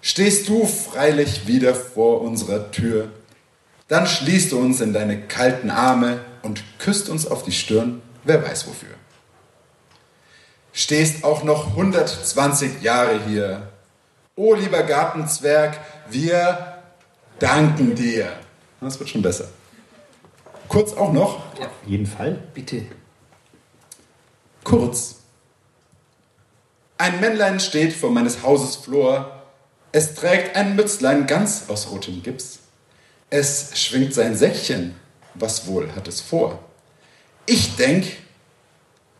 stehst 0.01 0.49
du 0.49 0.65
freilich 0.65 1.47
wieder 1.47 1.73
vor 1.73 2.21
unserer 2.21 2.71
Tür, 2.71 3.10
dann 3.88 4.06
schließt 4.06 4.51
du 4.51 4.60
uns 4.60 4.82
in 4.82 4.91
deine 4.91 5.21
kalten 5.21 5.69
Arme 5.69 6.19
und 6.41 6.63
küsst 6.80 7.10
uns 7.10 7.25
auf 7.25 7.43
die 7.43 7.51
Stirn, 7.51 8.01
wer 8.23 8.43
weiß 8.43 8.67
wofür. 8.67 8.95
Stehst 10.73 11.23
auch 11.23 11.43
noch 11.43 11.67
120 11.67 12.82
Jahre 12.82 13.19
hier. 13.25 13.69
O 14.36 14.53
lieber 14.53 14.84
Gartenzwerg, 14.84 15.80
wir 16.10 16.84
danken 17.39 17.95
dir. 17.95 18.32
Das 18.80 18.99
wird 18.99 19.10
schon 19.10 19.23
besser. 19.23 19.47
Kurz 20.67 20.93
auch 20.93 21.12
noch. 21.12 21.38
Auf 21.60 21.69
jeden 21.86 22.06
Fall. 22.06 22.43
Bitte. 22.53 22.86
Kurz. 24.63 25.16
Ein 26.99 27.19
Männlein 27.19 27.60
steht 27.60 27.93
vor 27.93 28.10
meines 28.10 28.41
Hauses 28.41 28.75
Flor. 28.75 29.43
Es 29.91 30.15
trägt 30.15 30.55
ein 30.55 30.75
Mützlein 30.75 31.27
ganz 31.27 31.65
aus 31.67 31.91
rotem 31.91 32.23
Gips. 32.23 32.60
Es 33.29 33.79
schwingt 33.79 34.13
sein 34.13 34.36
Säckchen. 34.36 34.95
Was 35.36 35.67
wohl 35.67 35.93
hat 35.95 36.07
es 36.07 36.21
vor? 36.21 36.60
Ich 37.45 37.75
denk, 37.75 38.05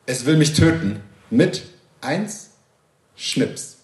es 0.08 0.26
will 0.26 0.38
mich 0.38 0.54
töten. 0.54 1.04
Mit 1.30 1.64
eins 2.02 2.50
Schnips. 3.16 3.78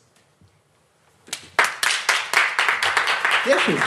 Sehr 3.46 3.60
schön. 3.60 3.78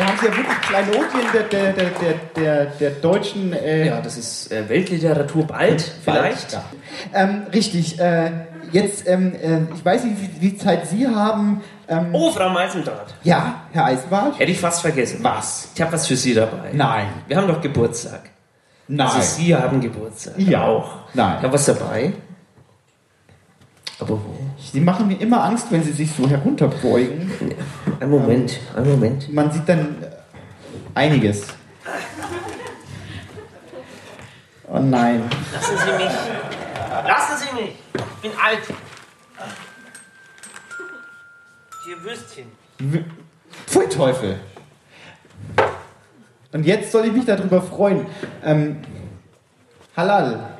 Da 0.00 0.06
haben 0.06 0.18
Sie 0.18 0.26
ja 0.28 0.34
wirklich 0.34 0.60
Kleinodien 0.62 1.26
der, 1.34 1.42
der, 1.42 1.72
der, 1.74 2.14
der, 2.34 2.66
der, 2.66 2.90
deutschen. 2.92 3.52
Äh, 3.52 3.86
Ja, 3.86 4.00
das 4.00 4.16
ist 4.16 4.50
äh, 4.50 4.66
Weltliteratur 4.66 5.46
bald, 5.46 5.82
vielleicht. 6.02 6.52
Ja. 6.54 6.64
Ähm, 7.12 7.42
richtig. 7.52 8.00
Äh, 8.00 8.30
jetzt, 8.72 9.06
ähm, 9.06 9.34
äh, 9.34 9.74
ich 9.74 9.84
weiß 9.84 10.04
nicht, 10.04 10.16
wie, 10.22 10.40
wie 10.40 10.56
Zeit 10.56 10.86
Sie 10.86 11.06
haben. 11.06 11.60
Ähm, 11.86 12.14
Oh, 12.14 12.30
Frau 12.30 12.48
Meisendraht. 12.48 13.12
Ja, 13.24 13.64
Herr 13.72 13.84
Eisenbart. 13.84 14.38
Hätte 14.38 14.50
ich 14.52 14.58
fast 14.58 14.80
vergessen. 14.80 15.18
Was? 15.20 15.68
Ich 15.74 15.82
habe 15.82 15.92
was 15.92 16.06
für 16.06 16.16
Sie 16.16 16.32
dabei. 16.32 16.70
Nein. 16.72 17.08
Wir 17.28 17.36
haben 17.36 17.46
doch 17.48 17.60
Geburtstag. 17.60 18.30
Nein. 18.88 19.06
Also 19.06 19.20
Sie 19.20 19.54
haben 19.54 19.82
Geburtstag. 19.82 20.32
Ja. 20.38 20.64
Auch. 20.64 20.94
Nein. 21.12 21.34
Ich 21.36 21.42
habe 21.42 21.52
was 21.52 21.66
dabei. 21.66 22.14
Aber 23.98 24.14
wo? 24.14 24.34
Sie 24.62 24.80
machen 24.80 25.08
mir 25.08 25.20
immer 25.20 25.42
Angst, 25.44 25.66
wenn 25.70 25.82
Sie 25.82 25.92
sich 25.92 26.12
so 26.12 26.28
herunterbeugen. 26.28 27.30
Ein 27.98 28.10
Moment, 28.10 28.60
ein 28.76 28.88
Moment. 28.88 29.32
Man 29.32 29.50
sieht 29.50 29.68
dann 29.68 30.02
äh, 30.02 30.06
einiges. 30.94 31.46
Oh 34.68 34.78
nein. 34.78 35.28
Lassen 35.52 35.76
Sie 35.76 35.92
mich. 35.92 36.12
Lassen 37.06 37.36
Sie 37.38 37.54
mich. 37.60 37.74
Ich 37.94 38.22
bin 38.22 38.30
alt. 38.40 38.60
Hier 41.84 42.04
Würstchen. 42.04 42.46
Pfui 43.66 43.88
Teufel. 43.88 44.38
Und 46.52 46.66
jetzt 46.66 46.92
soll 46.92 47.06
ich 47.06 47.12
mich 47.12 47.24
darüber 47.24 47.62
freuen. 47.62 48.06
Ähm, 48.44 48.82
Halal. 49.96 50.59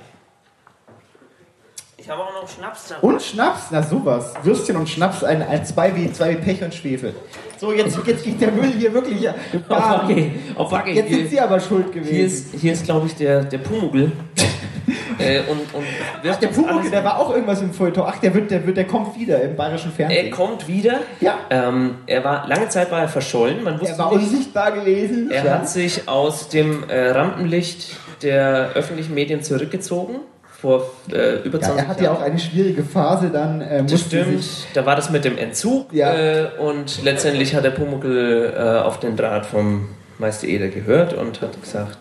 Habe 2.10 2.22
auch 2.24 2.42
noch 2.42 2.48
Schnaps 2.48 2.88
dabei. 2.88 3.06
Und 3.06 3.22
Schnaps, 3.22 3.68
na 3.70 3.82
sowas. 3.84 4.34
Würstchen 4.42 4.74
und 4.74 4.88
Schnaps, 4.88 5.22
ein, 5.22 5.42
ein 5.42 5.64
zwei, 5.64 5.94
wie, 5.94 6.12
zwei 6.12 6.30
wie 6.30 6.36
Pech 6.36 6.60
und 6.60 6.74
Schwefel. 6.74 7.14
So, 7.56 7.72
jetzt, 7.72 7.96
jetzt 8.04 8.24
geht 8.24 8.40
der 8.40 8.50
Müll 8.50 8.72
hier 8.76 8.92
wirklich. 8.92 9.28
Oh, 9.28 9.74
okay. 10.02 10.32
Oh, 10.56 10.62
okay. 10.62 10.94
Jetzt 10.94 11.10
sind 11.10 11.30
Sie 11.30 11.38
aber 11.38 11.60
schuld 11.60 11.92
gewesen. 11.92 12.12
Hier 12.12 12.26
ist, 12.26 12.54
hier 12.56 12.72
ist 12.72 12.84
glaube 12.84 13.06
ich, 13.06 13.14
der, 13.14 13.44
der 13.44 13.58
Pumuckl. 13.58 14.10
äh, 15.18 15.42
und, 15.42 15.60
und 15.72 15.84
Ach, 16.28 16.36
der 16.36 16.48
Pumuckl, 16.48 16.90
der 16.90 17.04
war 17.04 17.16
auch 17.16 17.30
irgendwas 17.30 17.62
im 17.62 17.72
Feuilleton. 17.72 18.04
Ach, 18.04 18.18
der, 18.18 18.34
wird, 18.34 18.50
der, 18.50 18.66
wird, 18.66 18.76
der 18.76 18.88
kommt 18.88 19.16
wieder 19.16 19.40
im 19.42 19.54
bayerischen 19.54 19.92
Fernsehen. 19.92 20.26
Er 20.26 20.30
kommt 20.32 20.66
wieder. 20.66 21.00
Ja. 21.20 21.38
Ähm, 21.48 21.98
er 22.06 22.24
war 22.24 22.48
lange 22.48 22.68
Zeit 22.70 22.90
war 22.90 23.02
er 23.02 23.08
verschollen. 23.08 23.62
Man 23.62 23.78
wusste 23.78 23.94
Er 23.94 23.98
war 23.98 24.16
nicht, 24.16 24.32
unsichtbar 24.32 24.72
gewesen. 24.72 25.30
Er 25.30 25.44
ja. 25.44 25.52
hat 25.52 25.68
sich 25.68 26.08
aus 26.08 26.48
dem 26.48 26.88
äh, 26.88 27.10
Rampenlicht 27.10 27.96
der 28.22 28.72
öffentlichen 28.74 29.14
Medien 29.14 29.44
zurückgezogen. 29.44 30.16
Vor 30.60 30.90
äh, 31.12 31.36
über 31.44 31.58
20 31.60 31.76
ja, 31.76 31.82
er 31.82 31.88
hatte 31.88 32.04
ja 32.04 32.12
auch 32.12 32.20
eine 32.20 32.38
schwierige 32.38 32.82
Phase 32.82 33.30
dann. 33.30 33.60
Äh, 33.60 33.82
Das 33.82 33.92
musste 33.92 34.08
stimmt, 34.22 34.42
sich- 34.42 34.66
da 34.74 34.84
war 34.84 34.94
das 34.96 35.10
mit 35.10 35.24
dem 35.24 35.38
Entzug 35.38 35.92
Ja. 35.92 36.12
äh, 36.14 36.48
und 36.58 37.02
letztendlich 37.02 37.54
hat 37.54 37.64
der 37.64 37.70
Pumuckl 37.70 38.52
äh, 38.56 38.78
auf 38.80 39.00
den 39.00 39.16
Draht 39.16 39.46
vom 39.46 39.88
Meister 40.18 40.46
Eder 40.46 40.68
gehört 40.68 41.14
und 41.14 41.40
hat 41.40 41.60
gesagt, 41.62 41.96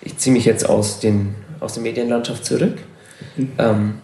ich 0.00 0.16
ziehe 0.16 0.32
mich 0.32 0.44
jetzt 0.46 0.66
aus, 0.68 1.00
den, 1.00 1.34
aus 1.60 1.74
der 1.74 1.82
Medienlandschaft 1.82 2.44
zurück. 2.46 2.78
Mhm. 3.36 3.52
Ähm, 3.58 3.94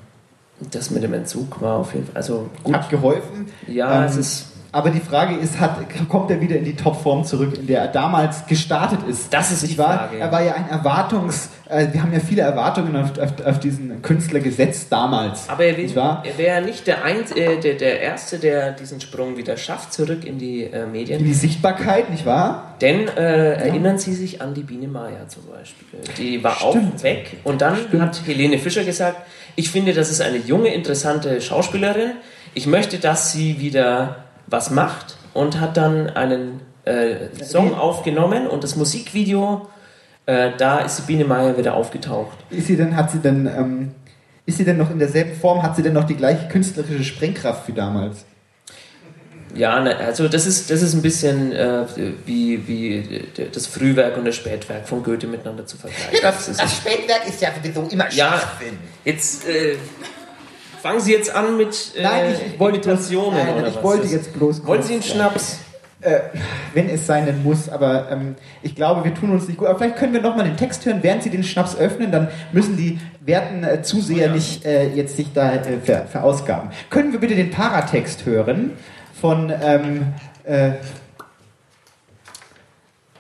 das 0.73 0.91
mit 0.91 1.03
dem 1.03 1.15
Entzug 1.15 1.61
war 1.63 1.77
auf 1.79 1.95
jeden 1.95 2.07
Fall, 2.07 2.17
also 2.17 2.51
gut. 2.65 2.75
Hat 2.75 2.91
geholfen. 2.91 3.47
Ja, 3.69 4.01
Ähm, 4.03 4.09
es 4.09 4.17
ist 4.17 4.48
Aber 4.71 4.91
die 4.91 5.01
Frage 5.01 5.37
ist, 5.37 5.59
hat, 5.59 5.79
kommt 6.09 6.31
er 6.31 6.41
wieder 6.41 6.57
in 6.57 6.65
die 6.65 6.77
Topform 6.77 7.25
zurück, 7.25 7.57
in 7.59 7.67
der 7.67 7.81
er 7.81 7.89
damals 7.89 8.47
gestartet 8.47 9.01
ist? 9.09 9.33
Das 9.33 9.51
ist 9.51 9.67
die 9.67 9.79
wahr? 9.79 9.99
Frage. 9.99 10.19
Er 10.19 10.31
war 10.31 10.43
ja 10.43 10.55
ein 10.55 10.69
Erwartungs... 10.69 11.51
Äh, 11.71 11.87
wir 11.93 12.03
haben 12.03 12.13
ja 12.13 12.21
viele 12.21 12.43
Erwartungen 12.43 12.97
auf, 12.97 13.19
auf, 13.19 13.47
auf 13.47 13.61
diesen 13.61 14.03
Künstler 14.03 14.41
gesetzt 14.41 14.89
damals. 14.91 15.49
Aber 15.49 15.65
er, 15.65 15.77
wäre 15.77 16.63
nicht 16.63 16.87
der, 16.87 17.05
Einz 17.05 17.31
äh, 17.35 17.59
der, 17.59 17.75
der 17.75 18.01
Erste, 18.01 18.39
der 18.39 18.73
diesen 18.73 19.01
Sprung 19.01 19.37
wieder 19.37 19.57
schafft, 19.57 19.93
zurück 19.93 20.25
in 20.25 20.39
die 20.39 20.65
äh, 20.65 20.87
Medien. 20.87 21.21
In 21.21 21.27
die 21.27 21.35
Sichtbarkeit, 21.35 22.11
nicht 22.11 22.27
wahr? 22.27 22.75
Denn 22.81 23.09
äh, 23.09 23.55
erinnern 23.55 23.99
Sie 23.99 24.15
sich 24.15 24.41
an 24.41 24.55
die 24.55 24.63
Biene 24.63 24.89
Maya 24.89 25.29
zum 25.29 25.45
Beispiel. 25.47 25.99
Die 26.17 26.43
war 26.45 26.63
auch 26.63 26.77
weg 27.03 27.39
und 27.45 27.61
dann 27.61 27.77
hat 28.01 28.23
Helene 28.27 28.59
Fischer 28.59 28.85
gesagt, 28.85 29.27
ich 29.57 29.71
finde, 29.71 29.93
das 29.93 30.11
ist 30.11 30.21
eine 30.21 30.39
junge, 30.39 30.73
interessante 30.73 31.41
Schauspielerin. 31.41 32.13
Ich 32.55 32.67
möchte, 32.67 32.99
dass 32.99 33.33
sie 33.33 33.61
wieder 33.61 34.28
was 34.51 34.71
macht 34.71 35.17
und 35.35 35.61
hat 35.61 35.77
dann 35.77 36.11
einen 36.11 36.61
äh, 36.85 37.15
Song 37.45 37.75
aufgenommen 37.75 38.47
und 38.47 38.65
das 38.65 38.77
Musikvideo, 38.77 39.69
äh, 40.27 40.51
da 40.57 40.79
ist 40.81 40.99
die 40.99 41.03
Biene 41.03 41.25
Maya 41.25 41.57
wieder 41.57 41.75
aufgetaucht. 41.75 42.39
Ist 42.51 42.67
sie 42.67 42.77
denn, 42.77 42.97
hat 42.97 43.11
sie 43.11 43.19
denn, 43.19 43.47
ähm, 43.47 43.95
ist 44.47 44.59
sie 44.59 44.65
denn 44.65 44.79
noch 44.79 44.91
in 44.91 44.99
derselben 44.99 45.35
Form, 45.39 45.63
hat 45.63 45.77
sie 45.77 45.83
denn 45.83 45.93
noch 45.93 46.05
die 46.05 46.17
gleiche 46.17 46.49
künstlerische 46.49 47.05
Sprengkraft 47.05 47.69
wie 47.69 47.73
damals? 47.73 48.25
Ja, 49.55 49.81
ne, 49.81 49.97
also 49.97 50.29
das 50.29 50.47
ist, 50.47 50.71
das 50.71 50.83
ist 50.83 50.95
ein 50.95 51.01
bisschen 51.03 51.53
äh, 51.53 51.85
wie, 52.27 52.69
wie 52.69 53.25
das 53.53 53.67
Frühwerk 53.67 54.17
und 54.19 54.27
das 54.27 54.37
Spätwerk 54.37 54.87
von 54.87 55.03
Goethe 55.03 55.27
miteinander 55.27 55.67
zu 55.67 55.77
vergleichen. 55.79 56.19
das, 56.23 56.49
ist 56.49 56.61
das 56.61 56.77
Spätwerk 56.77 57.27
ist 57.27 57.41
ja 57.41 57.51
sowieso 57.55 57.83
immer 57.91 58.11
Ja, 58.13 58.39
Schwachsinn. 58.39 58.79
jetzt 59.05 59.49
äh, 59.49 59.77
fangen 60.81 61.01
Sie 61.01 61.13
jetzt 61.13 61.35
an 61.35 61.57
mit 61.57 61.93
äh, 61.97 62.03
Nein, 62.03 62.35
ich- 62.53 62.59
wollte- 62.59 62.77
Imitationen 62.79 63.39
nein, 63.39 63.55
oder 63.57 63.69
ich 63.69 63.77
was? 63.77 63.83
wollte 63.83 64.03
Das- 64.03 64.13
jetzt 64.13 64.33
bloß 64.35 64.67
Wollen 64.67 64.83
Sie 64.83 64.95
einen. 64.95 65.03
Schnaps? 65.03 65.59
Äh, 66.01 66.21
wenn 66.75 66.89
es 66.89 67.07
sein 67.09 67.27
denn 67.27 67.43
muss, 67.43 67.69
aber 67.69 68.09
ähm, 68.13 68.37
ich 68.63 68.77
glaube, 68.77 69.03
wir 69.03 69.13
tun 69.13 69.31
uns 69.33 69.49
nicht 69.49 69.57
gut. 69.59 69.67
Aber 69.67 69.77
vielleicht 69.79 69.97
können 69.97 70.13
wir 70.13 70.21
nochmal 70.21 70.45
den 70.45 70.57
Text 70.57 70.87
hören, 70.87 71.01
während 71.03 71.25
Sie 71.25 71.31
den 71.31 71.43
Schnaps 71.43 71.75
öffnen, 71.77 72.13
dann 72.13 72.29
müssen 72.53 72.77
die 72.77 73.01
werten 73.21 73.65
äh, 73.65 73.83
Zuseher 73.83 74.31
nicht 74.31 74.65
äh, 74.65 74.91
jetzt 74.95 75.17
sich 75.17 75.33
da 75.33 75.55
äh, 75.55 75.81
ver 75.85 76.07
verausgaben. 76.07 76.71
Können 76.89 77.11
wir 77.11 77.19
bitte 77.19 77.35
den 77.35 77.51
Paratext 77.51 78.25
hören 78.27 78.75
von 79.21 79.53
ähm, 79.61 80.13
äh, 80.45 80.71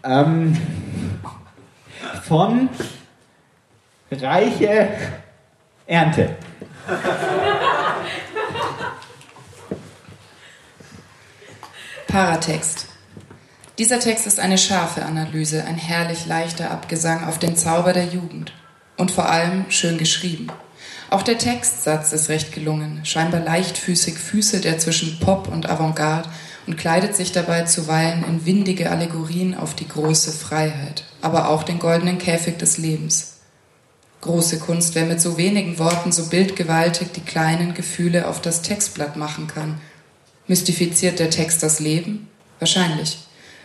ähm, 0.04 0.56
von 2.22 2.68
Reiche 4.12 4.88
Ernte. 5.88 6.30
Paratext. 12.08 12.86
Dieser 13.78 14.00
Text 14.00 14.26
ist 14.26 14.40
eine 14.40 14.58
scharfe 14.58 15.04
Analyse, 15.04 15.64
ein 15.64 15.76
herrlich 15.76 16.26
leichter 16.26 16.70
Abgesang 16.70 17.24
auf 17.24 17.38
den 17.38 17.56
Zauber 17.56 17.92
der 17.92 18.06
Jugend. 18.06 18.52
Und 18.96 19.10
vor 19.10 19.28
allem 19.28 19.70
schön 19.70 19.98
geschrieben. 19.98 20.48
Auch 21.10 21.22
der 21.22 21.38
Textsatz 21.38 22.12
ist 22.12 22.28
recht 22.28 22.52
gelungen. 22.52 23.00
Scheinbar 23.04 23.40
leichtfüßig 23.40 24.18
füßelt 24.18 24.64
er 24.64 24.78
zwischen 24.78 25.20
Pop 25.20 25.48
und 25.48 25.68
Avantgarde 25.68 26.28
und 26.66 26.76
kleidet 26.76 27.14
sich 27.14 27.32
dabei 27.32 27.62
zuweilen 27.62 28.24
in 28.24 28.46
windige 28.46 28.90
Allegorien 28.90 29.54
auf 29.54 29.74
die 29.74 29.88
große 29.88 30.32
Freiheit, 30.32 31.04
aber 31.22 31.50
auch 31.50 31.62
den 31.62 31.78
goldenen 31.78 32.18
Käfig 32.18 32.58
des 32.58 32.78
Lebens. 32.78 33.27
Große 34.20 34.58
Kunst, 34.58 34.94
wer 34.94 35.06
mit 35.06 35.20
so 35.20 35.38
wenigen 35.38 35.78
Worten 35.78 36.10
so 36.10 36.26
bildgewaltig 36.26 37.12
die 37.12 37.20
kleinen 37.20 37.74
Gefühle 37.74 38.26
auf 38.26 38.40
das 38.40 38.62
Textblatt 38.62 39.16
machen 39.16 39.46
kann. 39.46 39.80
Mystifiziert 40.48 41.18
der 41.18 41.30
Text 41.30 41.62
das 41.62 41.78
Leben? 41.78 42.28
Wahrscheinlich. 42.58 43.18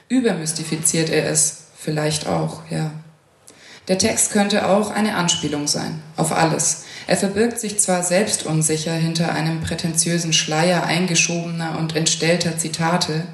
Übermystifiziert 0.10 1.10
er 1.10 1.28
es? 1.28 1.64
Vielleicht 1.76 2.28
auch, 2.28 2.62
ja. 2.70 2.92
Der 3.88 3.98
Text 3.98 4.32
könnte 4.32 4.70
auch 4.70 4.92
eine 4.92 5.16
Anspielung 5.16 5.68
sein, 5.68 6.02
auf 6.16 6.32
alles. 6.32 6.84
Er 7.08 7.18
verbirgt 7.18 7.60
sich 7.60 7.80
zwar 7.80 8.04
selbst 8.04 8.46
unsicher 8.46 8.94
hinter 8.94 9.34
einem 9.34 9.60
prätentiösen 9.60 10.32
Schleier 10.32 10.84
eingeschobener 10.86 11.78
und 11.80 11.96
entstellter 11.96 12.58
Zitate, 12.58 13.26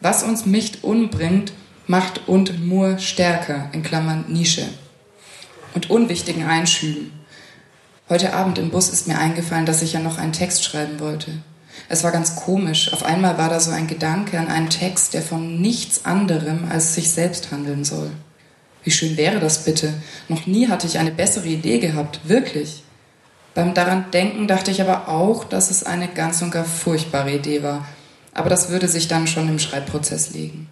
was 0.00 0.22
uns 0.22 0.46
nicht 0.46 0.84
umbringt, 0.84 1.52
macht 1.86 2.28
und 2.28 2.66
nur 2.66 2.98
stärker, 2.98 3.68
in 3.72 3.82
Klammern 3.82 4.24
Nische. 4.28 4.66
Und 5.74 5.90
unwichtigen 5.90 6.44
Einschüben. 6.44 7.12
Heute 8.08 8.32
Abend 8.32 8.58
im 8.58 8.70
Bus 8.70 8.88
ist 8.88 9.08
mir 9.08 9.18
eingefallen, 9.18 9.66
dass 9.66 9.82
ich 9.82 9.92
ja 9.94 10.00
noch 10.00 10.18
einen 10.18 10.32
Text 10.32 10.64
schreiben 10.64 11.00
wollte. 11.00 11.32
Es 11.88 12.04
war 12.04 12.12
ganz 12.12 12.36
komisch. 12.36 12.92
Auf 12.92 13.04
einmal 13.04 13.38
war 13.38 13.48
da 13.48 13.60
so 13.60 13.70
ein 13.70 13.86
Gedanke 13.86 14.38
an 14.38 14.48
einen 14.48 14.70
Text, 14.70 15.14
der 15.14 15.22
von 15.22 15.60
nichts 15.60 16.04
anderem 16.04 16.70
als 16.70 16.94
sich 16.94 17.10
selbst 17.10 17.50
handeln 17.50 17.84
soll. 17.84 18.10
Wie 18.84 18.90
schön 18.90 19.16
wäre 19.16 19.40
das 19.40 19.64
bitte? 19.64 19.94
Noch 20.28 20.46
nie 20.46 20.68
hatte 20.68 20.86
ich 20.86 20.98
eine 20.98 21.10
bessere 21.10 21.48
Idee 21.48 21.78
gehabt, 21.78 22.20
wirklich. 22.24 22.82
Beim 23.54 23.72
daran 23.72 24.10
denken 24.12 24.46
dachte 24.46 24.70
ich 24.70 24.80
aber 24.80 25.08
auch, 25.08 25.44
dass 25.44 25.70
es 25.70 25.84
eine 25.84 26.08
ganz 26.08 26.42
und 26.42 26.50
gar 26.50 26.64
furchtbare 26.64 27.32
Idee 27.32 27.62
war. 27.62 27.86
Aber 28.32 28.50
das 28.50 28.68
würde 28.68 28.88
sich 28.88 29.08
dann 29.08 29.26
schon 29.26 29.48
im 29.48 29.58
Schreibprozess 29.58 30.30
legen. 30.30 30.68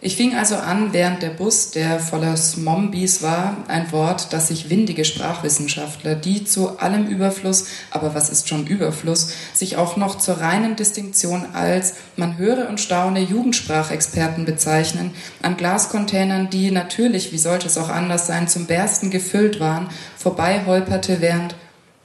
Ich 0.00 0.16
fing 0.16 0.36
also 0.36 0.54
an, 0.54 0.92
während 0.92 1.22
der 1.22 1.30
Bus, 1.30 1.72
der 1.72 1.98
voller 1.98 2.36
Smombies 2.36 3.20
war, 3.20 3.56
ein 3.66 3.90
Wort, 3.90 4.32
das 4.32 4.46
sich 4.46 4.70
windige 4.70 5.04
Sprachwissenschaftler, 5.04 6.14
die 6.14 6.44
zu 6.44 6.78
allem 6.78 7.08
Überfluss, 7.08 7.66
aber 7.90 8.14
was 8.14 8.30
ist 8.30 8.48
schon 8.48 8.68
Überfluss, 8.68 9.32
sich 9.52 9.76
auch 9.76 9.96
noch 9.96 10.16
zur 10.16 10.40
reinen 10.40 10.76
Distinktion 10.76 11.46
als, 11.52 11.94
man 12.14 12.38
höre 12.38 12.68
und 12.68 12.80
staune, 12.80 13.18
Jugendsprachexperten 13.18 14.44
bezeichnen, 14.44 15.10
an 15.42 15.56
Glascontainern, 15.56 16.48
die 16.48 16.70
natürlich, 16.70 17.32
wie 17.32 17.38
sollte 17.38 17.66
es 17.66 17.76
auch 17.76 17.88
anders 17.88 18.28
sein, 18.28 18.46
zum 18.46 18.66
Bersten 18.66 19.10
gefüllt 19.10 19.58
waren, 19.58 19.88
vorbei 20.16 20.60
holperte, 20.64 21.20
während, 21.20 21.56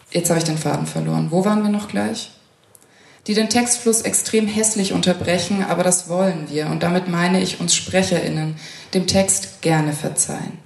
jetzt 0.10 0.32
habe 0.32 0.40
ich 0.40 0.46
den 0.46 0.58
Faden 0.58 0.88
verloren, 0.88 1.28
wo 1.30 1.46
waren 1.46 1.62
wir 1.62 1.70
noch 1.70 1.90
gleich? 1.90 2.32
Die 3.28 3.34
den 3.34 3.50
Textfluss 3.50 4.02
extrem 4.02 4.48
hässlich 4.48 4.94
unterbrechen, 4.94 5.64
aber 5.64 5.84
das 5.84 6.10
wollen 6.10 6.48
wir 6.50 6.68
und 6.68 6.84
damit 6.84 7.08
meine 7.08 7.42
ich 7.42 7.60
uns 7.60 7.76
Sprecherinnen, 7.76 8.56
dem 8.94 9.08
Text 9.08 9.62
gerne 9.62 9.94
verzeihen. 9.94 10.60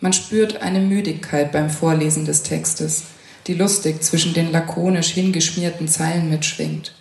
Man 0.00 0.12
spürt 0.12 0.62
eine 0.62 0.80
Müdigkeit 0.80 1.52
beim 1.52 1.70
Vorlesen 1.70 2.24
des 2.24 2.42
Textes, 2.42 3.04
die 3.46 3.54
lustig 3.54 4.02
zwischen 4.02 4.34
den 4.34 4.52
lakonisch 4.52 5.08
hingeschmierten 5.08 5.88
Zeilen 5.88 6.30
mitschwingt. 6.30 6.94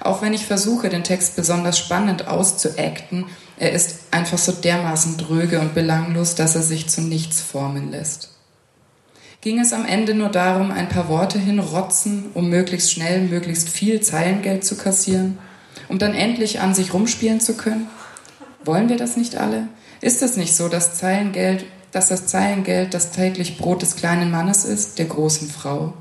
Auch 0.00 0.22
wenn 0.22 0.34
ich 0.34 0.44
versuche, 0.44 0.88
den 0.88 1.04
Text 1.04 1.36
besonders 1.36 1.78
spannend 1.78 2.28
auszuacten, 2.28 3.26
er 3.58 3.72
ist 3.72 4.00
einfach 4.10 4.38
so 4.38 4.52
dermaßen 4.52 5.16
dröge 5.16 5.60
und 5.60 5.74
belanglos, 5.74 6.34
dass 6.34 6.54
er 6.54 6.62
sich 6.62 6.88
zu 6.88 7.00
nichts 7.00 7.40
formen 7.40 7.90
lässt. 7.90 8.35
Ging 9.46 9.60
es 9.60 9.72
am 9.72 9.86
Ende 9.86 10.12
nur 10.12 10.28
darum, 10.28 10.72
ein 10.72 10.88
paar 10.88 11.08
Worte 11.08 11.38
hinrotzen, 11.38 12.30
um 12.34 12.50
möglichst 12.50 12.90
schnell, 12.90 13.20
möglichst 13.20 13.68
viel 13.68 14.00
Zeilengeld 14.00 14.64
zu 14.64 14.76
kassieren, 14.76 15.38
um 15.86 16.00
dann 16.00 16.14
endlich 16.14 16.58
an 16.58 16.74
sich 16.74 16.92
rumspielen 16.92 17.38
zu 17.38 17.56
können? 17.56 17.86
Wollen 18.64 18.88
wir 18.88 18.96
das 18.96 19.16
nicht 19.16 19.36
alle? 19.36 19.68
Ist 20.00 20.20
es 20.20 20.36
nicht 20.36 20.56
so, 20.56 20.68
dass 20.68 20.98
Zeilengeld, 20.98 21.64
dass 21.92 22.08
das 22.08 22.26
Zeilengeld 22.26 22.92
das 22.92 23.12
täglich 23.12 23.56
Brot 23.56 23.82
des 23.82 23.94
kleinen 23.94 24.32
Mannes 24.32 24.64
ist, 24.64 24.98
der 24.98 25.06
großen 25.06 25.48
Frau? 25.48 25.94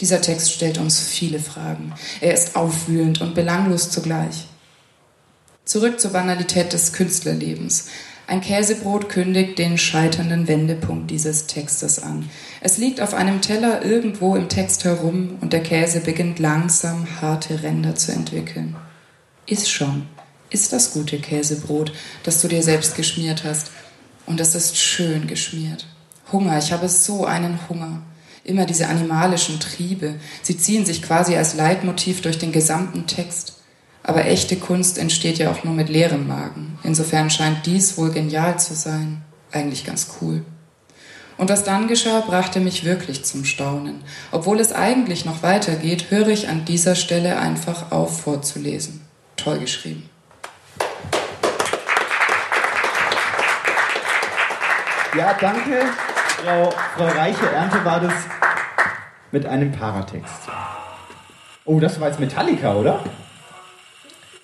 Dieser 0.00 0.20
Text 0.20 0.52
stellt 0.52 0.76
uns 0.76 1.00
viele 1.00 1.38
Fragen. 1.38 1.94
Er 2.20 2.34
ist 2.34 2.54
aufwühlend 2.54 3.22
und 3.22 3.34
belanglos 3.34 3.88
zugleich. 3.88 4.46
Zurück 5.64 5.98
zur 5.98 6.10
Banalität 6.10 6.74
des 6.74 6.92
Künstlerlebens. 6.92 7.86
Ein 8.26 8.40
Käsebrot 8.40 9.08
kündigt 9.08 9.58
den 9.58 9.76
scheiternden 9.76 10.48
Wendepunkt 10.48 11.10
dieses 11.10 11.46
Textes 11.46 11.98
an. 11.98 12.30
Es 12.60 12.78
liegt 12.78 13.00
auf 13.00 13.14
einem 13.14 13.40
Teller 13.40 13.84
irgendwo 13.84 14.36
im 14.36 14.48
Text 14.48 14.84
herum 14.84 15.38
und 15.40 15.52
der 15.52 15.62
Käse 15.62 16.00
beginnt 16.00 16.38
langsam 16.38 17.06
harte 17.20 17.62
Ränder 17.62 17.94
zu 17.94 18.12
entwickeln. 18.12 18.76
Iss 19.46 19.68
schon. 19.68 20.06
Iss 20.50 20.68
das 20.68 20.92
gute 20.92 21.18
Käsebrot, 21.18 21.92
das 22.22 22.40
du 22.40 22.48
dir 22.48 22.62
selbst 22.62 22.94
geschmiert 22.94 23.44
hast. 23.44 23.70
Und 24.24 24.40
es 24.40 24.54
ist 24.54 24.76
schön 24.76 25.26
geschmiert. 25.26 25.86
Hunger, 26.30 26.58
ich 26.58 26.72
habe 26.72 26.88
so 26.88 27.24
einen 27.24 27.58
Hunger. 27.68 28.02
Immer 28.44 28.66
diese 28.66 28.88
animalischen 28.88 29.60
Triebe. 29.60 30.14
Sie 30.42 30.56
ziehen 30.56 30.86
sich 30.86 31.02
quasi 31.02 31.36
als 31.36 31.54
Leitmotiv 31.54 32.22
durch 32.22 32.38
den 32.38 32.52
gesamten 32.52 33.06
Text. 33.06 33.61
Aber 34.02 34.24
echte 34.24 34.56
Kunst 34.56 34.98
entsteht 34.98 35.38
ja 35.38 35.50
auch 35.50 35.64
nur 35.64 35.74
mit 35.74 35.88
leerem 35.88 36.26
Magen. 36.26 36.78
Insofern 36.82 37.30
scheint 37.30 37.66
dies 37.66 37.96
wohl 37.96 38.10
genial 38.10 38.58
zu 38.58 38.74
sein. 38.74 39.22
Eigentlich 39.52 39.84
ganz 39.84 40.14
cool. 40.20 40.44
Und 41.38 41.48
was 41.50 41.64
dann 41.64 41.88
geschah, 41.88 42.20
brachte 42.20 42.60
mich 42.60 42.84
wirklich 42.84 43.24
zum 43.24 43.44
Staunen. 43.44 44.02
Obwohl 44.30 44.60
es 44.60 44.72
eigentlich 44.72 45.24
noch 45.24 45.42
weitergeht, 45.42 46.10
höre 46.10 46.28
ich 46.28 46.48
an 46.48 46.64
dieser 46.64 46.94
Stelle 46.94 47.38
einfach 47.38 47.90
auf 47.90 48.22
vorzulesen. 48.22 49.02
Toll 49.36 49.58
geschrieben. 49.58 50.08
Ja, 55.16 55.36
danke, 55.38 55.82
Frau, 56.42 56.72
Frau 56.96 57.06
Reiche 57.06 57.46
Ernte 57.50 57.84
war 57.84 58.00
das 58.00 58.14
mit 59.30 59.44
einem 59.46 59.70
Paratext. 59.70 60.48
Oh, 61.64 61.80
das 61.80 62.00
war 62.00 62.08
jetzt 62.08 62.18
Metallica, 62.18 62.74
oder? 62.74 63.04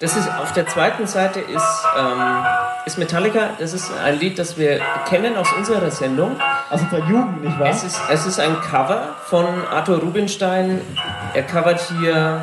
Das 0.01 0.17
ist 0.17 0.29
auf 0.29 0.53
der 0.53 0.65
zweiten 0.69 1.09
Seite 1.09 1.41
ist, 1.41 1.85
ähm, 1.99 2.45
ist 2.87 2.99
Metallica. 2.99 3.51
Das 3.59 3.73
ist 3.73 3.91
ein 3.93 4.21
Lied, 4.21 4.39
das 4.39 4.57
wir 4.57 4.81
kennen 5.09 5.37
aus 5.37 5.49
unserer 5.57 5.91
Sendung. 5.91 6.37
Aus 6.71 6.83
unserer 6.83 7.05
Jugend, 7.09 7.43
nicht 7.43 7.59
wahr? 7.59 7.69
Es 7.69 7.83
ist, 7.83 8.01
es 8.09 8.25
ist 8.25 8.39
ein 8.39 8.61
Cover 8.61 9.17
von 9.25 9.45
Arthur 9.67 9.99
Rubinstein. 9.99 10.81
Er 11.35 11.43
covert 11.43 11.81
hier 11.81 12.41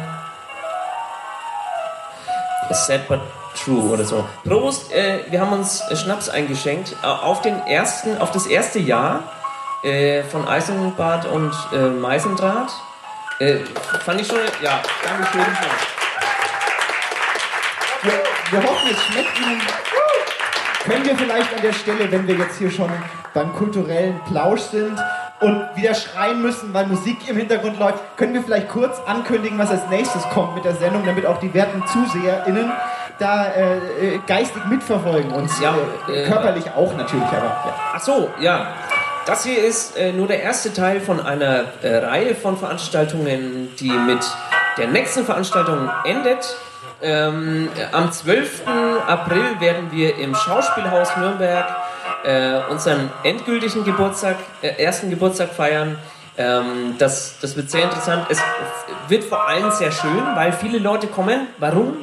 Sad 2.71 3.07
but 3.07 3.21
True 3.63 3.93
oder 3.93 4.03
so. 4.03 4.27
Prost, 4.43 4.91
äh, 4.91 5.19
wir 5.29 5.39
haben 5.39 5.53
uns 5.53 5.81
äh, 5.89 5.95
Schnaps 5.95 6.27
eingeschenkt 6.27 6.93
auf 7.03 7.41
den 7.41 7.65
ersten, 7.67 8.17
auf 8.17 8.31
das 8.31 8.47
erste 8.47 8.79
Jahr 8.79 9.23
äh, 9.81 10.23
von 10.23 10.45
Eisenbart 10.45 11.25
und 11.25 11.53
äh, 11.71 11.87
Meisendraht. 11.87 12.73
Äh, 13.39 13.59
fand 14.03 14.19
ich 14.19 14.27
schon, 14.27 14.39
ja, 14.61 14.81
danke 15.05 15.25
schön. 15.31 15.45
Wir, 18.05 18.59
wir 18.59 18.69
hoffen, 18.69 18.89
es 18.91 19.03
schmeckt 19.03 19.39
Ihnen. 19.39 19.61
Können 20.83 21.05
wir 21.05 21.17
vielleicht 21.17 21.55
an 21.55 21.61
der 21.63 21.73
Stelle, 21.73 22.11
wenn 22.11 22.27
wir 22.27 22.35
jetzt 22.35 22.59
hier 22.59 22.69
schon 22.69 22.91
beim 23.33 23.51
kulturellen 23.53 24.21
Plausch 24.27 24.61
sind 24.61 24.95
und 25.39 25.65
wieder 25.75 25.95
schreien 25.95 26.41
müssen, 26.43 26.71
weil 26.73 26.85
Musik 26.85 27.27
im 27.27 27.37
Hintergrund 27.37 27.79
läuft, 27.79 27.97
können 28.17 28.35
wir 28.35 28.43
vielleicht 28.43 28.69
kurz 28.69 28.99
ankündigen, 29.07 29.57
was 29.57 29.71
als 29.71 29.87
nächstes 29.89 30.21
kommt 30.29 30.53
mit 30.53 30.63
der 30.63 30.75
Sendung, 30.75 31.03
damit 31.03 31.25
auch 31.25 31.39
die 31.39 31.51
werten 31.55 31.83
ZuseherInnen 31.87 32.71
da 33.17 33.45
äh, 33.45 33.77
äh, 33.77 34.19
geistig 34.27 34.63
mitverfolgen 34.65 35.31
und 35.31 35.49
Ja, 35.59 35.75
äh, 36.07 36.23
äh, 36.23 36.27
körperlich 36.27 36.65
auch 36.75 36.95
natürlich, 36.95 37.25
aber 37.25 37.45
ja. 37.45 37.75
Ach 37.93 38.01
so, 38.01 38.29
ja. 38.39 38.67
Das 39.25 39.43
hier 39.43 39.63
ist 39.63 39.97
äh, 39.97 40.11
nur 40.11 40.27
der 40.27 40.43
erste 40.43 40.71
Teil 40.71 41.01
von 41.01 41.25
einer 41.25 41.63
äh, 41.81 41.95
Reihe 41.97 42.35
von 42.35 42.57
Veranstaltungen, 42.57 43.69
die 43.79 43.89
mit 43.89 44.19
der 44.77 44.89
nächsten 44.89 45.25
Veranstaltung 45.25 45.89
endet. 46.03 46.55
Ähm, 47.01 47.69
am 47.91 48.11
12. 48.11 48.63
April 49.07 49.59
werden 49.59 49.91
wir 49.91 50.17
im 50.17 50.33
Schauspielhaus 50.35 51.15
Nürnberg 51.17 51.65
äh, 52.23 52.59
unseren 52.71 53.09
endgültigen 53.23 53.83
Geburtstag, 53.83 54.37
äh, 54.61 54.69
ersten 54.83 55.09
Geburtstag 55.09 55.49
feiern. 55.53 55.97
Ähm, 56.37 56.95
das, 56.97 57.37
das 57.41 57.55
wird 57.55 57.69
sehr 57.69 57.83
interessant. 57.83 58.25
Es 58.29 58.41
wird 59.07 59.23
vor 59.23 59.47
allem 59.47 59.71
sehr 59.71 59.91
schön, 59.91 60.21
weil 60.35 60.51
viele 60.53 60.79
Leute 60.79 61.07
kommen. 61.07 61.47
Warum? 61.59 61.97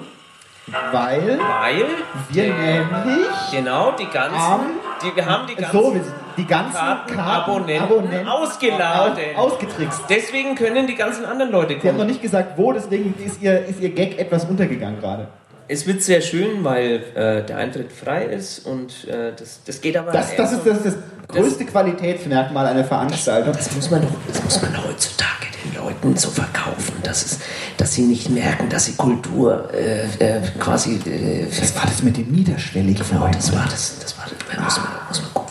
Weil, 0.92 1.38
weil 1.38 1.84
wir 2.30 2.54
nämlich 2.54 3.26
genau 3.50 3.90
die 3.92 4.06
ganzen, 4.06 4.36
am- 4.40 4.66
die, 5.02 5.14
wir 5.16 5.26
haben 5.26 5.46
die 5.48 5.56
ganzen 5.56 5.72
so, 5.76 5.92
wir 5.94 6.02
sind 6.04 6.14
die 6.36 6.46
ganzen 6.46 6.74
Karten, 6.74 7.14
Karten, 7.14 7.50
Abonnenten, 7.50 7.84
Abonnenten 7.84 8.28
ausgeladen. 8.28 9.24
Aus, 9.36 9.52
ausgetrickst. 9.52 10.02
Deswegen 10.08 10.54
können 10.54 10.86
die 10.86 10.94
ganzen 10.94 11.24
anderen 11.24 11.52
Leute 11.52 11.74
Sie 11.74 11.78
haben 11.80 11.96
noch 11.96 12.02
kommen. 12.02 12.08
nicht 12.08 12.22
gesagt, 12.22 12.56
wo, 12.56 12.72
deswegen 12.72 13.14
ist 13.24 13.40
ihr, 13.42 13.64
ist 13.66 13.80
ihr 13.80 13.90
Gag 13.90 14.18
etwas 14.18 14.44
untergegangen 14.44 15.00
gerade. 15.00 15.28
Es 15.68 15.86
wird 15.86 16.02
sehr 16.02 16.20
schön, 16.20 16.64
weil 16.64 17.02
äh, 17.14 17.46
der 17.46 17.56
Eintritt 17.56 17.92
frei 17.92 18.24
ist 18.24 18.66
und 18.66 19.08
äh, 19.08 19.32
das, 19.38 19.60
das 19.64 19.80
geht 19.80 19.96
aber. 19.96 20.12
Das, 20.12 20.36
das, 20.36 20.52
ist, 20.52 20.66
das 20.66 20.78
ist 20.78 20.86
das 20.86 20.94
größte 21.28 21.64
Qualitätsmerkmal 21.64 22.66
einer 22.66 22.84
Veranstaltung. 22.84 23.54
Das 23.54 23.74
muss 23.74 23.90
man 23.90 24.06
das 24.28 24.42
muss 24.44 24.60
man 24.60 24.84
heutzutage 24.84 25.46
den 25.64 25.74
Leuten 25.82 26.16
so 26.16 26.30
verkaufen, 26.30 26.94
dass, 27.02 27.24
es, 27.24 27.38
dass 27.76 27.94
sie 27.94 28.02
nicht 28.02 28.28
merken, 28.30 28.68
dass 28.68 28.86
sie 28.86 28.94
Kultur 28.96 29.68
äh, 29.72 30.04
äh, 30.18 30.40
quasi. 30.58 30.96
Äh, 31.06 31.46
Was 31.48 31.74
war 31.76 31.86
das 31.86 32.02
mit 32.02 32.16
dem 32.16 32.30
Niederschwelligen? 32.30 33.04
Genau, 33.08 33.28
das 33.28 33.52
war 33.54 33.64
das. 33.70 33.98
Das, 34.00 34.18
war 34.18 34.26
das 34.26 34.64
muss, 34.64 34.76
man, 34.78 34.86
muss 35.08 35.22
man. 35.34 35.41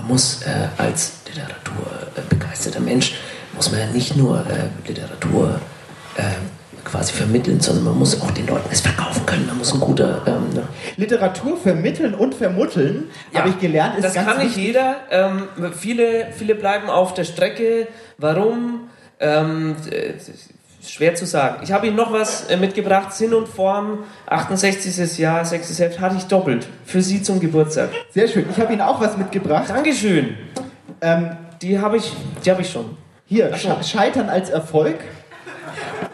Man 0.00 0.08
muss 0.08 0.42
äh, 0.42 0.68
als 0.78 1.12
literaturbegeisterter 1.28 2.80
Mensch 2.80 3.14
muss 3.54 3.70
man 3.70 3.80
ja 3.80 3.86
nicht 3.88 4.16
nur 4.16 4.38
äh, 4.40 4.88
Literatur 4.88 5.60
äh, 6.16 6.22
quasi 6.84 7.12
vermitteln, 7.12 7.60
sondern 7.60 7.84
man 7.84 7.98
muss 7.98 8.18
auch 8.22 8.30
den 8.30 8.46
Leuten 8.46 8.68
es 8.72 8.80
verkaufen 8.80 9.26
können. 9.26 9.46
Man 9.46 9.58
muss 9.58 9.74
ein 9.74 9.80
guter. 9.80 10.22
Ähm, 10.26 10.54
ne? 10.54 10.62
Literatur 10.96 11.58
vermitteln 11.58 12.14
und 12.14 12.34
vermutteln, 12.34 13.10
Ja, 13.32 13.40
habe 13.40 13.50
ich 13.50 13.58
gelernt, 13.58 13.96
ist 13.98 14.04
das 14.04 14.14
ganz 14.14 14.26
kann 14.28 14.38
nicht 14.38 14.56
wichtig. 14.56 14.64
jeder. 14.64 14.96
Ähm, 15.10 15.48
viele, 15.78 16.28
viele 16.32 16.54
bleiben 16.54 16.88
auf 16.88 17.12
der 17.12 17.24
Strecke. 17.24 17.86
Warum? 18.16 18.88
Ähm, 19.20 19.76
äh, 19.90 20.14
schwer 20.86 21.14
zu 21.14 21.26
sagen. 21.26 21.62
Ich 21.62 21.72
habe 21.72 21.86
Ihnen 21.86 21.96
noch 21.96 22.12
was 22.12 22.48
äh, 22.48 22.56
mitgebracht. 22.56 23.12
Sinn 23.12 23.34
und 23.34 23.48
Form, 23.48 24.00
68. 24.26 25.18
Jahr, 25.18 25.44
6. 25.44 25.78
Heft, 25.78 26.00
hatte 26.00 26.16
ich 26.16 26.24
doppelt. 26.24 26.66
Für 26.84 27.02
Sie 27.02 27.22
zum 27.22 27.40
Geburtstag. 27.40 27.90
Sehr 28.12 28.26
schön. 28.28 28.46
Ich 28.50 28.58
habe 28.60 28.72
Ihnen 28.72 28.82
auch 28.82 29.00
was 29.00 29.16
mitgebracht. 29.16 29.68
Dankeschön. 29.68 30.36
Ähm, 31.00 31.36
Die 31.62 31.78
habe 31.78 31.96
ich, 31.98 32.12
die 32.44 32.50
habe 32.50 32.62
ich 32.62 32.70
schon. 32.70 32.96
hier, 33.26 33.54
Sche- 33.54 33.82
Scheitern 33.82 34.28
als 34.30 34.48
Erfolg. 34.50 34.96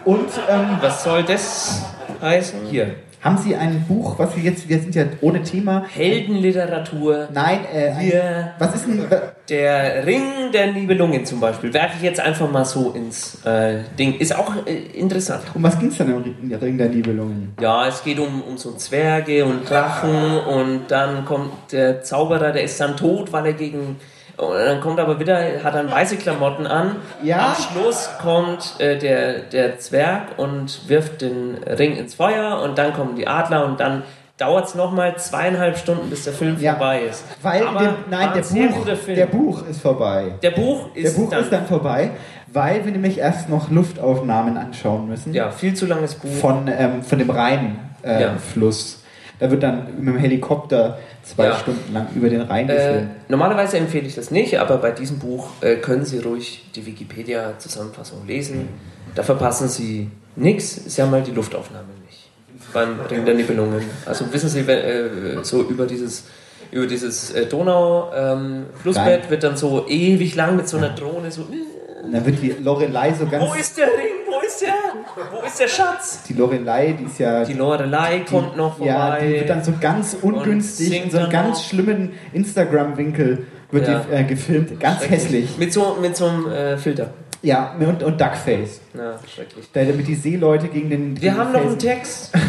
Und 0.04 0.28
ähm, 0.48 0.78
Was 0.80 1.02
soll 1.04 1.22
das 1.24 1.82
heißen? 2.20 2.60
Hier. 2.70 2.94
Haben 3.20 3.38
Sie 3.38 3.56
ein 3.56 3.84
Buch, 3.88 4.18
was 4.18 4.36
wir 4.36 4.42
jetzt, 4.42 4.68
wir 4.68 4.78
sind 4.78 4.94
ja 4.94 5.04
ohne 5.20 5.42
Thema. 5.42 5.84
Heldenliteratur. 5.92 7.28
Nein, 7.32 7.60
äh, 7.72 7.90
ein, 7.90 8.50
was 8.58 8.74
ist 8.74 8.86
denn, 8.86 9.04
Der 9.48 10.06
Ring 10.06 10.52
der 10.52 10.72
Nibelungen 10.72 11.24
zum 11.24 11.40
Beispiel. 11.40 11.72
Werfe 11.72 11.96
ich 11.96 12.02
jetzt 12.02 12.20
einfach 12.20 12.50
mal 12.50 12.64
so 12.64 12.90
ins 12.90 13.44
äh, 13.44 13.80
Ding. 13.98 14.18
Ist 14.18 14.36
auch 14.36 14.66
äh, 14.66 14.76
interessant. 14.98 15.42
um 15.54 15.62
was 15.62 15.78
ging 15.78 15.88
es 15.88 15.98
denn 15.98 16.10
im 16.10 16.52
Ring 16.52 16.78
der 16.78 16.88
Nibelungen? 16.88 17.54
Ja, 17.60 17.86
es 17.86 18.02
geht 18.02 18.18
um, 18.18 18.42
um 18.42 18.56
so 18.58 18.72
Zwerge 18.72 19.44
und 19.44 19.68
Drachen 19.68 20.38
und 20.38 20.82
dann 20.88 21.24
kommt 21.24 21.72
der 21.72 22.02
Zauberer, 22.02 22.52
der 22.52 22.62
ist 22.62 22.80
dann 22.80 22.96
tot, 22.96 23.32
weil 23.32 23.46
er 23.46 23.52
gegen. 23.54 23.96
Und 24.36 24.54
dann 24.58 24.80
kommt 24.80 25.00
aber 25.00 25.18
wieder, 25.18 25.38
hat 25.64 25.74
dann 25.74 25.90
weiße 25.90 26.16
Klamotten 26.16 26.66
an. 26.66 26.96
Ja. 27.22 27.46
Am 27.48 27.54
Schluss 27.54 28.10
kommt 28.20 28.74
äh, 28.78 28.98
der, 28.98 29.40
der 29.40 29.78
Zwerg 29.78 30.38
und 30.38 30.88
wirft 30.88 31.22
den 31.22 31.56
Ring 31.64 31.96
ins 31.96 32.14
Feuer 32.14 32.60
und 32.62 32.76
dann 32.76 32.92
kommen 32.92 33.16
die 33.16 33.26
Adler 33.26 33.64
und 33.64 33.80
dann 33.80 34.02
dauert 34.36 34.66
es 34.66 34.74
nochmal 34.74 35.16
zweieinhalb 35.16 35.78
Stunden, 35.78 36.10
bis 36.10 36.24
der 36.24 36.34
Film 36.34 36.56
Ja. 36.60 36.72
vorbei 36.72 37.00
ist. 37.08 37.24
Weil, 37.40 37.66
Aber 37.66 37.78
dem, 37.80 37.94
nein, 38.10 38.30
der 38.34 38.42
Buch, 38.42 38.84
der 39.06 39.26
Buch 39.26 39.66
ist 39.66 39.80
vorbei. 39.80 40.34
Der 40.42 40.50
Buch 40.50 40.90
Der 40.94 41.04
ist, 41.04 41.16
Buch 41.16 41.30
dann, 41.30 41.40
ist 41.42 41.50
dann 41.52 41.64
vorbei, 41.66 42.10
weil 42.52 42.84
wir 42.84 42.92
nämlich 42.92 43.16
erst 43.16 43.48
noch 43.48 43.70
Luftaufnahmen 43.70 44.58
anschauen 44.58 45.08
müssen. 45.08 45.32
ja, 45.32 45.50
viel 45.50 45.72
zu 45.72 45.86
langes 45.86 46.14
Buch. 46.14 46.30
Von, 46.30 46.68
ähm, 46.68 47.02
von 47.02 47.18
dem 47.18 47.30
Rheinfluss. 47.30 47.78
Äh, 48.02 48.20
Ja. 48.22 48.34
Fluss. 48.36 49.02
Da 49.38 49.50
wird 49.50 49.62
dann 49.62 49.86
mit 49.98 50.14
dem 50.14 50.18
Helikopter 50.18 50.98
zwei 51.26 51.46
Ja. 51.46 51.56
Stunden 51.58 51.92
lang 51.92 52.06
über 52.14 52.28
den 52.28 52.42
Rhein 52.42 52.68
Äh, 52.68 53.02
normalerweise 53.28 53.76
empfehle 53.78 54.06
ich 54.06 54.14
das 54.14 54.30
nicht, 54.30 54.58
aber 54.60 54.78
bei 54.78 54.92
diesem 54.92 55.18
Buch 55.18 55.48
äh, 55.60 55.76
können 55.76 56.04
Sie 56.04 56.18
ruhig 56.20 56.64
die 56.74 56.86
Wikipedia-Zusammenfassung 56.86 58.26
lesen. 58.26 58.68
Da 59.14 59.22
verpassen 59.22 59.68
Sie 59.68 60.10
nichts. 60.36 60.80
Sie 60.86 61.02
haben 61.02 61.10
mal 61.10 61.22
die 61.22 61.32
Luftaufnahme 61.32 61.88
nicht. 62.06 62.28
Beim 62.72 63.00
Ring 63.10 63.24
der 63.24 63.34
Nibelungen. 63.34 63.82
Also 64.04 64.32
wissen 64.32 64.48
Sie, 64.48 64.66
wenn, 64.66 64.78
äh, 64.78 65.44
so 65.44 65.62
über 65.62 65.86
dieses, 65.86 66.24
über 66.70 66.86
dieses 66.86 67.32
äh, 67.32 67.46
Donau-Flussbett 67.46 69.22
Rein. 69.24 69.30
wird 69.30 69.42
dann 69.42 69.56
so 69.56 69.86
ewig 69.88 70.34
lang 70.34 70.56
mit 70.56 70.68
so 70.68 70.76
einer 70.76 70.90
Drohne 70.90 71.30
so. 71.30 71.42
Und 71.42 72.12
dann 72.12 72.24
wird 72.24 72.40
die 72.42 72.54
Lorelei 72.62 73.12
so 73.14 73.26
ganz. 73.26 73.44
Wo 73.44 73.54
ist 73.54 73.76
der 73.78 73.86
Ring? 73.86 74.15
Wo 74.46 74.48
ist 74.48 74.60
der? 74.62 75.32
Wo 75.40 75.44
ist 75.46 75.58
der 75.60 75.68
Schatz? 75.68 76.22
Die 76.28 76.34
Lorelei, 76.34 76.92
die 76.98 77.04
ist 77.04 77.18
ja. 77.18 77.44
Die 77.44 77.54
Lorelei 77.54 78.20
kommt 78.28 78.56
noch 78.56 78.76
vorbei. 78.76 78.92
Ja, 78.92 79.18
die 79.18 79.30
wird 79.32 79.50
dann 79.50 79.64
so 79.64 79.72
ganz 79.80 80.16
ungünstig, 80.22 81.04
in 81.04 81.10
so 81.10 81.18
einem 81.18 81.30
ganz 81.30 81.58
noch. 81.58 81.64
schlimmen 81.64 82.12
Instagram-Winkel 82.32 83.46
wird 83.72 83.88
Ja. 83.88 84.00
die 84.08 84.14
äh, 84.14 84.24
gefilmt. 84.24 84.78
Ganz 84.78 85.08
hässlich. 85.08 85.58
Mit 85.58 85.72
so, 85.72 85.96
mit 86.00 86.16
so 86.16 86.26
einem 86.26 86.46
äh, 86.50 86.76
Filter. 86.78 87.10
Ja, 87.42 87.74
und, 87.78 88.02
und 88.02 88.20
Duckface. 88.20 88.80
Na, 88.94 89.18
schrecklich. 89.32 89.68
Da- 89.72 89.84
Damit 89.84 90.06
die 90.06 90.14
Seeleute 90.14 90.68
gegen 90.68 90.90
den. 90.90 91.20
Wir 91.20 91.30
gegen 91.30 91.36
haben 91.40 91.52
den 91.52 91.62
noch 91.62 91.70
einen 91.70 91.80
Felsen- 91.80 91.96
Text. 91.98 92.32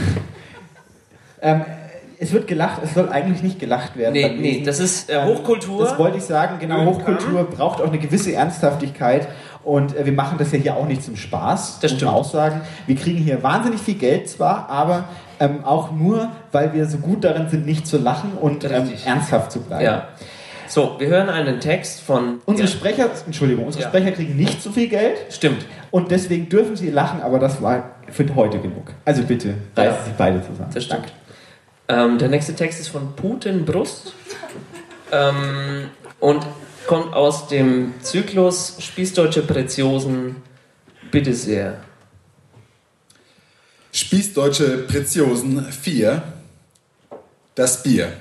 Ähm, 1.42 1.64
Es 2.20 2.32
wird 2.34 2.48
gelacht, 2.48 2.82
es 2.84 2.96
soll 2.96 3.10
eigentlich 3.10 3.44
nicht 3.44 3.60
gelacht 3.60 3.96
werden. 3.96 4.14
Nee, 4.14 4.36
nee, 4.40 4.64
das 4.66 4.80
ist 4.80 5.08
äh, 5.12 5.24
Hochkultur. 5.24 5.84
Das 5.86 6.00
wollte 6.00 6.18
ich 6.18 6.24
sagen, 6.24 6.58
genau. 6.60 6.84
Hochkultur 6.86 7.44
braucht 7.44 7.80
auch 7.80 7.90
eine 7.90 8.00
gewisse 8.00 8.34
Ernsthaftigkeit 8.34 9.28
und 9.68 9.96
äh, 9.98 10.06
wir 10.06 10.14
machen 10.14 10.38
das 10.38 10.52
ja 10.54 10.60
hier 10.60 10.76
auch 10.78 10.88
nicht 10.88 11.04
zum 11.04 11.18
Spaß, 11.18 11.80
Das 11.82 11.92
muss 11.92 12.00
stimmt. 12.00 12.12
man 12.12 12.22
auch 12.22 12.26
sagen. 12.26 12.62
Wir 12.86 12.96
kriegen 12.96 13.20
hier 13.20 13.44
wahnsinnig 13.44 13.82
viel 13.82 13.96
Geld 13.96 14.30
zwar, 14.30 14.70
aber 14.70 15.06
ähm, 15.42 15.66
auch 15.66 15.92
nur, 15.92 16.30
weil 16.54 16.74
wir 16.74 16.86
so 16.88 16.98
gut 17.00 17.24
darin 17.26 17.50
sind, 17.50 17.66
nicht 17.66 17.86
zu 17.86 17.98
lachen 17.98 18.32
und 18.40 18.64
ähm, 18.64 18.90
ernsthaft 19.06 19.52
zu 19.52 19.60
bleiben. 19.60 19.84
Ja. 19.84 20.08
So, 20.70 20.96
wir 21.00 21.08
hören 21.08 21.30
einen 21.30 21.60
Text 21.60 22.02
von. 22.02 22.40
Unsere 22.46 22.68
ja, 22.70 22.74
Sprecher, 22.74 23.10
Entschuldigung, 23.26 23.66
unsere 23.66 23.84
Ja. 23.84 23.90
Sprecher 23.90 24.12
kriegen 24.12 24.36
nicht 24.38 24.62
so 24.62 24.72
viel 24.72 24.88
Geld 24.88 25.18
Stimmt. 25.30 25.66
und 25.92 26.12
deswegen 26.12 26.48
dürfen 26.50 26.76
sie 26.78 26.90
lachen, 26.90 27.22
aber 27.22 27.38
das 27.40 27.62
war 27.62 27.92
für 28.10 28.26
heute 28.36 28.60
genug. 28.60 28.94
Also 29.04 29.24
bitte, 29.24 29.54
reißen 29.76 30.06
sich 30.06 30.14
beide 30.14 30.42
zusammen. 30.42 30.70
Das 30.74 30.84
stimmt. 30.86 31.12
Ähm, 31.90 32.18
der 32.18 32.30
nächste 32.30 32.54
Text 32.56 32.80
ist 32.80 32.88
von 32.90 33.16
Putenbrust 33.16 34.14
ähm, 35.12 35.90
und 36.20 36.46
kommt 36.88 37.14
aus 37.14 37.48
dem 37.48 37.94
Zyklus 38.02 38.78
Spießdeutsche 38.80 39.44
Preziosen. 39.44 40.38
Bitte 41.12 41.34
sehr. 41.34 41.82
Spießdeutsche 43.92 44.80
Preziosen 44.80 45.72
4. 45.72 46.24
Das 47.56 47.84
Bier. 47.84 48.14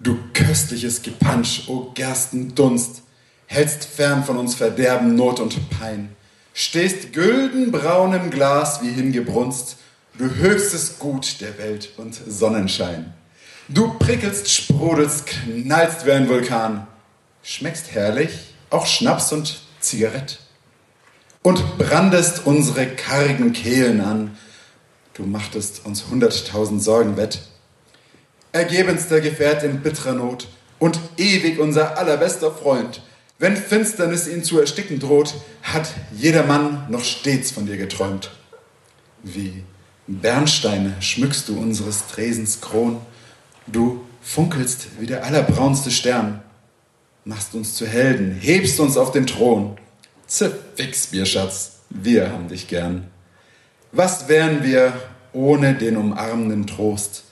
Du 0.00 0.18
köstliches 0.34 1.02
Gepansch, 1.02 1.68
o 1.68 1.92
Gerstendunst, 1.94 3.02
hältst 3.46 3.84
fern 3.84 4.24
von 4.24 4.36
uns 4.36 4.54
Verderben, 4.54 5.14
Not 5.14 5.40
und 5.40 5.70
Pein, 5.70 6.14
stehst 6.52 7.12
güldenbraunem 7.12 8.30
Glas 8.30 8.82
wie 8.82 8.90
hingebrunst, 8.90 9.78
du 10.18 10.34
höchstes 10.34 10.98
Gut 10.98 11.40
der 11.40 11.56
Welt 11.58 11.90
und 11.96 12.14
Sonnenschein. 12.14 13.14
Du 13.68 13.98
prickelst, 13.98 14.48
sprudelst, 14.48 15.26
knallst 15.26 16.06
wie 16.06 16.12
ein 16.12 16.28
Vulkan, 16.28 16.86
schmeckst 17.42 17.92
herrlich, 17.92 18.54
auch 18.70 18.86
Schnaps 18.86 19.32
und 19.32 19.60
Zigarett 19.80 20.38
und 21.42 21.76
brandest 21.76 22.46
unsere 22.46 22.86
kargen 22.86 23.52
Kehlen 23.52 24.00
an. 24.00 24.36
Du 25.14 25.24
machtest 25.24 25.84
uns 25.84 26.06
hunderttausend 26.08 26.80
Sorgen 26.80 27.16
wett. 27.16 27.40
Ergebenster 28.52 29.20
Gefährt 29.20 29.64
in 29.64 29.80
bitterer 29.80 30.12
Not 30.12 30.46
und 30.78 31.00
ewig 31.16 31.58
unser 31.58 31.98
allerbester 31.98 32.52
Freund. 32.52 33.02
Wenn 33.40 33.56
Finsternis 33.56 34.28
ihn 34.28 34.44
zu 34.44 34.60
ersticken 34.60 35.00
droht, 35.00 35.34
hat 35.62 35.88
jeder 36.12 36.44
Mann 36.44 36.86
noch 36.88 37.02
stets 37.02 37.50
von 37.50 37.66
dir 37.66 37.76
geträumt. 37.76 38.30
Wie 39.24 39.64
Bernsteine 40.06 40.94
schmückst 41.00 41.48
du 41.48 41.58
unseres 41.58 42.06
Tresens 42.06 42.60
Kron. 42.60 43.00
Du 43.66 44.04
funkelst 44.22 45.00
wie 45.00 45.06
der 45.06 45.24
allerbraunste 45.24 45.90
Stern. 45.90 46.42
Machst 47.24 47.54
uns 47.54 47.74
zu 47.74 47.86
Helden, 47.86 48.32
hebst 48.32 48.78
uns 48.78 48.96
auf 48.96 49.10
den 49.10 49.26
Thron. 49.26 49.76
Zerfix, 50.26 51.08
Bierschatz, 51.08 51.80
wir 51.90 52.30
haben 52.30 52.48
dich 52.48 52.68
gern. 52.68 53.10
Was 53.92 54.28
wären 54.28 54.62
wir 54.62 54.92
ohne 55.32 55.74
den 55.74 55.96
umarmenden 55.96 56.66
Trost, 56.66 57.24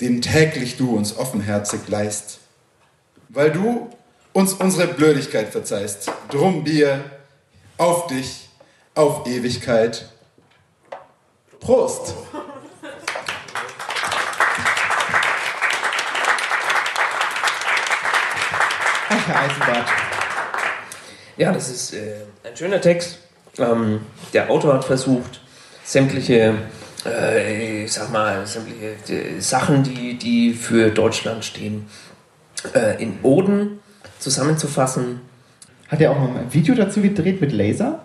den 0.00 0.22
täglich 0.22 0.76
du 0.76 0.96
uns 0.96 1.16
offenherzig 1.16 1.80
leist? 1.88 2.38
Weil 3.28 3.52
du 3.52 3.90
uns 4.32 4.54
unsere 4.54 4.88
Blödigkeit 4.88 5.48
verzeihst, 5.48 6.10
drum 6.30 6.64
Bier, 6.64 7.04
auf 7.76 8.06
dich, 8.08 8.48
auf 8.94 9.26
Ewigkeit. 9.26 10.08
Prost! 11.60 12.14
Herr 19.32 19.42
Eisenbart. 19.42 19.88
Ja, 21.36 21.52
das 21.52 21.68
ist 21.68 21.92
äh, 21.92 22.14
ein 22.44 22.56
schöner 22.56 22.80
Text. 22.80 23.18
Ähm, 23.58 24.00
der 24.32 24.50
Autor 24.50 24.74
hat 24.74 24.84
versucht, 24.86 25.42
sämtliche, 25.84 26.54
äh, 27.04 27.84
ich 27.84 27.92
sag 27.92 28.10
mal, 28.10 28.46
sämtliche 28.46 28.96
äh, 29.12 29.40
Sachen, 29.40 29.82
die, 29.82 30.16
die 30.16 30.54
für 30.54 30.90
Deutschland 30.90 31.44
stehen, 31.44 31.86
äh, 32.74 33.02
in 33.02 33.18
Oden 33.22 33.80
zusammenzufassen. 34.18 35.20
Hat 35.88 36.00
er 36.00 36.12
auch 36.12 36.20
noch 36.20 36.34
ein 36.34 36.52
Video 36.52 36.74
dazu 36.74 37.02
gedreht 37.02 37.42
mit 37.42 37.52
Laser? 37.52 38.00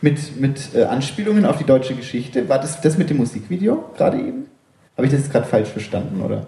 Mit, 0.00 0.40
mit 0.40 0.74
äh, 0.76 0.84
Anspielungen 0.84 1.44
auf 1.44 1.58
die 1.58 1.64
deutsche 1.64 1.96
Geschichte? 1.96 2.48
War 2.48 2.60
das 2.60 2.80
das 2.80 2.98
mit 2.98 3.10
dem 3.10 3.16
Musikvideo 3.16 3.90
gerade 3.96 4.18
eben? 4.18 4.46
Habe 4.96 5.06
ich 5.08 5.12
das 5.12 5.28
gerade 5.28 5.46
falsch 5.46 5.70
verstanden, 5.70 6.22
oder? 6.22 6.46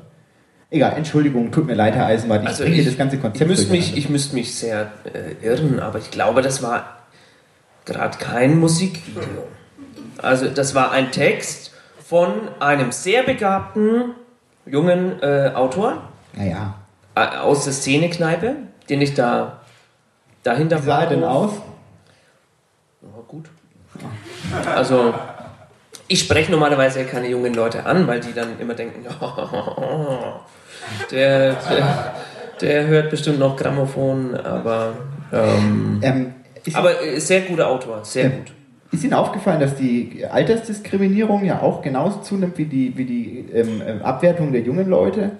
Egal, 0.74 0.94
Entschuldigung, 0.96 1.52
tut 1.52 1.68
mir 1.68 1.74
leid, 1.74 1.94
Herr 1.94 2.06
Eisenbart. 2.06 2.42
Ich 2.42 2.48
Also 2.48 2.64
ich, 2.64 2.84
das 2.84 2.96
ganze 2.96 3.16
Konzept 3.18 3.40
ich 3.40 3.46
müsste 3.46 3.70
mich, 3.70 3.96
ich 3.96 4.08
müsste 4.08 4.34
mich 4.34 4.56
sehr 4.56 4.90
äh, 5.04 5.46
irren, 5.46 5.78
aber 5.78 6.00
ich 6.00 6.10
glaube, 6.10 6.42
das 6.42 6.64
war 6.64 6.96
gerade 7.84 8.18
kein 8.18 8.58
Musikvideo. 8.58 9.46
Also 10.18 10.48
das 10.48 10.74
war 10.74 10.90
ein 10.90 11.12
Text 11.12 11.70
von 12.04 12.48
einem 12.58 12.90
sehr 12.90 13.22
begabten 13.22 14.16
jungen 14.66 15.22
äh, 15.22 15.52
Autor 15.54 16.08
Naja. 16.32 16.74
äh, 17.14 17.20
aus 17.20 17.62
der 17.62 17.72
Szenekneipe, 17.72 18.56
den 18.88 19.00
ich 19.00 19.14
da 19.14 19.60
dahinter 20.42 20.82
Wie 20.82 20.86
sah 20.86 21.02
er 21.02 21.06
denn 21.08 21.22
aus? 21.22 21.52
Ja, 23.00 23.08
gut. 23.28 23.48
Also 24.74 25.14
ich 26.08 26.18
spreche 26.18 26.50
normalerweise 26.50 27.04
keine 27.04 27.28
jungen 27.28 27.54
Leute 27.54 27.86
an, 27.86 28.08
weil 28.08 28.18
die 28.18 28.32
dann 28.32 28.58
immer 28.58 28.74
denken, 28.74 29.06
der, 31.10 31.54
der, 31.54 32.14
der 32.60 32.86
hört 32.86 33.10
bestimmt 33.10 33.38
noch 33.38 33.56
Grammophon, 33.56 34.34
aber 34.34 34.92
ähm, 35.32 35.98
Ähm, 36.02 36.34
aber 36.72 37.02
äh, 37.02 37.18
sehr 37.20 37.42
guter 37.42 37.68
Autor, 37.68 38.04
sehr 38.04 38.30
gut. 38.30 38.52
ist 38.92 39.04
Ihnen 39.04 39.14
aufgefallen, 39.14 39.60
dass 39.60 39.74
die 39.76 40.24
Altersdiskriminierung 40.30 41.44
ja 41.44 41.60
auch 41.60 41.82
genauso 41.82 42.20
zunimmt 42.20 42.56
wie 42.58 42.64
die, 42.66 42.96
wie 42.96 43.04
die 43.04 43.44
ähm, 43.52 43.82
ähm, 43.86 44.02
Abwertung 44.02 44.52
der 44.52 44.62
jungen 44.62 44.88
Leute? 44.88 45.32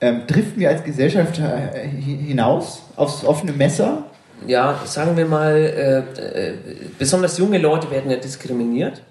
Ähm, 0.00 0.22
driften 0.26 0.60
wir 0.60 0.68
als 0.70 0.82
Gesellschaft 0.84 1.38
äh, 1.38 1.42
hi- 1.42 2.18
hinaus 2.26 2.82
aufs 2.96 3.24
offene 3.24 3.52
Messer? 3.52 4.04
Ja, 4.46 4.78
sagen 4.84 5.16
wir 5.16 5.26
mal, 5.26 5.54
äh, 5.56 5.98
äh, 6.20 6.54
besonders 6.98 7.38
junge 7.38 7.58
Leute 7.58 7.90
werden 7.90 8.10
ja 8.10 8.16
diskriminiert. 8.16 9.02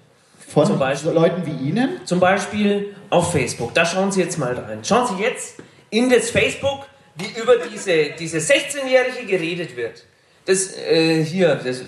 Von 0.54 0.66
Zum 0.66 0.78
Beispiel- 0.78 1.10
Leuten 1.10 1.42
wie 1.44 1.68
Ihnen? 1.68 2.00
Zum 2.04 2.20
Beispiel 2.20 2.94
auf 3.10 3.32
Facebook. 3.32 3.74
Da 3.74 3.84
schauen 3.84 4.12
Sie 4.12 4.20
jetzt 4.20 4.38
mal 4.38 4.54
rein. 4.54 4.78
Schauen 4.84 5.06
Sie 5.08 5.22
jetzt 5.22 5.56
in 5.90 6.08
das 6.08 6.30
Facebook, 6.30 6.86
wie 7.16 7.26
über 7.40 7.54
diese, 7.72 8.10
diese 8.18 8.38
16-Jährige 8.38 9.26
geredet 9.26 9.76
wird. 9.76 10.04
Das 10.46 10.76
äh, 10.76 11.24
hier, 11.24 11.56
das, 11.56 11.82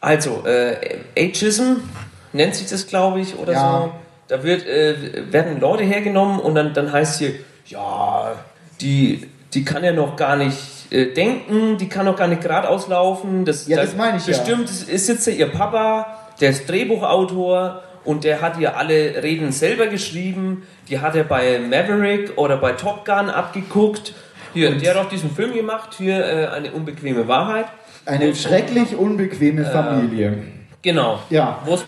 also 0.00 0.44
äh, 0.46 0.98
Ageism 1.18 1.76
nennt 2.32 2.54
sich 2.54 2.68
das, 2.68 2.86
glaube 2.86 3.20
ich, 3.20 3.36
oder 3.36 3.52
Ja. 3.52 3.80
so. 3.82 3.92
Da 4.28 4.42
wird, 4.42 4.66
äh, 4.66 5.32
werden 5.32 5.60
Leute 5.60 5.84
hergenommen 5.84 6.38
und 6.40 6.54
dann, 6.54 6.72
dann 6.72 6.92
heißt 6.92 7.18
hier, 7.18 7.34
ja, 7.66 8.32
die, 8.80 9.28
die 9.52 9.64
kann 9.64 9.84
ja 9.84 9.92
noch 9.92 10.16
gar 10.16 10.36
nicht 10.36 10.56
äh, 10.90 11.12
denken, 11.12 11.78
die 11.78 11.88
kann 11.88 12.06
noch 12.06 12.16
gar 12.16 12.28
nicht 12.28 12.42
geradeaus 12.42 12.88
laufen. 12.88 13.44
Das, 13.44 13.66
Ja, 13.66 13.76
das 13.76 13.94
meine 13.96 14.18
ich 14.18 14.26
ja. 14.26 14.36
Bestimmt 14.36 14.70
ist, 14.70 14.88
ist 14.88 15.08
jetzt 15.08 15.26
ihr 15.26 15.50
Papa, 15.50 16.13
der 16.40 16.50
ist 16.50 16.68
Drehbuchautor 16.68 17.82
und 18.04 18.24
der 18.24 18.40
hat 18.40 18.58
ihr 18.58 18.76
alle 18.76 19.22
Reden 19.22 19.52
selber 19.52 19.86
geschrieben. 19.86 20.62
Die 20.88 21.00
hat 21.00 21.14
er 21.16 21.24
bei 21.24 21.58
Maverick 21.58 22.36
oder 22.36 22.56
bei 22.58 22.72
Top 22.72 23.04
Gun 23.04 23.30
abgeguckt. 23.30 24.14
Hier, 24.52 24.72
der 24.76 24.94
hat 24.94 25.06
auch 25.06 25.08
diesen 25.08 25.30
Film 25.30 25.52
gemacht, 25.52 25.94
hier 25.96 26.24
äh, 26.24 26.46
eine 26.48 26.70
unbequeme 26.72 27.26
Wahrheit. 27.26 27.66
Eine 28.06 28.34
schrecklich 28.34 28.94
unbequeme 28.94 29.64
Familie. 29.64 30.38
Genau. 30.82 31.18
Ja. 31.30 31.60
Wo's- 31.66 31.84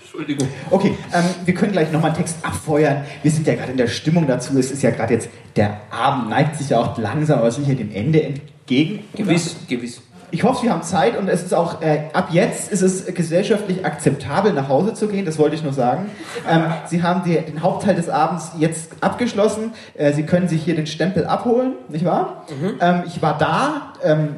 Entschuldigung. 0.00 0.48
Okay, 0.70 0.94
ähm, 1.12 1.24
wir 1.44 1.54
können 1.54 1.72
gleich 1.72 1.90
nochmal 1.92 2.10
einen 2.10 2.18
Text 2.18 2.38
abfeuern. 2.44 3.04
Wir 3.22 3.30
sind 3.30 3.46
ja 3.46 3.54
gerade 3.54 3.72
in 3.72 3.76
der 3.76 3.88
Stimmung 3.88 4.26
dazu. 4.26 4.58
Es 4.58 4.70
ist 4.70 4.82
ja 4.82 4.90
gerade 4.90 5.14
jetzt, 5.14 5.28
der 5.56 5.80
Abend 5.90 6.30
neigt 6.30 6.56
sich 6.56 6.70
ja 6.70 6.78
auch 6.78 6.96
langsam 6.98 7.38
aber 7.38 7.50
sicher 7.50 7.74
dem 7.74 7.92
Ende 7.92 8.22
entgegen. 8.22 9.04
Gewiss, 9.14 9.56
gewiss. 9.68 10.02
Ich 10.32 10.44
hoffe, 10.44 10.62
wir 10.64 10.72
haben 10.72 10.82
Zeit 10.82 11.16
und 11.18 11.28
es 11.28 11.42
ist 11.42 11.52
auch, 11.52 11.82
äh, 11.82 12.04
ab 12.12 12.28
jetzt 12.30 12.70
ist 12.70 12.82
es 12.82 13.06
gesellschaftlich 13.14 13.84
akzeptabel, 13.84 14.52
nach 14.52 14.68
Hause 14.68 14.94
zu 14.94 15.08
gehen, 15.08 15.24
das 15.24 15.38
wollte 15.38 15.56
ich 15.56 15.62
nur 15.62 15.72
sagen. 15.72 16.10
Ähm, 16.48 16.64
Sie 16.86 17.02
haben 17.02 17.22
die, 17.24 17.36
den 17.36 17.62
Hauptteil 17.62 17.94
des 17.96 18.08
Abends 18.08 18.52
jetzt 18.58 18.92
abgeschlossen. 19.00 19.72
Äh, 19.94 20.12
Sie 20.12 20.24
können 20.24 20.46
sich 20.48 20.62
hier 20.62 20.76
den 20.76 20.86
Stempel 20.86 21.26
abholen, 21.26 21.72
nicht 21.88 22.04
wahr? 22.04 22.44
Ähm, 22.80 23.02
ich 23.06 23.20
war 23.22 23.36
da, 23.38 23.92
ähm, 24.04 24.36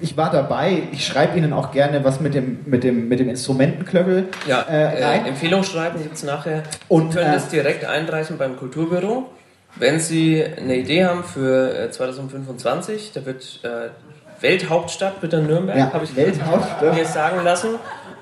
ich 0.00 0.16
war 0.16 0.30
dabei. 0.30 0.82
Ich 0.92 1.06
schreibe 1.06 1.36
Ihnen 1.38 1.52
auch 1.52 1.72
gerne 1.72 2.04
was 2.04 2.20
mit 2.20 2.34
dem, 2.34 2.58
mit 2.66 2.84
dem, 2.84 3.08
mit 3.08 3.18
dem 3.20 3.28
Instrumentenklöppel 3.28 4.28
Ja, 4.46 4.60
äh, 4.62 5.04
rein. 5.04 5.24
äh, 5.24 5.28
Empfehlung 5.30 5.64
schreiben 5.64 5.98
jetzt 6.04 6.24
nachher. 6.24 6.62
Und, 6.88 7.12
Sie 7.12 7.18
können 7.18 7.30
äh, 7.30 7.34
das 7.34 7.48
direkt 7.48 7.84
einreichen 7.84 8.38
beim 8.38 8.56
Kulturbüro. 8.56 9.26
Wenn 9.76 9.98
Sie 9.98 10.44
eine 10.44 10.76
Idee 10.76 11.04
haben 11.06 11.24
für 11.24 11.76
äh, 11.76 11.90
2025, 11.90 13.12
da 13.12 13.26
wird 13.26 13.60
äh, 13.64 13.88
Welthauptstadt 14.44 15.20
wird 15.22 15.32
dann 15.32 15.46
Nürnberg, 15.46 15.76
Ja, 15.76 15.92
habe 15.92 16.04
ich 16.04 16.14
Welthauptstadt. 16.14 16.94
mir 16.94 17.04
sagen 17.04 17.42
lassen. 17.42 17.70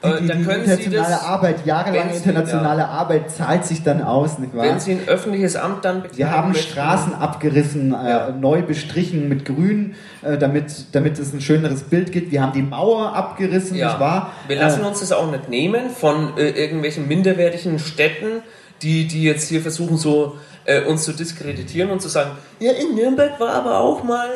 die, 0.04 0.08
Äh, 0.08 0.20
die, 0.20 0.26
die 0.26 0.32
internationale 0.32 1.10
das- 1.10 1.22
Arbeit, 1.24 1.66
jahrelange 1.66 2.14
internationale 2.14 2.88
Arbeit 2.88 3.30
zahlt 3.30 3.64
sich 3.64 3.82
dann 3.84 4.02
aus, 4.02 4.38
nicht 4.40 4.52
wahr? 4.56 4.64
Wenn 4.64 4.80
Sie 4.80 4.92
ein 4.92 5.00
öffentliches 5.06 5.54
Amt 5.54 5.84
dann 5.84 6.02
Wir 6.16 6.30
haben 6.30 6.48
möchten- 6.52 6.72
Straßen 6.72 7.14
abgerissen, 7.14 7.94
äh, 7.94 8.32
neu 8.32 8.62
bestrichen 8.62 9.28
mit 9.28 9.44
Grün, 9.44 9.94
äh, 10.22 10.38
damit, 10.38 10.86
damit 10.92 11.18
es 11.20 11.32
ein 11.32 11.40
schöneres 11.40 11.82
Bild 11.84 12.10
gibt. 12.10 12.32
Wir 12.32 12.42
haben 12.42 12.52
die 12.52 12.62
Mauer 12.62 13.14
abgerissen, 13.14 13.76
nicht 13.76 14.00
wahr? 14.00 14.32
Wir 14.48 14.56
lassen 14.56 14.82
Äh, 14.82 14.86
uns 14.86 15.00
das 15.00 15.12
auch 15.12 15.30
nicht 15.30 15.48
nehmen 15.48 15.90
von 15.90 16.36
äh, 16.36 16.48
irgendwelchen 16.50 17.06
minderwertigen 17.06 17.78
Städten, 17.78 18.42
die, 18.82 19.06
die 19.06 19.22
jetzt 19.22 19.48
hier 19.48 19.60
versuchen, 19.60 19.96
so 19.98 20.36
äh, 20.64 20.82
uns 20.82 21.04
zu 21.04 21.12
diskreditieren 21.12 21.90
und 21.90 22.00
zu 22.02 22.08
sagen, 22.08 22.30
ja, 22.60 22.72
in 22.72 22.94
Nürnberg 22.96 23.38
war 23.38 23.50
aber 23.54 23.78
auch 23.78 24.02
mal 24.04 24.28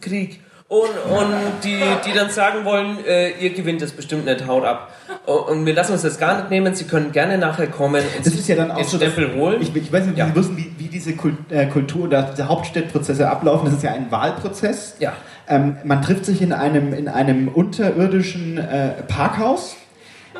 Krieg. 0.00 0.40
Und, 0.72 0.88
und 0.88 1.34
die, 1.64 1.82
die 2.06 2.12
dann 2.14 2.30
sagen 2.30 2.64
wollen, 2.64 2.96
äh, 3.06 3.32
ihr 3.32 3.52
gewinnt 3.52 3.82
das 3.82 3.92
bestimmt 3.92 4.24
nicht, 4.24 4.46
haut 4.46 4.64
ab. 4.64 4.90
Und 5.26 5.66
wir 5.66 5.74
lassen 5.74 5.92
uns 5.92 6.00
das 6.00 6.18
gar 6.18 6.38
nicht 6.38 6.48
nehmen. 6.48 6.74
Sie 6.74 6.84
können 6.84 7.12
gerne 7.12 7.36
nachher 7.36 7.66
kommen 7.66 8.02
und 8.16 8.26
Das 8.26 8.32
ist 8.32 8.48
ja 8.48 8.56
dann 8.56 8.70
auch 8.70 8.82
so, 8.82 8.96
Stempel 8.96 9.34
holen. 9.34 9.60
ich, 9.60 9.76
ich 9.76 9.92
weiß 9.92 10.06
nicht, 10.06 10.16
Sie 10.16 10.34
wissen, 10.34 10.56
wie, 10.56 10.72
wie 10.78 10.88
diese 10.88 11.10
äh, 11.50 11.66
Kultur 11.66 12.04
oder 12.04 12.22
diese 12.22 12.48
Hauptstädtprozesse 12.48 13.28
ablaufen. 13.28 13.66
Das 13.66 13.74
ist 13.74 13.82
ja 13.82 13.92
ein 13.92 14.10
Wahlprozess. 14.10 14.96
Ja. 14.98 15.12
Ähm, 15.46 15.76
man 15.84 16.00
trifft 16.00 16.24
sich 16.24 16.40
in 16.40 16.54
einem, 16.54 16.94
in 16.94 17.06
einem 17.06 17.48
unterirdischen 17.48 18.56
äh, 18.56 19.02
Parkhaus. 19.08 19.76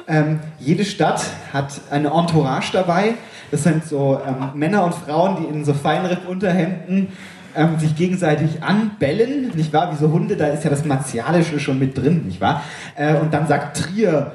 Ähm, 0.09 0.41
jede 0.59 0.87
Stadt 0.87 1.24
hat 1.53 1.78
eine 1.91 2.09
Entourage 2.09 2.72
dabei. 2.72 3.16
Das 3.51 3.64
sind 3.64 3.85
so 3.85 4.18
ähm, 4.26 4.53
Männer 4.55 4.83
und 4.85 4.95
Frauen, 4.95 5.37
die 5.43 5.45
in 5.55 5.66
so 5.66 5.74
Feinripp-Unterhemden 5.74 7.09
ähm, 7.57 7.78
sich 7.78 7.94
gegenseitig 7.96 8.62
anbellen, 8.62 9.50
nicht 9.55 9.72
wahr? 9.72 9.92
Wie 9.92 9.96
so 9.96 10.11
Hunde, 10.11 10.36
da 10.36 10.46
ist 10.48 10.64
ja 10.64 10.70
das 10.70 10.84
Martialische 10.84 11.59
schon 11.61 11.78
mit 11.78 11.96
drin, 11.96 12.24
nicht 12.26 12.40
wahr? 12.40 12.62
Äh, 12.96 13.16
und 13.16 13.32
dann 13.32 13.46
sagt 13.46 13.76
Trier, 13.78 14.32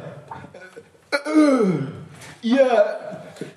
äh, 1.12 1.16
äh, 1.30 1.72
ihr, 2.42 2.68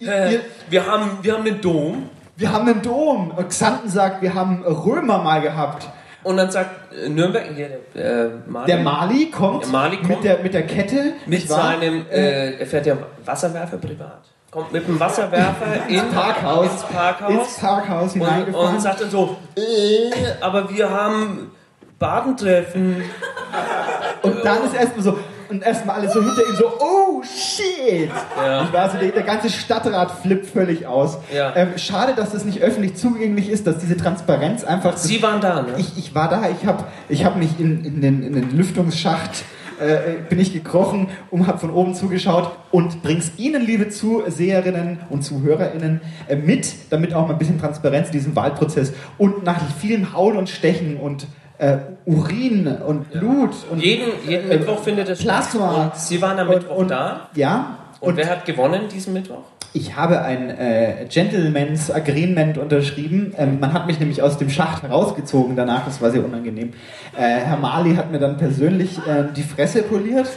Äh, 0.01 0.39
wir, 0.69 0.87
haben, 0.87 1.19
wir 1.23 1.33
haben 1.35 1.45
den 1.45 1.61
Dom. 1.61 2.11
wir 2.37 2.53
haben 2.53 2.69
einen 2.69 2.83
Dom. 2.83 3.33
Xanten 3.49 3.89
sagt, 3.89 4.21
wir 4.23 4.35
haben 4.35 4.63
Römer 4.65 5.23
mal 5.23 5.41
gehabt. 5.41 5.89
Und 6.23 6.37
dann 6.37 6.51
sagt 6.51 6.93
äh, 6.93 7.09
Nürnberg, 7.09 7.45
hier, 7.57 7.69
der, 7.95 8.25
äh, 8.25 8.29
Mali, 8.47 8.67
Der 8.67 8.79
Mali 8.81 9.31
kommt, 9.31 9.63
Der 9.65 9.71
Mali 9.71 9.97
kommt. 9.97 10.09
mit, 10.11 10.25
der, 10.25 10.39
mit 10.43 10.53
der 10.53 10.67
Kette. 10.67 11.15
mit 11.27 11.49
seinem, 11.49 12.05
äh, 12.11 12.59
er 12.59 12.67
fährt 12.67 12.85
ja 12.87 12.97
Wasserwerfer 13.25 13.79
privat. 13.79 14.21
Kommt 14.51 14.73
mit 14.73 14.87
dem 14.87 14.99
Wasserwerfer 14.99 15.87
in, 15.89 16.11
Parkhaus. 16.11 16.67
ins 16.67 16.83
Parkhaus. 16.83 17.33
ins 17.33 17.59
Parkhaus 17.59 18.15
und, 18.15 18.55
und 18.55 18.81
sagt 18.81 19.01
dann 19.01 19.11
so, 19.11 19.37
äh, 19.57 20.11
aber 20.41 20.69
wir 20.71 20.91
haben 20.91 21.53
Badentreffen. 21.99 23.03
Und 24.23 24.45
dann 24.45 24.65
ist 24.65 24.75
erstmal 24.75 25.03
so, 25.03 25.19
und 25.49 25.63
erstmal 25.63 25.97
alle 25.97 26.11
so 26.11 26.23
hinter 26.23 26.47
ihm 26.47 26.55
so, 26.55 26.67
oh 26.79 27.23
shit! 27.23 28.11
Ja. 28.37 28.65
Ich 28.65 28.73
weiß, 28.73 28.93
der, 29.01 29.11
der 29.11 29.23
ganze 29.23 29.51
Stadtrat 29.51 30.11
flippt 30.23 30.47
völlig 30.47 30.87
aus. 30.87 31.19
Ja. 31.35 31.55
Ähm, 31.57 31.77
schade, 31.77 32.13
dass 32.15 32.31
das 32.31 32.45
nicht 32.45 32.61
öffentlich 32.61 32.97
zugänglich 32.97 33.49
ist, 33.49 33.67
dass 33.67 33.79
diese 33.79 33.97
Transparenz 33.97 34.63
einfach. 34.63 34.97
Sie 34.97 35.23
waren 35.23 35.41
da, 35.41 35.63
ne? 35.63 35.75
Ich, 35.79 35.97
ich 35.99 36.15
war 36.15 36.29
da, 36.29 36.43
ich 36.51 36.67
habe 36.67 36.85
ich 37.09 37.25
hab 37.25 37.37
mich 37.37 37.59
in, 37.59 37.85
in, 37.85 38.01
den, 38.01 38.23
in 38.23 38.35
den 38.35 38.57
Lüftungsschacht 38.57 39.43
äh, 39.81 40.19
bin 40.29 40.39
ich 40.39 40.53
gekrochen 40.53 41.09
und 41.31 41.47
habe 41.47 41.59
von 41.59 41.71
oben 41.71 41.95
zugeschaut 41.95 42.51
und 42.71 43.03
bring's 43.03 43.33
Ihnen, 43.37 43.65
liebe 43.65 43.89
Zuseherinnen 43.89 44.99
und 45.09 45.23
ZuhörerInnen, 45.23 46.01
äh, 46.29 46.37
mit, 46.37 46.75
damit 46.91 47.15
auch 47.15 47.27
mal 47.27 47.33
ein 47.33 47.39
bisschen 47.39 47.59
Transparenz 47.59 48.09
in 48.09 48.13
diesem 48.13 48.37
Wahlprozess 48.37 48.93
und 49.19 49.45
nach 49.45 49.61
vielem 49.79 50.13
Hauen 50.15 50.37
und 50.37 50.49
Stechen 50.49 50.97
und 50.97 51.27
äh, 51.59 51.79
Urin 52.07 52.67
und 52.87 53.11
Blut 53.11 53.51
und 53.71 53.83
Jeden, 53.83 54.09
jeden 54.27 54.51
äh, 54.51 54.59
Mittwoch 54.59 54.83
findet 54.83 55.09
es 55.09 55.21
Plasma. 55.21 55.73
statt. 55.73 55.93
Und 55.93 56.01
Sie 56.01 56.23
waren 56.23 56.39
am 56.39 56.49
Mittwoch 56.49 56.77
und, 56.77 56.91
da. 56.91 57.29
Ja. 57.35 57.79
Und, 58.01 58.17
wer 58.17 58.31
hat 58.31 58.47
gewonnen 58.47 58.89
diesen 58.93 59.13
Mittwoch? 59.13 59.43
Ich 59.73 59.95
habe 59.95 60.21
ein 60.23 60.51
äh, 60.51 61.07
Gentleman's 61.09 61.91
Agreement 61.93 62.59
unterschrieben. 62.59 63.33
Ähm, 63.39 63.61
man 63.61 63.73
hat 63.73 63.87
mich 63.87 64.01
nämlich 64.01 64.21
aus 64.21 64.37
dem 64.37 64.51
Schacht 64.51 64.83
herausgezogen 64.83 65.55
danach, 65.55 65.85
das 65.85 66.01
war 66.03 66.11
sehr 66.11 66.25
unangenehm. 66.25 66.73
Äh, 67.17 67.21
Herr 67.21 67.57
Mali 67.57 67.95
hat 67.95 68.11
mir 68.11 68.19
dann 68.19 68.37
persönlich 68.37 68.99
äh, 68.99 69.25
die 69.37 69.43
Fresse 69.45 69.83
poliert. 69.83 70.29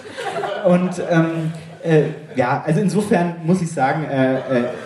Und 0.65 1.01
ähm, 1.09 1.51
äh, 1.83 2.03
ja, 2.35 2.63
also 2.65 2.79
insofern 2.79 3.35
muss 3.43 3.61
ich 3.61 3.71
sagen, 3.71 4.03
äh, 4.05 4.35
äh, 4.35 4.39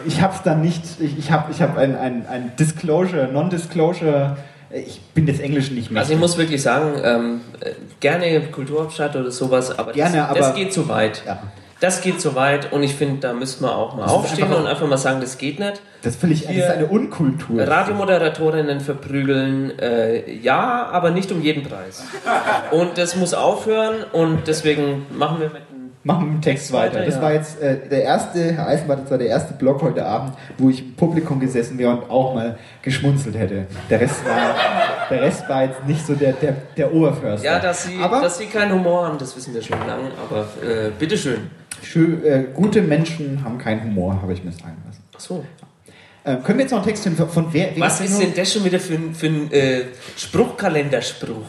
ich 0.05 0.21
habe 0.21 0.33
es 0.33 0.41
dann 0.43 0.61
nicht, 0.61 0.81
ich, 0.99 1.17
ich 1.19 1.31
habe 1.31 1.51
ich 1.51 1.61
hab 1.61 1.77
ein, 1.77 1.97
ein, 1.97 2.25
ein 2.27 2.51
Disclosure, 2.57 3.27
Non-Disclosure, 3.31 4.37
ich 4.71 5.01
bin 5.13 5.25
des 5.25 5.39
Englischen 5.41 5.75
nicht 5.75 5.91
mehr. 5.91 6.01
Also 6.01 6.13
ich 6.13 6.19
muss 6.19 6.37
wirklich 6.37 6.61
sagen, 6.61 6.93
ähm, 7.03 7.41
äh, 7.59 7.71
gerne 7.99 8.39
Kulturhauptstadt 8.51 9.15
oder 9.17 9.31
sowas, 9.31 9.77
aber, 9.77 9.91
Gerne, 9.91 10.17
das, 10.17 10.29
aber- 10.29 10.39
das 10.39 10.55
geht 10.55 10.71
zu 10.73 10.87
weit. 10.87 11.23
Ja. 11.25 11.39
Das 11.80 12.01
geht 12.01 12.19
zu 12.19 12.36
weit 12.36 12.71
und 12.73 12.82
ich 12.84 12.95
finde, 12.95 13.19
da 13.19 13.34
müsste 13.34 13.61
man 13.63 13.71
auch 13.71 13.95
mal 13.95 14.03
Das 14.03 14.11
aufstehen 14.11 14.45
einfach- 14.45 14.59
und 14.59 14.67
einfach 14.67 14.88
mal 14.88 14.97
sagen, 14.97 15.21
das 15.21 15.38
geht 15.38 15.59
nicht. 15.59 15.82
Das 16.01 16.15
finde 16.15 16.36
ich, 16.36 16.47
das 16.47 16.55
ist 16.55 16.69
eine 16.69 16.88
Unkultur. 16.88 17.67
Radiomoderatorinnen 17.67 18.80
verprügeln, 18.80 19.78
äh, 19.80 20.32
ja, 20.32 20.88
aber 20.91 21.11
nicht 21.11 21.32
um 21.32 21.41
jeden 21.41 21.63
Preis. 21.63 22.03
Und 22.71 22.97
das 22.97 23.15
muss 23.15 23.34
aufhören 23.34 24.03
und 24.11 24.47
deswegen 24.47 25.05
machen 25.11 25.39
wir 25.39 25.47
mit 25.49 25.69
dem 25.69 25.78
Machen 26.07 26.21
wir 26.21 26.25
mit 26.28 26.36
dem 26.38 26.41
Text 26.41 26.71
weiter. 26.71 27.03
Das 27.03 27.15
ja. 27.15 27.21
war 27.21 27.34
jetzt 27.34 27.61
äh, 27.61 27.89
der 27.89 28.03
erste, 28.03 28.53
Herr 28.53 28.67
Eisenbart, 28.67 29.03
das 29.03 29.11
war 29.11 29.17
der 29.17 29.28
erste 29.28 29.53
Blog 29.55 29.82
heute 29.82 30.05
Abend, 30.05 30.34
wo 30.57 30.69
ich 30.69 30.80
im 30.82 30.95
Publikum 30.95 31.38
gesessen 31.38 31.78
wäre 31.78 31.91
und 31.91 32.09
auch 32.09 32.34
mal 32.34 32.57
geschmunzelt 32.82 33.36
hätte. 33.38 33.65
Der 33.89 33.99
Rest 33.99 34.25
war, 34.25 34.55
der 35.09 35.21
Rest 35.21 35.49
war 35.49 35.63
jetzt 35.65 35.86
nicht 35.86 36.05
so 36.05 36.13
der, 36.15 36.32
der, 36.32 36.53
der 36.78 36.93
Oberförster. 36.93 37.45
Ja, 37.45 37.59
dass 37.59 37.84
sie, 37.84 37.99
Aber 38.01 38.21
dass 38.21 38.38
sie 38.38 38.45
keinen 38.45 38.71
Humor 38.71 39.05
haben, 39.05 39.17
das 39.17 39.36
wissen 39.36 39.53
wir 39.53 39.61
schon 39.61 39.80
lange, 39.80 40.11
aber 40.30 40.47
äh, 40.65 40.91
bitteschön. 40.97 41.49
Schön, 41.84 42.23
äh, 42.25 42.45
gute 42.53 42.82
Menschen 42.82 43.43
haben 43.43 43.57
keinen 43.57 43.84
Humor, 43.84 44.21
habe 44.21 44.34
ich 44.34 44.43
mir 44.43 44.51
sagen 44.51 44.78
lassen. 44.86 45.03
Ach 45.15 45.19
so. 45.19 45.45
Ähm, 46.25 46.43
können 46.43 46.57
wir 46.57 46.63
jetzt 46.65 46.71
noch 46.71 46.80
einen 46.80 46.88
Text 46.88 47.03
finden 47.03 47.17
von, 47.17 47.30
von 47.30 47.53
wer? 47.53 47.69
Was 47.78 48.01
ist 48.01 48.21
denn 48.21 48.34
das 48.36 48.51
schon 48.51 48.65
wieder 48.65 48.80
für 48.82 48.95
ein, 48.95 49.15
für 49.15 49.28
ein 49.28 49.49
äh, 49.49 49.82
Spruchkalenderspruch? 50.17 51.45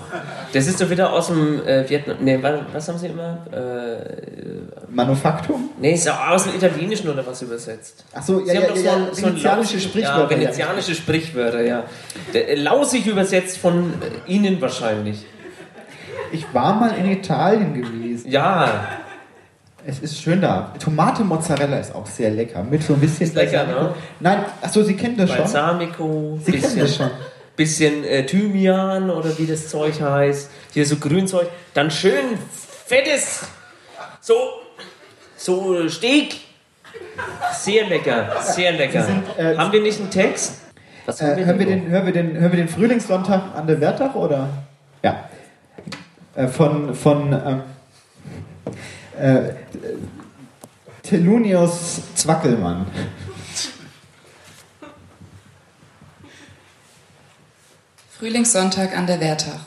Das 0.53 0.69
ist 0.69 0.81
doch 0.81 0.89
wieder 0.89 1.13
aus 1.13 1.27
dem 1.27 1.67
äh, 1.67 1.89
Vietnam. 1.91 2.17
Nee, 2.21 2.41
wa- 2.41 2.65
was 2.73 2.87
haben 2.89 2.97
sie 2.99 3.09
immer? 3.09 3.39
Äh, 3.53 4.91
Manufaktum? 4.91 5.71
nee, 5.81 5.95
ist 5.95 6.07
ja 6.07 6.29
aus 6.31 6.45
dem 6.45 6.55
Italienischen 6.55 7.09
oder 7.09 7.27
was 7.27 7.43
übersetzt. 7.43 8.05
Ach 8.15 8.23
so, 8.23 8.41
ja, 8.41 8.47
Sie 8.47 8.55
ja, 8.55 8.61
haben 8.63 8.69
doch 8.69 8.77
ja, 8.77 8.93
so 8.93 8.99
ja, 8.99 9.15
so 9.15 9.27
venezianische 9.27 9.81
Sprichwörter, 9.81 10.31
Ja, 10.31 10.31
ja. 10.37 10.41
venezianische 10.45 10.95
Sprichwörter, 10.95 11.63
ja. 11.63 11.85
Äh, 12.33 12.55
lausig 12.55 13.07
übersetzt 13.07 13.59
von 13.59 13.95
äh, 14.27 14.31
Ihnen 14.33 14.61
wahrscheinlich. 14.61 15.27
Ich 16.31 16.47
war 16.55 16.75
mal 16.79 16.95
in 16.97 17.11
Italien 17.11 17.75
gewesen. 17.75 18.31
Ja. 18.31 18.87
Es 19.89 20.01
ist 20.01 20.21
schön 20.21 20.43
da. 20.43 20.75
Tomate 20.79 21.25
Mozzarella 21.25 21.79
ist 21.79 21.95
auch 21.95 22.05
sehr 22.07 22.29
lecker. 22.31 22.63
Mit 22.63 22.83
so 22.83 22.93
ein 22.93 23.01
bisschen 23.01 23.27
Ist 23.27 23.35
lecker, 23.35 23.65
Balsamico. 23.65 23.85
ne? 23.85 23.95
Nein, 24.21 24.45
achso, 24.61 24.83
Sie 24.83 24.95
kennen 24.95 25.17
das 25.17 25.31
schon. 25.31 25.39
Balsamico, 25.39 26.39
Sie 26.45 26.53
kennen 26.53 26.63
bisschen, 26.63 26.81
das 26.81 26.97
schon. 26.97 27.11
bisschen 27.57 28.05
äh, 28.05 28.27
Thymian 28.27 29.09
oder 29.09 29.39
wie 29.39 29.47
das 29.47 29.69
Zeug 29.71 29.99
heißt. 29.99 30.51
Hier 30.75 30.85
so 30.85 30.97
Grünzeug. 30.97 31.49
Dann 31.73 31.91
schön 31.91 32.37
fettes, 32.85 33.47
so, 34.21 34.35
so 35.39 35.89
Steak. 35.89 36.37
Sehr 37.55 37.87
lecker, 37.89 38.29
sehr 38.43 38.73
lecker. 38.73 39.03
Sind, 39.03 39.23
äh, 39.39 39.57
haben 39.57 39.73
wir 39.73 39.81
nicht 39.81 39.99
einen 40.01 40.11
Text? 40.11 40.61
Was 41.07 41.23
Äh, 41.23 41.47
hören, 41.47 41.59
wir 41.59 41.65
den, 41.65 41.89
hören, 41.89 42.05
wir 42.05 42.13
den, 42.13 42.37
hören 42.39 42.53
wir 42.53 42.59
den 42.59 42.69
Frühlingssonntag 42.69 43.57
an 43.57 43.67
der 43.67 43.81
Wertach 43.81 44.15
oder? 44.15 44.51
Ja. 45.03 45.31
Äh, 46.35 46.47
von 46.47 46.95
von 46.95 47.33
ähm, 47.33 47.63
äh, 49.19 49.55
Tellunius 51.03 52.01
Zwackelmann. 52.15 52.87
Frühlingssonntag 58.19 58.97
an 58.97 59.07
der 59.07 59.21
Wertach. 59.21 59.61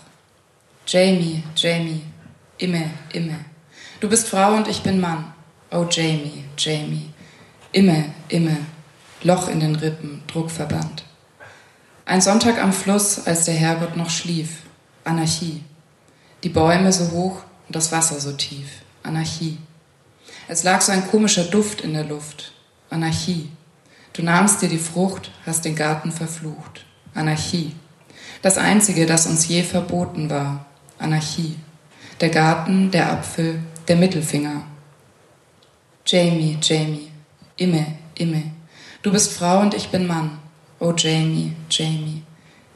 Jamie, 0.86 1.44
Jamie, 1.56 2.04
Imme, 2.58 2.90
Imme. 3.14 3.46
Du 4.02 4.10
bist 4.10 4.28
Frau 4.28 4.56
und 4.56 4.68
ich 4.68 4.84
bin 4.84 5.00
Mann. 5.00 5.34
Oh 5.72 5.86
Jamie, 5.90 6.44
Jamie. 6.58 7.10
Imme, 7.72 8.06
Imme. 8.28 8.58
Loch 9.24 9.48
in 9.48 9.60
den 9.60 9.76
Rippen, 9.76 10.24
Druckverband. 10.28 11.06
Ein 12.06 12.20
Sonntag 12.20 12.62
am 12.62 12.74
Fluss, 12.74 13.26
als 13.26 13.46
der 13.46 13.54
Herrgott 13.54 13.96
noch 13.96 14.10
schlief. 14.10 14.64
Anarchie. 15.06 15.64
Die 16.44 16.50
Bäume 16.50 16.92
so 16.92 17.12
hoch 17.12 17.44
und 17.68 17.76
das 17.76 17.92
Wasser 17.92 18.20
so 18.20 18.34
tief. 18.34 18.81
Anarchie. 19.04 19.58
Es 20.48 20.64
lag 20.64 20.82
so 20.82 20.92
ein 20.92 21.08
komischer 21.08 21.46
Duft 21.46 21.82
in 21.82 21.94
der 21.94 22.06
Luft. 22.06 22.54
Anarchie. 22.90 23.50
Du 24.14 24.24
nahmst 24.24 24.62
dir 24.62 24.70
die 24.70 24.78
Frucht, 24.78 25.32
hast 25.46 25.66
den 25.66 25.76
Garten 25.76 26.12
verflucht. 26.12 26.86
Anarchie. 27.14 27.76
Das 28.42 28.58
Einzige, 28.58 29.06
das 29.06 29.28
uns 29.28 29.48
je 29.48 29.64
verboten 29.64 30.30
war. 30.30 30.66
Anarchie. 31.00 31.56
Der 32.20 32.30
Garten, 32.30 32.92
der 32.92 33.12
Apfel, 33.12 33.60
der 33.88 33.96
Mittelfinger. 33.96 34.64
Jamie, 36.06 36.58
Jamie. 36.62 37.12
Imme, 37.58 37.86
Imme. 38.16 38.44
Du 39.02 39.12
bist 39.12 39.34
Frau 39.34 39.60
und 39.62 39.74
ich 39.74 39.90
bin 39.90 40.08
Mann. 40.08 40.40
Oh 40.80 40.94
Jamie, 40.96 41.54
Jamie. 41.70 42.24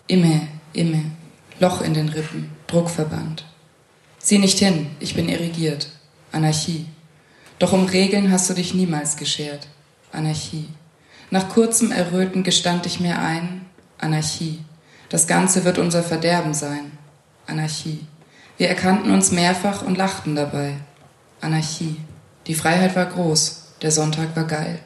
Imme, 0.08 0.48
Imme. 0.74 1.12
Loch 1.60 1.82
in 1.82 1.94
den 1.94 2.10
Rippen, 2.10 2.52
Druckverband. 2.68 3.46
Sieh 4.20 4.40
nicht 4.40 4.60
hin, 4.60 4.88
ich 5.00 5.16
bin 5.16 5.30
irrigiert. 5.30 5.90
Anarchie. 6.36 6.86
Doch 7.60 7.72
um 7.72 7.86
Regeln 7.86 8.30
hast 8.30 8.50
du 8.50 8.54
dich 8.54 8.74
niemals 8.74 9.16
geschert. 9.16 9.68
Anarchie. 10.12 10.68
Nach 11.32 11.48
kurzem 11.48 11.94
Erröten 11.94 12.44
gestand 12.44 12.86
ich 12.86 13.00
mir 13.00 13.18
ein, 13.20 13.66
Anarchie. 13.98 14.64
Das 15.08 15.28
Ganze 15.28 15.64
wird 15.64 15.78
unser 15.78 16.04
Verderben 16.04 16.54
sein. 16.54 16.92
Anarchie. 17.48 18.06
Wir 18.58 18.68
erkannten 18.68 19.12
uns 19.12 19.32
mehrfach 19.32 19.82
und 19.82 19.98
lachten 19.98 20.36
dabei. 20.36 20.74
Anarchie. 21.40 22.02
Die 22.48 22.56
Freiheit 22.56 22.98
war 22.98 23.06
groß, 23.06 23.76
der 23.82 23.92
Sonntag 23.92 24.36
war 24.36 24.44
geil. 24.44 24.80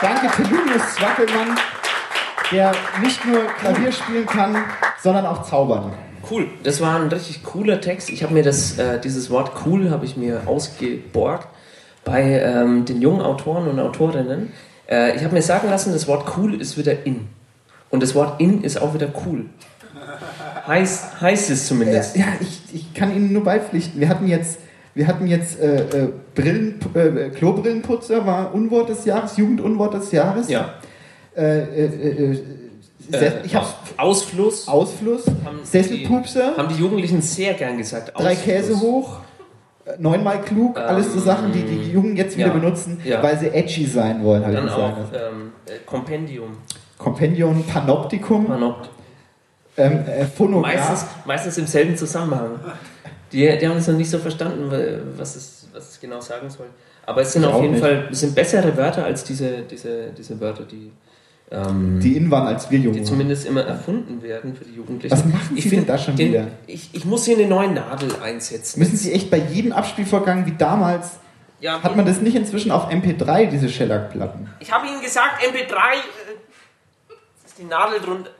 Danke, 0.00 0.28
Telunius 0.28 0.94
Zwackelmann, 0.94 1.58
der 2.52 2.72
nicht 3.02 3.24
nur 3.26 3.46
Klavier 3.58 3.90
spielen 3.90 4.26
kann, 4.26 4.64
sondern 5.02 5.26
auch 5.26 5.42
zaubern. 5.42 5.92
Cool, 6.30 6.46
das 6.62 6.80
war 6.80 7.00
ein 7.00 7.08
richtig 7.08 7.42
cooler 7.42 7.80
Text. 7.80 8.08
Ich 8.08 8.22
habe 8.22 8.32
mir 8.32 8.44
das, 8.44 8.78
äh, 8.78 9.00
dieses 9.00 9.30
Wort 9.30 9.50
cool 9.66 9.90
habe 9.90 10.04
ich 10.04 10.16
mir 10.16 10.42
ausgeborgt 10.46 11.48
bei 12.04 12.22
ähm, 12.40 12.84
den 12.84 13.02
jungen 13.02 13.20
Autoren 13.20 13.66
und 13.66 13.80
Autorinnen. 13.80 14.52
Äh, 14.88 15.16
ich 15.16 15.24
habe 15.24 15.34
mir 15.34 15.42
sagen 15.42 15.68
lassen, 15.68 15.92
das 15.92 16.06
Wort 16.06 16.36
cool 16.36 16.60
ist 16.60 16.78
wieder 16.78 17.04
in. 17.04 17.26
Und 17.90 18.02
das 18.02 18.14
Wort 18.14 18.40
in 18.40 18.62
ist 18.62 18.80
auch 18.80 18.94
wieder 18.94 19.08
cool. 19.26 19.46
Heißt, 20.66 21.20
heißt 21.20 21.50
es 21.50 21.66
zumindest. 21.66 22.16
Ja, 22.16 22.26
ich, 22.40 22.60
ich 22.72 22.94
kann 22.94 23.14
Ihnen 23.14 23.32
nur 23.32 23.42
beipflichten. 23.42 24.00
Wir 24.00 24.08
hatten 24.08 24.28
jetzt, 24.28 24.60
wir 24.94 25.08
hatten 25.08 25.26
jetzt 25.26 25.58
äh, 25.58 25.82
äh, 25.82 26.08
Brillen, 26.36 26.78
äh, 26.94 27.30
Klobrillenputzer 27.30 28.24
war 28.24 28.54
Unwort 28.54 28.88
des 28.88 29.04
Jahres, 29.04 29.36
Jugendunwort 29.36 29.94
des 29.94 30.12
Jahres. 30.12 30.48
Ja. 30.48 30.74
Äh, 31.36 31.58
äh, 31.58 32.38
äh, 33.12 33.42
ich 33.44 33.54
hab's, 33.54 33.74
Ausfluss. 33.96 34.68
Ausfluss. 34.68 35.26
Haben 35.44 35.60
Sesselpupser. 35.64 36.56
Haben 36.56 36.68
die 36.68 36.80
Jugendlichen 36.80 37.22
sehr 37.22 37.54
gern 37.54 37.78
gesagt. 37.78 38.12
Drei 38.16 38.32
Ausfluss. 38.32 38.44
Käse 38.44 38.80
hoch. 38.80 39.18
äh, 39.84 39.92
Neunmal 39.98 40.42
klug, 40.42 40.78
alles 40.78 41.12
so 41.12 41.20
Sachen, 41.20 41.52
die 41.52 41.62
die 41.62 41.92
Jungen 41.92 42.16
jetzt 42.16 42.36
wieder 42.36 42.48
ja, 42.48 42.54
benutzen, 42.54 43.00
ja. 43.04 43.22
weil 43.22 43.38
sie 43.38 43.48
edgy 43.48 43.86
sein 43.86 44.22
wollen, 44.24 44.44
ich 44.48 44.56
Dann 44.56 44.68
auch 44.68 44.96
ähm, 45.12 45.52
äh, 45.66 45.78
Kompendium. 45.86 46.56
Kompendium 46.98 47.64
Panoptikum. 47.64 48.46
Panopt. 48.46 48.90
Ähm, 49.76 50.04
äh, 50.06 50.26
Phonograph. 50.26 50.74
Meistens, 50.74 51.06
meistens 51.24 51.58
im 51.58 51.66
selben 51.66 51.96
Zusammenhang. 51.96 52.60
Die, 53.32 53.58
die 53.58 53.68
haben 53.68 53.76
es 53.76 53.86
noch 53.86 53.96
nicht 53.96 54.10
so 54.10 54.18
verstanden, 54.18 54.70
was 55.16 55.36
es, 55.36 55.68
was 55.72 55.90
es 55.90 56.00
genau 56.00 56.20
sagen 56.20 56.50
soll. 56.50 56.66
Aber 57.06 57.22
es 57.22 57.32
sind 57.32 57.44
auf 57.44 57.60
jeden 57.60 57.74
nicht. 57.74 57.82
Fall 57.82 58.08
es 58.10 58.20
sind 58.20 58.34
bessere 58.34 58.76
Wörter 58.76 59.04
als 59.04 59.24
diese, 59.24 59.62
diese, 59.62 60.10
diese 60.16 60.40
Wörter, 60.40 60.64
die, 60.64 60.92
ähm, 61.50 62.00
Die 62.00 62.16
in 62.16 62.30
waren 62.30 62.46
als 62.46 62.70
wir 62.70 62.78
Jungen. 62.78 62.96
die 62.98 63.04
zumindest 63.04 63.46
immer 63.46 63.62
erfunden 63.62 64.22
werden 64.22 64.54
für 64.54 64.64
die 64.64 64.74
Jugendlichen. 64.74 65.12
Was 65.12 65.24
machen 65.24 65.56
ich 65.56 65.64
Sie 65.64 65.70
denn 65.70 65.86
da 65.86 65.98
schon 65.98 66.16
den, 66.16 66.28
wieder? 66.32 66.46
Ich, 66.66 66.90
ich 66.92 67.04
muss 67.04 67.24
hier 67.24 67.36
eine 67.36 67.46
neue 67.48 67.68
Nadel 67.72 68.10
einsetzen. 68.22 68.78
Müssen 68.78 68.96
Sie 68.96 69.12
echt 69.12 69.30
bei 69.30 69.38
jedem 69.38 69.72
Abspielvorgang 69.72 70.46
wie 70.46 70.52
damals, 70.56 71.18
Ja, 71.60 71.82
hat 71.82 71.96
man 71.96 72.06
das 72.06 72.20
nicht 72.20 72.36
inzwischen 72.36 72.70
auf 72.70 72.90
MP3, 72.90 73.46
diese 73.46 73.68
Shellac-Platten? 73.68 74.48
Ich 74.60 74.72
habe 74.72 74.86
Ihnen 74.86 75.00
gesagt, 75.02 75.42
MP3, 75.42 75.72
äh, 75.72 75.96
das 77.42 77.50
ist 77.52 77.58
die 77.58 77.64
Nadel 77.64 78.00
drunter. 78.00 78.30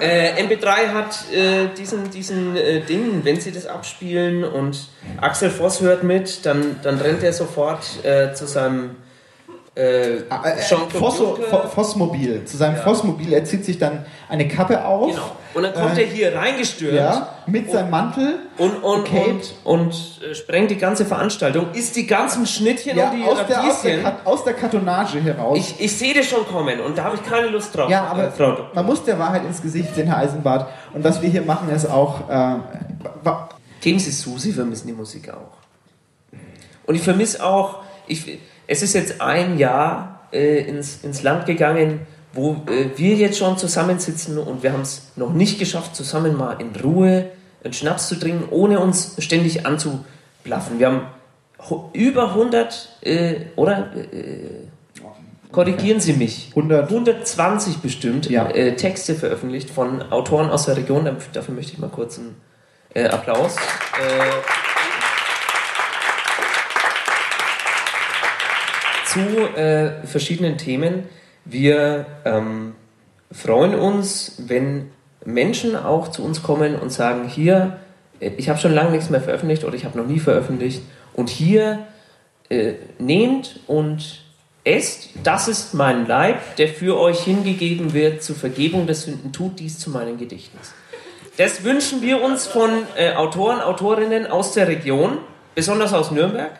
Äh, 0.00 0.40
MP3 0.42 0.92
hat 0.94 1.24
äh, 1.34 1.66
diesen, 1.76 2.08
diesen 2.10 2.56
äh, 2.56 2.80
Ding, 2.82 3.24
wenn 3.24 3.40
Sie 3.40 3.50
das 3.50 3.66
abspielen 3.66 4.44
und 4.44 4.88
Axel 5.20 5.50
Voss 5.50 5.80
hört 5.80 6.02
mit, 6.04 6.46
dann, 6.46 6.76
dann 6.82 6.98
rennt 6.98 7.22
er 7.24 7.32
sofort 7.32 8.04
äh, 8.04 8.32
zu 8.32 8.46
seinem 8.46 8.90
äh, 9.74 10.18
Jean 10.68 10.90
Fosso, 10.90 11.38
Fo- 11.50 11.66
Fossmobil. 11.68 12.44
Zu 12.44 12.56
seinem 12.58 12.76
Fossmobil, 12.76 13.32
er 13.32 13.44
zieht 13.44 13.64
sich 13.64 13.78
dann 13.78 14.04
eine 14.28 14.46
Kappe 14.48 14.84
auf. 14.84 15.10
Genau. 15.10 15.22
Und 15.54 15.62
dann 15.64 15.74
kommt 15.74 15.98
Äh, 15.98 16.02
er 16.02 16.06
hier 16.08 16.34
reingestürmt. 16.36 16.94
Ja, 16.94 17.28
mit 17.46 17.70
seinem 17.70 17.90
Mantel. 17.90 18.38
Und, 18.58 18.82
und, 18.82 19.04
Cape. 19.04 19.30
und, 19.64 19.90
und 19.90 20.20
äh, 20.30 20.34
sprengt 20.34 20.70
die 20.70 20.76
ganze 20.78 21.04
Veranstaltung, 21.04 21.66
isst 21.72 21.96
die 21.96 22.06
ganzen 22.06 22.46
Schnittchen 22.46 22.96
Ja, 22.96 23.10
und 23.10 23.18
die 23.18 23.24
aus 23.24 23.38
der, 23.46 23.64
aus, 23.64 23.82
der, 23.82 24.16
aus 24.24 24.44
der 24.44 24.54
Kartonage 24.54 25.20
heraus. 25.22 25.58
Ich, 25.58 25.80
ich 25.80 25.96
sehe 25.96 26.14
das 26.14 26.26
schon 26.26 26.46
kommen 26.46 26.80
und 26.80 26.96
da 26.96 27.04
habe 27.04 27.16
ich 27.16 27.22
keine 27.24 27.48
Lust 27.48 27.76
drauf. 27.76 27.90
ja, 27.90 28.04
äh, 28.04 28.08
aber 28.08 28.26
Dr. 28.28 28.70
man 28.74 28.86
muss 28.86 29.04
der 29.04 29.18
Wahrheit 29.18 29.44
ins 29.44 29.60
Gesicht 29.60 29.94
sehen, 29.94 30.06
Herr 30.06 30.18
Eisenbart. 30.18 30.68
Und 30.94 31.02
was 31.04 31.20
wir 31.22 31.28
hier 31.30 31.42
machen, 31.42 31.68
ist 31.70 31.86
auch. 31.86 32.28
Äh, 32.28 32.56
Geben 33.80 33.98
Sie 33.98 34.12
zu, 34.12 34.38
Sie 34.38 34.52
vermissen 34.52 34.86
die 34.86 34.92
Musik 34.92 35.28
auch. 35.30 35.58
Und 36.86 36.94
ich 36.94 37.02
vermisse 37.02 37.44
auch, 37.44 37.80
ich, 38.06 38.38
es 38.72 38.82
ist 38.82 38.94
jetzt 38.94 39.20
ein 39.20 39.58
Jahr 39.58 40.20
äh, 40.32 40.60
ins, 40.62 41.00
ins 41.04 41.22
Land 41.22 41.44
gegangen, 41.46 42.00
wo 42.32 42.52
äh, 42.68 42.86
wir 42.96 43.14
jetzt 43.16 43.38
schon 43.38 43.58
zusammensitzen 43.58 44.38
und 44.38 44.62
wir 44.62 44.72
haben 44.72 44.80
es 44.80 45.08
noch 45.16 45.32
nicht 45.32 45.58
geschafft, 45.58 45.94
zusammen 45.94 46.36
mal 46.36 46.56
in 46.60 46.70
Ruhe 46.82 47.26
einen 47.62 47.74
Schnaps 47.74 48.08
zu 48.08 48.16
trinken, 48.18 48.48
ohne 48.50 48.80
uns 48.80 49.14
ständig 49.18 49.66
anzublaffen. 49.66 50.78
Wir 50.78 50.86
haben 50.86 51.00
über 51.92 52.30
100, 52.30 52.88
äh, 53.02 53.34
oder? 53.56 53.90
Äh, 53.94 54.66
korrigieren 55.52 56.00
Sie 56.00 56.14
mich. 56.14 56.48
100. 56.56 56.88
120 56.90 57.76
bestimmt 57.78 58.30
Ja. 58.30 58.48
äh, 58.48 58.74
Texte 58.74 59.14
veröffentlicht 59.14 59.68
von 59.68 60.00
Autoren 60.10 60.48
aus 60.50 60.64
der 60.64 60.78
Region. 60.78 61.04
Dafür- 61.34 61.54
möchte 61.54 61.72
ich 61.74 61.78
mal 61.78 61.90
kurz 61.90 62.18
einen 62.18 62.36
äh, 62.94 63.04
Applaus. 63.04 63.56
Zu 69.12 69.20
äh, 69.56 70.06
verschiedenen 70.06 70.58
Themen. 70.58 71.04
Wir 71.44 72.06
ähm, 72.24 72.74
freuen 73.30 73.74
uns, 73.74 74.36
wenn 74.46 74.90
Menschen 75.24 75.76
auch 75.76 76.08
zu 76.08 76.24
uns 76.24 76.42
kommen 76.42 76.76
und 76.76 76.90
sagen, 76.90 77.28
hier, 77.28 77.78
äh, 78.20 78.30
ich 78.36 78.48
habe 78.48 78.58
schon 78.58 78.72
lange 78.72 78.90
nichts 78.92 79.10
mehr 79.10 79.20
veröffentlicht 79.20 79.64
oder 79.64 79.74
ich 79.74 79.84
habe 79.84 79.98
noch 79.98 80.06
nie 80.06 80.20
veröffentlicht 80.20 80.82
und 81.14 81.28
hier 81.28 81.86
äh, 82.48 82.74
nehmt 82.98 83.60
und 83.66 84.22
esst, 84.64 85.10
das 85.24 85.48
ist 85.48 85.74
mein 85.74 86.06
Leib, 86.06 86.56
der 86.56 86.68
für 86.68 86.98
euch 86.98 87.20
hingegeben 87.20 87.92
wird 87.92 88.22
zur 88.22 88.36
Vergebung 88.36 88.86
der 88.86 88.94
Sünden, 88.94 89.32
tut 89.32 89.58
dies 89.58 89.78
zu 89.78 89.90
meinem 89.90 90.18
Gedächtnis. 90.18 90.72
Das 91.36 91.64
wünschen 91.64 92.02
wir 92.02 92.22
uns 92.22 92.46
von 92.46 92.70
äh, 92.96 93.14
Autoren, 93.14 93.60
Autorinnen 93.60 94.26
aus 94.26 94.52
der 94.52 94.68
Region, 94.68 95.18
besonders 95.54 95.92
aus 95.92 96.10
Nürnberg, 96.10 96.52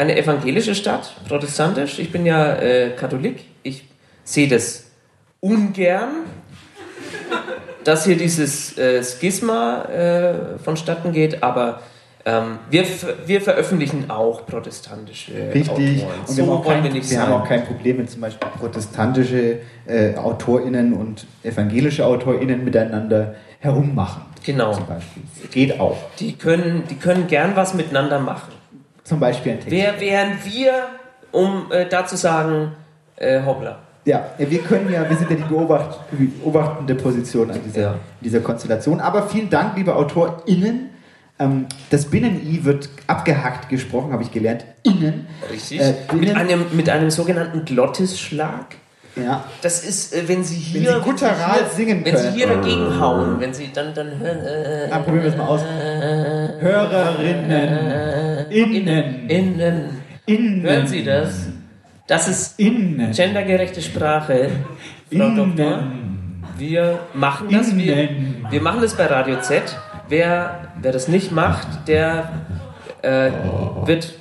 eine 0.00 0.16
evangelische 0.16 0.74
Stadt, 0.74 1.14
protestantisch. 1.28 1.98
Ich 1.98 2.10
bin 2.10 2.24
ja 2.24 2.54
äh, 2.54 2.90
Katholik. 2.96 3.44
Ich 3.62 3.84
sehe 4.24 4.48
das 4.48 4.84
ungern, 5.40 6.24
dass 7.84 8.06
hier 8.06 8.16
dieses 8.16 8.78
äh, 8.78 9.04
Schisma 9.04 9.84
äh, 9.84 10.58
vonstatten 10.58 11.12
geht, 11.12 11.42
aber 11.42 11.80
ähm, 12.24 12.60
wir, 12.70 12.84
wir 13.26 13.42
veröffentlichen 13.42 14.10
auch 14.10 14.46
protestantische 14.46 15.32
Richtig. 15.52 15.70
Autoren. 15.70 16.20
Und 16.26 16.28
wir, 16.28 16.34
so 16.34 16.42
haben 16.42 16.50
auch, 16.50 16.64
wollen 16.64 16.74
kein, 16.76 16.84
wir 16.84 16.92
nicht 16.92 17.10
wir 17.10 17.20
haben 17.20 17.32
sein. 17.32 17.40
auch 17.42 17.48
kein 17.48 17.64
Problem, 17.66 17.98
wenn 17.98 18.08
zum 18.08 18.22
Beispiel 18.22 18.48
protestantische 18.58 19.58
äh, 19.86 20.14
AutorInnen 20.16 20.94
und 20.94 21.26
evangelische 21.42 22.06
AutorInnen 22.06 22.64
miteinander 22.64 23.34
herummachen. 23.58 24.22
Genau. 24.46 24.78
Geht 25.50 25.78
auch. 25.78 25.98
Die 26.18 26.32
können, 26.32 26.84
die 26.88 26.96
können 26.96 27.26
gern 27.26 27.54
was 27.54 27.74
miteinander 27.74 28.18
machen. 28.18 28.59
Zum 29.04 29.20
Beispiel 29.20 29.52
ein 29.52 29.58
Text. 29.60 29.70
Wer 29.70 30.00
wären 30.00 30.38
wir, 30.44 30.72
um 31.32 31.70
äh, 31.70 31.88
da 31.88 32.06
zu 32.06 32.16
sagen, 32.16 32.72
äh, 33.16 33.42
hoppla. 33.44 33.78
Ja, 34.04 34.24
wir 34.38 34.60
können 34.62 34.90
ja, 34.90 35.08
wir 35.08 35.16
sind 35.16 35.30
ja 35.30 35.36
die 35.36 35.42
Beobacht, 35.42 35.98
beobachtende 36.10 36.94
Position 36.94 37.50
an 37.50 37.60
dieser, 37.64 37.96
dieser 38.20 38.40
Konstellation. 38.40 38.98
Aber 39.00 39.28
vielen 39.28 39.50
Dank, 39.50 39.76
liebe 39.76 39.94
AutorInnen. 39.94 40.90
Ähm, 41.38 41.66
das 41.90 42.06
Binnen-I 42.06 42.64
wird 42.64 42.88
abgehackt 43.06 43.68
gesprochen, 43.68 44.12
habe 44.12 44.22
ich 44.22 44.30
gelernt. 44.32 44.64
Innen. 44.84 45.26
Richtig. 45.50 45.80
Äh, 45.80 45.94
mit, 46.12 46.20
Binnen- 46.20 46.36
einem, 46.36 46.64
mit 46.72 46.88
einem 46.88 47.10
sogenannten 47.10 47.64
Glottisschlag. 47.66 48.76
Ja. 49.16 49.44
Das 49.62 49.84
ist, 49.84 50.14
äh, 50.14 50.28
wenn 50.28 50.44
Sie 50.44 50.54
hier, 50.56 50.92
Wenn 50.92 50.94
Sie 50.94 51.00
guttural 51.10 51.34
hier, 51.54 51.66
singen 51.74 52.04
wenn 52.04 52.16
Sie 52.16 52.22
können. 52.24 52.34
hier 52.36 52.46
dagegen 52.46 53.00
hauen, 53.00 53.40
wenn 53.40 53.52
Sie 53.52 53.70
dann, 53.74 53.92
dann 53.92 54.18
hören. 54.18 54.38
Äh, 54.46 54.88
Ah, 54.90 54.98
probieren 55.00 55.24
wir 55.24 55.30
es 55.30 55.36
mal 55.36 55.46
aus. 55.48 55.62
Hörerinnen. 56.60 58.50
Innen. 58.50 59.28
Innen. 59.28 60.02
Innen. 60.26 60.62
Hören 60.62 60.86
Sie 60.86 61.02
das? 61.04 61.46
Das 62.06 62.28
ist 62.28 62.58
Innen. 62.58 63.12
gendergerechte 63.12 63.80
Sprache, 63.82 64.50
Frau 65.16 65.28
Doktor. 65.30 65.82
Wir 66.58 66.98
machen 67.14 67.48
das. 67.50 67.74
Wir, 67.76 68.08
wir 68.50 68.60
machen 68.62 68.80
das 68.82 68.94
bei 68.94 69.06
Radio 69.06 69.40
Z. 69.40 69.62
Wer, 70.08 70.68
wer 70.80 70.92
das 70.92 71.08
nicht 71.08 71.30
macht, 71.32 71.88
der 71.88 72.28
äh, 73.02 73.30
wird 73.86 74.12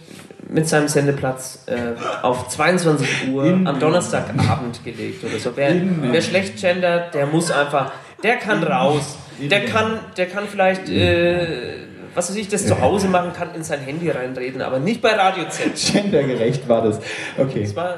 mit 0.50 0.68
seinem 0.68 0.88
Sendeplatz 0.88 1.64
äh, 1.68 1.76
auf 2.24 2.48
22 2.50 3.30
Uhr 3.32 3.46
am 3.66 3.80
Donnerstagabend 3.80 4.84
gelegt 4.84 5.24
oder 5.24 5.38
so. 5.40 5.52
Wer, 5.56 5.76
wer 6.02 6.22
schlecht 6.22 6.60
gendert, 6.60 7.14
der 7.14 7.28
muss 7.28 7.52
einfach, 7.52 7.92
der 8.24 8.38
kann 8.38 8.64
raus. 8.64 9.18
Der 9.40 9.64
kann, 9.66 10.00
der 10.18 10.26
kann 10.26 10.46
vielleicht, 10.50 10.90
äh, 10.90 11.78
was 12.14 12.30
weiß 12.30 12.36
ich, 12.36 12.48
das 12.50 12.66
zu 12.68 12.82
Hause 12.82 13.08
machen, 13.08 13.32
kann 13.32 13.54
in 13.56 13.64
sein 13.64 13.80
Handy 13.80 14.10
reinreden, 14.10 14.62
aber 14.62 14.80
nicht 14.80 15.02
bei 15.02 15.14
Radio 15.14 15.46
Z. 15.48 15.76
Gendergerecht 15.94 16.68
war 16.68 16.82
das. 16.82 17.00
Okay. 17.38 17.62
Das 17.64 17.76
war, 17.76 17.96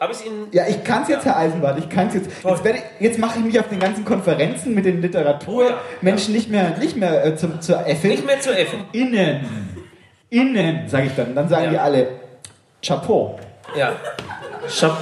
habe 0.00 0.12
ich 0.12 0.26
Ihnen 0.26 0.48
Ja, 0.52 0.64
ich 0.68 0.84
kann 0.84 1.02
es 1.04 1.08
jetzt, 1.08 1.24
Herr 1.24 1.36
Eisenbart, 1.38 1.78
ich 1.78 1.88
kann 1.88 2.08
es 2.08 2.14
jetzt. 2.14 2.30
Jetzt, 2.44 2.64
werde 2.64 2.78
ich- 2.80 3.00
jetzt 3.06 3.18
mache 3.18 3.38
ich 3.38 3.44
mich 3.46 3.58
auf 3.58 3.68
den 3.68 3.78
ganzen 3.78 4.04
Konferenzen 4.04 4.74
mit 4.74 4.84
den 4.84 5.00
Literaturmenschen 5.00 6.34
nicht 6.34 6.50
mehr, 6.50 6.76
nicht 6.78 6.96
mehr 6.96 7.24
äh, 7.24 7.36
zum, 7.36 7.60
zur 7.60 7.86
Effe. 7.86 8.08
nicht 8.08 8.26
mehr 8.26 8.40
zu 8.40 8.50
effen. 8.50 8.80
Innen. 8.92 9.46
Innen, 10.30 10.88
sage 10.88 11.06
ich 11.06 11.14
dann. 11.16 11.34
Dann 11.34 11.48
sagen 11.48 11.70
die 11.70 11.78
alle 11.78 12.08
Chapeau. 12.84 13.38
Ja. 13.76 13.92
Chap 14.68 14.96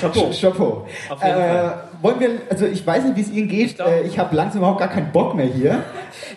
Chapeau. 0.00 0.30
Chapeau. 0.38 0.86
Auf 1.10 1.22
jeden 1.22 1.36
Äh, 1.36 1.48
Fall. 1.58 1.84
wollen 2.02 2.20
wir, 2.20 2.30
also 2.50 2.66
ich 2.66 2.86
weiß 2.86 3.04
nicht, 3.04 3.16
wie 3.16 3.20
es 3.20 3.30
Ihnen 3.30 3.48
geht. 3.48 3.78
äh, 3.80 4.02
ich 4.02 4.18
habe 4.18 4.34
langsam 4.34 4.58
überhaupt 4.58 4.78
gar 4.80 4.88
keinen 4.88 5.12
Bock 5.12 5.34
mehr 5.34 5.46
hier. 5.46 5.82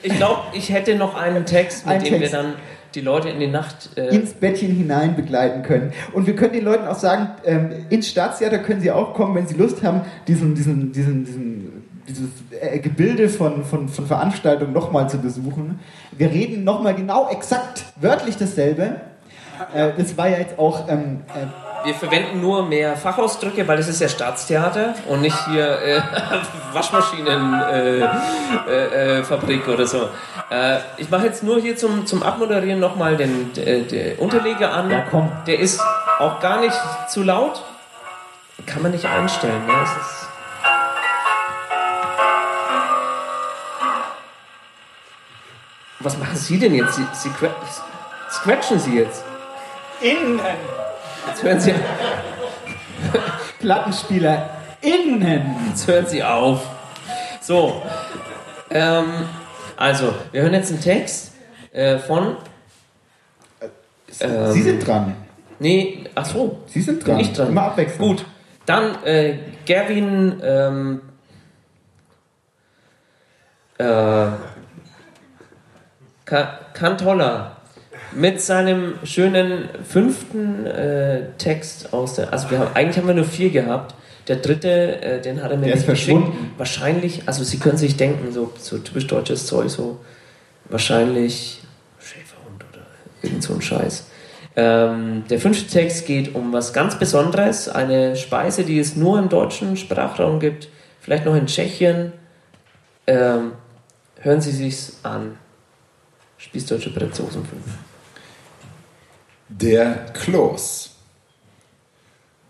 Ich 0.04 0.16
glaube, 0.16 0.42
ich 0.54 0.70
hätte 0.72 0.96
noch 0.96 1.16
einen 1.16 1.46
Text, 1.46 1.86
mit 1.86 1.96
Ein 1.96 2.04
dem 2.04 2.20
Text. 2.20 2.34
wir 2.34 2.40
dann 2.40 2.54
die 2.96 3.02
Leute 3.02 3.30
in 3.30 3.40
die 3.40 3.48
Nacht. 3.48 3.90
Äh, 3.98 4.10
ins 4.16 4.34
Bettchen 4.34 4.76
hinein 4.76 5.16
begleiten 5.16 5.64
können. 5.64 5.94
Und 6.14 6.28
wir 6.28 6.36
können 6.36 6.54
den 6.54 6.66
Leuten 6.66 6.88
auch 6.88 6.96
sagen, 6.98 7.30
ähm, 7.46 7.86
ins 7.90 8.10
Staatstheater 8.10 8.60
können 8.60 8.82
sie 8.82 8.92
auch 8.92 9.14
kommen, 9.14 9.36
wenn 9.36 9.48
sie 9.48 9.56
Lust 9.56 9.84
haben, 9.84 10.02
diesen, 10.28 10.54
diesen, 10.56 10.92
diesen, 10.92 11.26
diesen 11.26 11.87
dieses 12.08 12.30
äh, 12.60 12.80
Gebilde 12.80 13.30
von, 13.30 13.66
von, 13.66 13.90
von 13.90 14.08
Veranstaltungen 14.08 14.74
nochmal 14.74 15.10
zu 15.10 15.20
besuchen. 15.20 15.80
Wir 16.12 16.30
reden 16.30 16.64
nochmal 16.64 16.96
genau 16.96 17.30
exakt 17.30 17.86
wörtlich 17.98 18.38
dasselbe. 18.38 19.02
Äh, 19.74 19.92
das 19.98 20.18
war 20.18 20.30
ja 20.30 20.38
jetzt 20.38 20.58
auch 20.58 20.88
ähm, 20.90 21.22
äh, 21.30 21.48
wir 21.84 21.94
verwenden 21.96 22.40
nur 22.42 22.66
mehr 22.66 22.98
Fachausdrücke, 22.98 23.68
weil 23.68 23.78
es 23.80 23.88
ist 23.88 24.02
ja 24.02 24.10
Staatstheater 24.10 24.96
und 25.08 25.22
nicht 25.22 25.38
hier 25.48 25.80
äh, 25.82 26.02
Waschmaschinenfabrik 26.74 29.68
äh, 29.68 29.72
äh, 29.72 29.74
oder 29.74 29.88
so. 29.88 30.10
Ich 30.98 31.10
mache 31.10 31.26
jetzt 31.26 31.44
nur 31.44 31.60
hier 31.60 31.78
zum, 31.78 32.06
zum 32.06 32.24
Abmoderieren 32.24 32.80
nochmal 32.80 33.18
den, 33.18 33.52
den 33.54 34.18
Unterleger 34.18 34.72
an. 34.74 34.90
Ja, 34.90 35.04
komm. 35.10 35.30
Der 35.46 35.60
ist 35.60 35.82
auch 36.20 36.40
gar 36.40 36.62
nicht 36.62 36.80
zu 37.10 37.24
laut. 37.24 37.62
Kann 38.66 38.82
man 38.82 38.92
nicht 38.92 39.06
einstellen. 39.06 39.66
Ne? 39.66 39.74
Was 46.00 46.18
machen 46.18 46.36
Sie 46.38 46.60
denn 46.60 46.76
jetzt? 46.76 46.96
Sie, 46.96 47.06
Sie 47.14 47.30
cra- 47.30 47.54
scratchen 48.32 48.80
Sie 48.80 48.98
jetzt. 48.98 49.24
innen. 50.02 50.40
Jetzt 51.28 51.44
hören 51.44 51.60
Sie, 51.60 51.74
Plattenspieler 53.60 54.50
innen. 54.82 55.56
jetzt 55.70 55.88
hören 55.88 56.06
Sie 56.06 56.24
auf. 56.24 56.62
So, 57.42 57.82
ähm, 58.70 59.26
also, 59.76 60.14
wir 60.32 60.42
hören 60.44 60.54
jetzt 60.54 60.72
einen 60.72 60.82
Text 60.82 61.32
äh, 61.72 61.98
von. 61.98 62.38
Ähm, 64.20 64.52
Sie 64.52 64.62
sind 64.62 64.86
dran. 64.88 65.16
Nee, 65.60 66.06
ach 66.16 66.26
so. 66.26 66.60
Sie 66.68 66.82
sind 66.82 67.04
Bin 67.04 67.14
dran. 67.16 67.20
ich 67.20 67.34
dran. 67.34 67.48
Immer 67.50 67.64
abwechselnd. 67.64 68.00
Gut, 68.00 68.26
dann 68.66 69.04
äh, 69.04 69.40
Gavin 69.66 70.40
ähm, 70.44 71.02
äh, 73.80 74.28
Ka 76.28 76.60
Cantolla 76.74 77.56
mit 78.12 78.42
seinem 78.42 78.96
schönen 79.06 79.70
fünften 79.88 80.66
äh, 80.66 81.22
Text 81.38 81.94
aus 81.94 82.16
der. 82.16 82.34
Also 82.34 82.52
wir 82.52 82.60
haben, 82.60 82.76
eigentlich 82.76 82.98
haben 82.98 83.08
wir 83.08 83.16
nur 83.16 83.26
vier 83.26 83.50
gehabt. 83.50 83.96
Der 84.28 84.36
dritte, 84.36 85.02
äh, 85.02 85.22
den 85.22 85.42
hat 85.42 85.52
er 85.52 85.58
mir 85.58 85.68
Der 85.68 85.76
nicht 85.76 85.88
geschickt. 85.88 86.28
Wahrscheinlich, 86.58 87.24
also 87.28 87.46
Sie 87.46 87.60
können 87.60 87.78
sich 87.78 87.96
denken, 87.96 88.34
so, 88.34 88.52
so 88.60 88.78
typisch 88.78 89.08
deutsches 89.08 89.48
Zeug, 89.48 89.70
so 89.70 90.00
wahrscheinlich 90.66 91.62
Schäferhund 91.98 92.66
oder 92.72 92.86
irgend 93.22 93.42
so 93.42 93.54
ein 93.54 93.62
Scheiß. 93.62 94.08
Ähm, 94.58 95.24
der 95.30 95.40
fünfte 95.40 95.72
Text 95.72 96.06
geht 96.08 96.36
um 96.36 96.52
was 96.52 96.74
ganz 96.74 97.00
Besonderes, 97.00 97.70
eine 97.70 98.18
Speise, 98.18 98.66
die 98.66 98.80
es 98.80 98.98
nur 98.98 99.18
im 99.18 99.30
deutschen 99.30 99.78
Sprachraum 99.78 100.42
gibt, 100.42 100.68
vielleicht 101.00 101.26
noch 101.26 101.36
in 101.36 101.46
Tschechien. 101.46 102.12
Ähm, 103.06 103.54
hören 104.20 104.42
Sie 104.42 104.52
sich's 104.52 105.00
an. 105.04 105.38
Spießdeutsche 106.38 106.92
Brotsoßen 106.92 107.44
5. 107.44 107.62
Der 109.50 110.06
Kloß. 110.14 110.92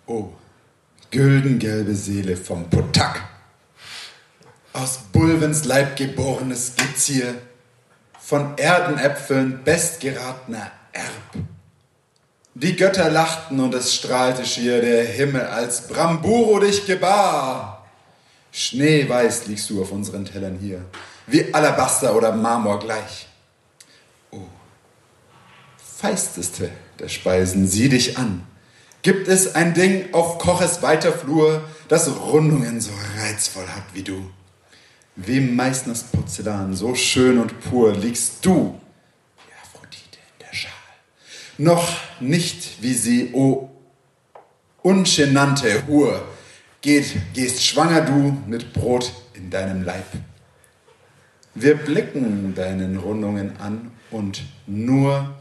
Oh, 0.07 0.29
güldengelbe 1.09 1.95
Seele 1.95 2.35
vom 2.35 2.69
Potak. 2.69 3.21
Aus 4.73 4.99
Bulvens 5.11 5.65
Leib 5.65 5.95
geborenes 5.95 6.75
Gezier, 6.75 7.35
von 8.19 8.57
Erdenäpfeln 8.57 9.63
bestgeratener 9.63 10.69
Erb. 10.91 11.45
Die 12.55 12.75
Götter 12.75 13.09
lachten 13.09 13.59
und 13.59 13.73
es 13.73 13.93
strahlte 13.93 14.45
schier 14.45 14.81
der 14.81 15.05
Himmel, 15.05 15.45
als 15.45 15.87
Bramburo 15.87 16.59
dich 16.59 16.85
gebar. 16.85 17.87
Schneeweiß 18.51 19.47
liegst 19.47 19.69
du 19.69 19.81
auf 19.81 19.91
unseren 19.91 20.25
Tellern 20.25 20.57
hier, 20.59 20.83
wie 21.27 21.53
Alabaster 21.53 22.15
oder 22.15 22.33
Marmor 22.33 22.79
gleich. 22.79 23.26
Oh, 25.97 25.99
feisteste 25.99 26.69
der 26.99 27.09
Speisen, 27.09 27.67
sieh 27.67 27.89
dich 27.89 28.17
an. 28.17 28.43
Gibt 29.01 29.27
es 29.27 29.55
ein 29.55 29.73
Ding 29.73 30.13
auf 30.13 30.37
Koches 30.37 30.81
weiter 30.81 31.11
Flur, 31.11 31.63
das 31.87 32.09
Rundungen 32.09 32.81
so 32.81 32.91
reizvoll 33.19 33.67
hat 33.67 33.83
wie 33.93 34.03
du? 34.03 34.29
Wie 35.15 35.39
Meißners 35.39 36.03
Porzellan, 36.03 36.75
so 36.75 36.93
schön 36.95 37.39
und 37.39 37.59
pur 37.61 37.93
liegst 37.95 38.45
du, 38.45 38.79
die 39.37 39.53
Aphrodite 39.63 40.17
in 40.33 40.45
der 40.45 40.55
Schal. 40.55 40.71
Noch 41.57 41.87
nicht 42.19 42.81
wie 42.81 42.93
sie, 42.93 43.31
o 43.33 43.69
ungenannte 44.83 45.87
Hur, 45.87 46.27
geht, 46.81 47.33
gehst 47.33 47.63
schwanger 47.63 48.01
du 48.01 48.37
mit 48.47 48.73
Brot 48.73 49.11
in 49.33 49.49
deinem 49.49 49.83
Leib. 49.83 50.05
Wir 51.55 51.75
blicken 51.75 52.53
deinen 52.53 52.97
Rundungen 52.97 53.57
an 53.59 53.91
und 54.11 54.43
nur 54.67 55.33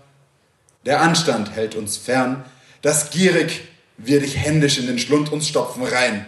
der 0.86 1.02
Anstand 1.02 1.54
hält 1.54 1.74
uns 1.74 1.96
fern, 1.96 2.44
dass 2.80 3.10
gierig 3.10 3.68
wir 3.98 4.20
dich 4.20 4.38
händisch 4.38 4.78
in 4.78 4.86
den 4.86 4.98
Schlund 4.98 5.30
uns 5.30 5.48
stopfen 5.48 5.82
rein. 5.82 6.26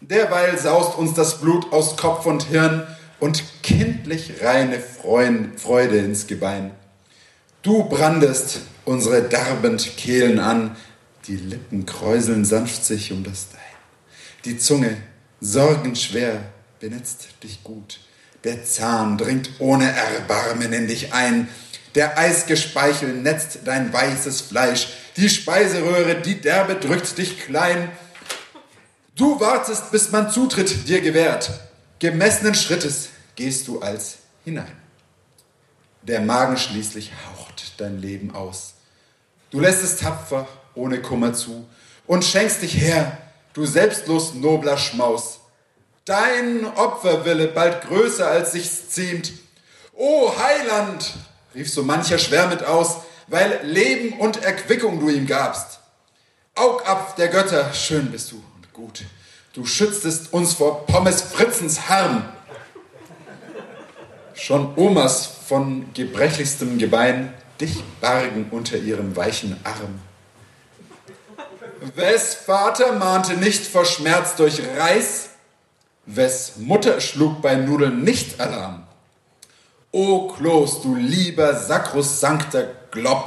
Derweil 0.00 0.58
saust 0.58 0.96
uns 0.98 1.14
das 1.14 1.40
Blut 1.40 1.72
aus 1.72 1.96
Kopf 1.96 2.26
und 2.26 2.44
Hirn 2.44 2.86
und 3.20 3.42
kindlich 3.62 4.42
reine 4.42 4.78
Freude 4.78 5.98
ins 5.98 6.26
Gebein. 6.26 6.72
Du 7.62 7.84
brandest 7.84 8.60
unsere 8.84 9.22
darbend 9.22 9.96
Kehlen 9.96 10.38
an, 10.38 10.76
die 11.26 11.36
Lippen 11.36 11.86
kräuseln 11.86 12.44
sanft 12.44 12.84
sich 12.84 13.12
um 13.12 13.24
das 13.24 13.48
Dein. 13.50 13.60
Die 14.44 14.58
Zunge, 14.58 14.94
sorgenschwer, 15.40 16.42
benetzt 16.80 17.28
dich 17.42 17.64
gut. 17.64 18.00
Der 18.44 18.62
Zahn 18.62 19.16
dringt 19.16 19.48
ohne 19.58 19.90
Erbarmen 19.90 20.74
in 20.74 20.86
dich 20.86 21.14
ein. 21.14 21.48
Der 21.94 22.18
eisge 22.18 22.56
Speichel 22.56 23.12
netzt 23.14 23.60
dein 23.64 23.92
weißes 23.92 24.40
Fleisch. 24.40 24.88
Die 25.16 25.28
Speiseröhre, 25.28 26.16
die 26.16 26.40
Derbe 26.40 26.74
drückt 26.74 27.16
dich 27.18 27.40
klein. 27.40 27.90
Du 29.14 29.38
wartest, 29.38 29.92
bis 29.92 30.10
man 30.10 30.30
Zutritt 30.30 30.88
dir 30.88 31.00
gewährt. 31.00 31.50
Gemessenen 32.00 32.54
Schrittes 32.54 33.10
gehst 33.36 33.68
du 33.68 33.80
als 33.80 34.18
hinein. 34.44 34.76
Der 36.02 36.20
Magen 36.20 36.56
schließlich 36.56 37.12
haucht 37.12 37.80
dein 37.80 37.98
Leben 37.98 38.34
aus. 38.34 38.74
Du 39.50 39.60
lässt 39.60 39.84
es 39.84 39.96
tapfer, 39.96 40.48
ohne 40.74 41.00
Kummer 41.00 41.32
zu 41.32 41.66
und 42.06 42.24
schenkst 42.24 42.62
dich 42.62 42.76
her, 42.76 43.16
du 43.52 43.64
selbstlos 43.64 44.34
nobler 44.34 44.76
Schmaus. 44.76 45.38
Dein 46.04 46.66
Opferwille 46.66 47.46
bald 47.48 47.82
größer 47.82 48.26
als 48.26 48.52
sich's 48.52 48.90
ziemt. 48.90 49.32
O 49.94 50.32
Heiland, 50.36 51.14
rief 51.54 51.72
so 51.72 51.82
mancher 51.82 52.18
schwer 52.18 52.48
mit 52.48 52.64
aus, 52.64 52.96
weil 53.28 53.60
Leben 53.62 54.18
und 54.18 54.42
Erquickung 54.42 55.00
du 55.00 55.08
ihm 55.08 55.26
gabst. 55.26 55.78
Augapf 56.54 57.14
der 57.14 57.28
Götter, 57.28 57.72
schön 57.72 58.10
bist 58.10 58.32
du 58.32 58.36
und 58.36 58.72
gut. 58.72 59.04
Du 59.52 59.64
schütztest 59.64 60.32
uns 60.32 60.54
vor 60.54 60.86
Pommes 60.86 61.22
Fritzens 61.22 61.88
Harm. 61.88 62.24
Schon 64.34 64.76
Omas 64.76 65.26
von 65.48 65.92
gebrechlichstem 65.94 66.78
Gebein 66.78 67.32
dich 67.60 67.82
bargen 68.00 68.48
unter 68.50 68.76
ihrem 68.76 69.14
weichen 69.16 69.58
Arm. 69.64 70.00
Wes 71.94 72.34
Vater 72.34 72.94
mahnte 72.94 73.34
nicht 73.34 73.66
vor 73.66 73.84
Schmerz 73.84 74.36
durch 74.36 74.60
Reis, 74.76 75.30
wes 76.06 76.56
Mutter 76.56 77.00
schlug 77.00 77.42
bei 77.42 77.56
Nudeln 77.56 78.02
nicht 78.02 78.40
Alarm. 78.40 78.83
O 79.96 80.26
Kloß, 80.26 80.82
du 80.82 80.96
lieber 80.96 81.54
sakrosankter 81.54 82.64
Glob. 82.90 83.26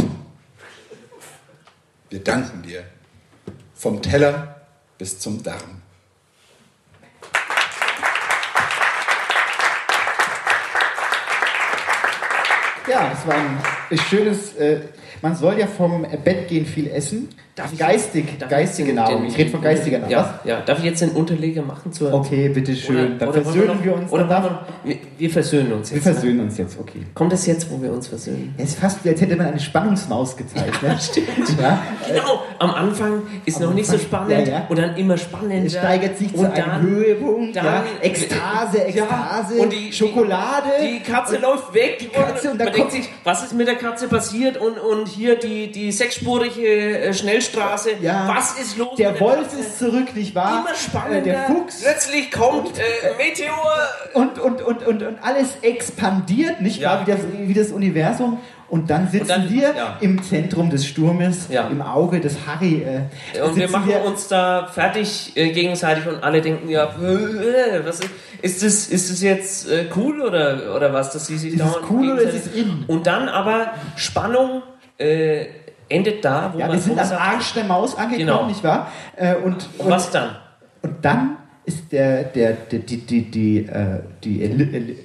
Wir 2.09 2.22
danken 2.22 2.61
dir 2.61 2.84
vom 3.74 4.01
Teller 4.01 4.65
bis 4.97 5.18
zum 5.18 5.41
Darm. 5.41 5.82
Ja, 12.89 13.09
das 13.09 13.28
war 13.28 13.36
ein 13.36 13.97
schönes. 14.09 14.55
Äh, 14.55 14.80
man 15.22 15.36
soll 15.36 15.59
ja 15.59 15.68
vom 15.68 16.05
Bett 16.24 16.47
gehen 16.47 16.65
viel 16.65 16.88
essen. 16.89 17.28
Darf 17.55 17.74
ich- 17.74 17.80
Geistig, 17.80 18.38
darf 18.39 18.49
geistige 18.49 18.89
den- 18.89 18.95
Nahrung. 18.95 19.22
den- 19.24 19.32
Ich 19.32 19.38
rede 19.38 19.49
von 19.49 19.61
geistiger 19.61 19.97
Nahrung. 19.97 20.11
Ja, 20.11 20.39
ja, 20.45 20.61
darf 20.61 20.78
ich 20.80 20.86
jetzt 20.86 21.01
den 21.01 21.09
Unterleger 21.09 21.63
machen 21.63 21.91
zur. 21.91 22.13
Okay, 22.13 22.47
bitteschön. 22.49 23.18
Dann 23.20 23.34
versöhnen 23.34 23.68
noch- 23.78 23.84
wir 23.84 23.93
uns. 23.95 24.11
Oder 24.11 24.24
Dann 24.26 24.43
wollen 24.43 24.57
wir, 24.86 24.97
wir 25.18 25.30
versöhnen 25.30 25.72
uns 25.74 25.89
Wir 25.91 25.97
jetzt. 25.97 26.05
ne? 26.05 26.13
versöhnen 26.13 26.39
uns 26.41 26.57
jetzt, 26.57 26.80
okay. 26.80 27.01
Kommt 27.13 27.34
es 27.34 27.45
jetzt, 27.45 27.70
wo 27.72 27.82
wir 27.82 27.91
uns 27.91 28.07
versöhnen? 28.07 28.53
Es 28.57 28.70
ist 28.70 28.80
fast, 28.80 29.03
wie 29.03 29.09
als 29.09 29.22
hätte 29.22 29.36
man 29.36 29.47
eine 29.47 29.59
Spannungsmaus 29.59 30.36
gezeichnet. 30.38 31.01
Stimmt. 31.01 31.59
Ja? 31.59 31.82
Genau, 32.07 32.43
am 32.60 32.72
Anfang 32.72 33.24
ist 33.45 33.60
noch 33.60 33.74
nicht 33.74 33.88
so 33.89 33.97
spannend 33.97 34.47
Ja, 34.47 34.53
ja. 34.60 34.66
und 34.70 34.78
dann 34.80 34.95
immer 34.97 35.18
spannender. 35.18 35.66
Es 35.66 35.74
steigert 35.74 36.18
sich 36.18 36.34
und 36.34 36.45
zu 36.55 36.64
einem 36.64 36.82
Höhepunkt. 36.82 37.55
dann- 37.55 37.66
ja? 37.66 37.84
Ekstase, 38.01 38.84
Ekstase, 38.86 39.55
und 39.60 39.72
die- 39.74 39.91
Schokolade. 39.93 40.70
Die 40.82 40.99
Katze 40.99 41.38
läuft 41.38 41.74
weg 41.74 41.99
die 41.99 42.08
Katze 42.08 42.51
und 42.51 42.58
da 42.60 42.66
man 42.66 42.74
denkt 42.74 42.89
kommt- 42.89 42.91
sich, 43.03 43.10
was 43.24 43.43
ist 43.43 43.53
mit 43.53 43.68
der 43.68 43.76
Katze 43.76 44.08
passiert 44.08 44.58
und, 44.58 44.78
und 44.80 45.08
hier 45.08 45.36
die, 45.38 45.72
die 45.72 45.91
sechsspurige 45.91 46.99
äh, 46.99 47.14
Schnellstraße, 47.14 47.91
was 48.28 48.60
ist 48.60 48.78
los? 48.78 48.95
der 48.97 49.12
der 49.14 49.22
Wolf 49.22 49.41
Katze? 49.43 49.60
ist 49.60 49.80
zurück, 49.80 50.16
nicht 50.16 50.36
wahr? 50.36 50.66
immer 50.66 50.76
spannender. 50.76 51.18
Äh, 51.20 51.24
der 51.24 51.43
Fuchs. 51.45 51.82
Plötzlich 51.84 52.32
kommt 52.32 52.78
äh, 52.80 52.82
Meteor. 53.18 53.78
Und, 54.14 54.39
und, 54.39 54.62
und, 54.62 54.84
und, 54.86 55.03
und 55.03 55.18
alles 55.24 55.58
expandiert, 55.62 56.62
nicht 56.62 56.84
wahr, 56.84 57.05
wie 57.05 57.12
das, 57.12 57.20
wie 57.38 57.53
das 57.53 57.72
Universum. 57.72 58.39
Und 58.70 58.89
dann 58.89 59.07
sitzen 59.09 59.28
dann- 59.30 59.49
wir 59.49 59.74
ja. 59.76 59.97
im 60.01 60.22
Zentrum 60.22 60.70
des 60.70 60.86
Sturmes, 60.86 61.47
Ja. 61.49 61.68
im 61.70 61.82
Auge 61.82 62.20
des 62.20 62.36
Harry. 62.45 62.84
Äh, 62.84 63.41
Und 63.41 63.55
wir 63.55 63.70
machen 63.70 63.91
uns 64.05 64.28
da 64.28 64.68
fertig 64.68 65.32
äh, 65.36 65.51
gegenseitig 65.51 66.05
und 66.05 66.22
alle 66.22 66.41
denken 66.41 66.68
ja, 66.70 66.84
äh, 66.84 67.86
was 67.86 68.01
ist, 68.01 68.09
ist 68.41 68.63
das, 68.63 68.88
ist 68.88 69.09
das 69.09 69.22
jetzt 69.22 69.72
äh, 69.72 69.86
cool 69.95 70.22
oder, 70.22 70.76
oder 70.76 70.91
was, 70.91 71.11
dass 71.13 71.28
sie 71.28 71.38
sich 71.38 71.53
Ist 71.53 71.61
dauernd 71.61 71.86
cool 71.89 72.11
oder 72.11 72.24
ist 72.24 72.45
es 72.47 72.53
in? 72.55 72.84
Und 72.88 73.07
dann 73.07 73.30
aber 73.30 73.72
Spannung 73.95 74.63
äh, 74.97 75.45
endet 75.88 76.26
da, 76.26 76.51
wo 76.53 76.59
Ja, 76.59 76.68
man 76.68 76.76
wir 76.76 76.82
sind 76.82 76.99
am 76.99 77.11
Arsch 77.13 77.53
der 77.53 77.63
Maus 77.63 77.95
angekommen, 77.97 78.20
Genau. 78.28 78.47
nicht 78.47 78.63
wahr? 78.65 78.91
Äh, 79.15 79.36
und, 79.36 79.70
Und 79.78 79.89
was 79.89 80.11
dann? 80.11 80.36
Und 80.82 81.05
dann 81.05 81.38
ist 81.63 81.89
der, 81.93 82.24
der, 82.24 82.51
der 82.53 82.80
die, 82.80 82.97
die, 82.97 83.32
die, 83.32 83.70
die, 84.24 84.41
Eli- 84.43 84.97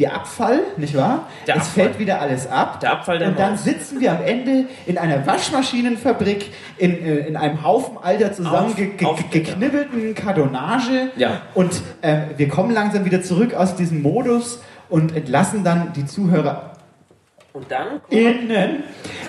der 0.00 0.14
Abfall, 0.14 0.60
nicht 0.76 0.96
wahr? 0.96 1.28
Der 1.46 1.56
es 1.56 1.62
Abfall. 1.62 1.84
fällt 1.84 1.98
wieder 1.98 2.20
alles 2.20 2.46
ab. 2.48 2.80
Der 2.80 2.92
Abfall 2.92 3.18
der 3.18 3.28
Und 3.28 3.38
dann 3.38 3.52
Maus. 3.52 3.64
sitzen 3.64 4.00
wir 4.00 4.10
am 4.12 4.22
Ende 4.22 4.64
in 4.86 4.98
einer 4.98 5.26
Waschmaschinenfabrik 5.26 6.50
in, 6.78 6.90
äh, 7.04 7.16
in 7.28 7.36
einem 7.36 7.62
Haufen 7.62 7.98
alter 8.02 8.32
zusammengeknibbelten 8.32 10.14
Kartonage. 10.14 11.10
Ja. 11.16 11.42
Und 11.54 11.82
ähm, 12.02 12.22
wir 12.36 12.48
kommen 12.48 12.72
langsam 12.72 13.04
wieder 13.04 13.22
zurück 13.22 13.54
aus 13.54 13.76
diesem 13.76 14.02
Modus 14.02 14.62
und 14.88 15.14
entlassen 15.14 15.62
dann 15.62 15.92
die 15.92 16.06
Zuhörer 16.06 16.72
Und 17.52 17.70
dann? 17.70 18.00
innen 18.08 18.82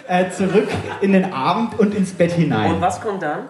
äh, 0.07 0.29
zurück 0.31 0.67
in 1.01 1.13
den 1.13 1.33
Abend 1.33 1.77
und 1.79 1.93
ins 1.93 2.13
Bett 2.13 2.31
hinein. 2.31 2.75
Und 2.75 2.81
was 2.81 2.99
kommt 3.01 3.21
dann? 3.21 3.49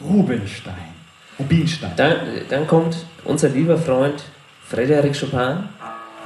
Rubenstein. 0.00 0.74
Rubinstein. 1.38 1.92
Dann, 1.96 2.16
dann 2.48 2.66
kommt 2.66 2.96
unser 3.24 3.48
lieber 3.48 3.78
Freund 3.78 4.22
Frédéric 4.72 5.18
Chopin, 5.18 5.68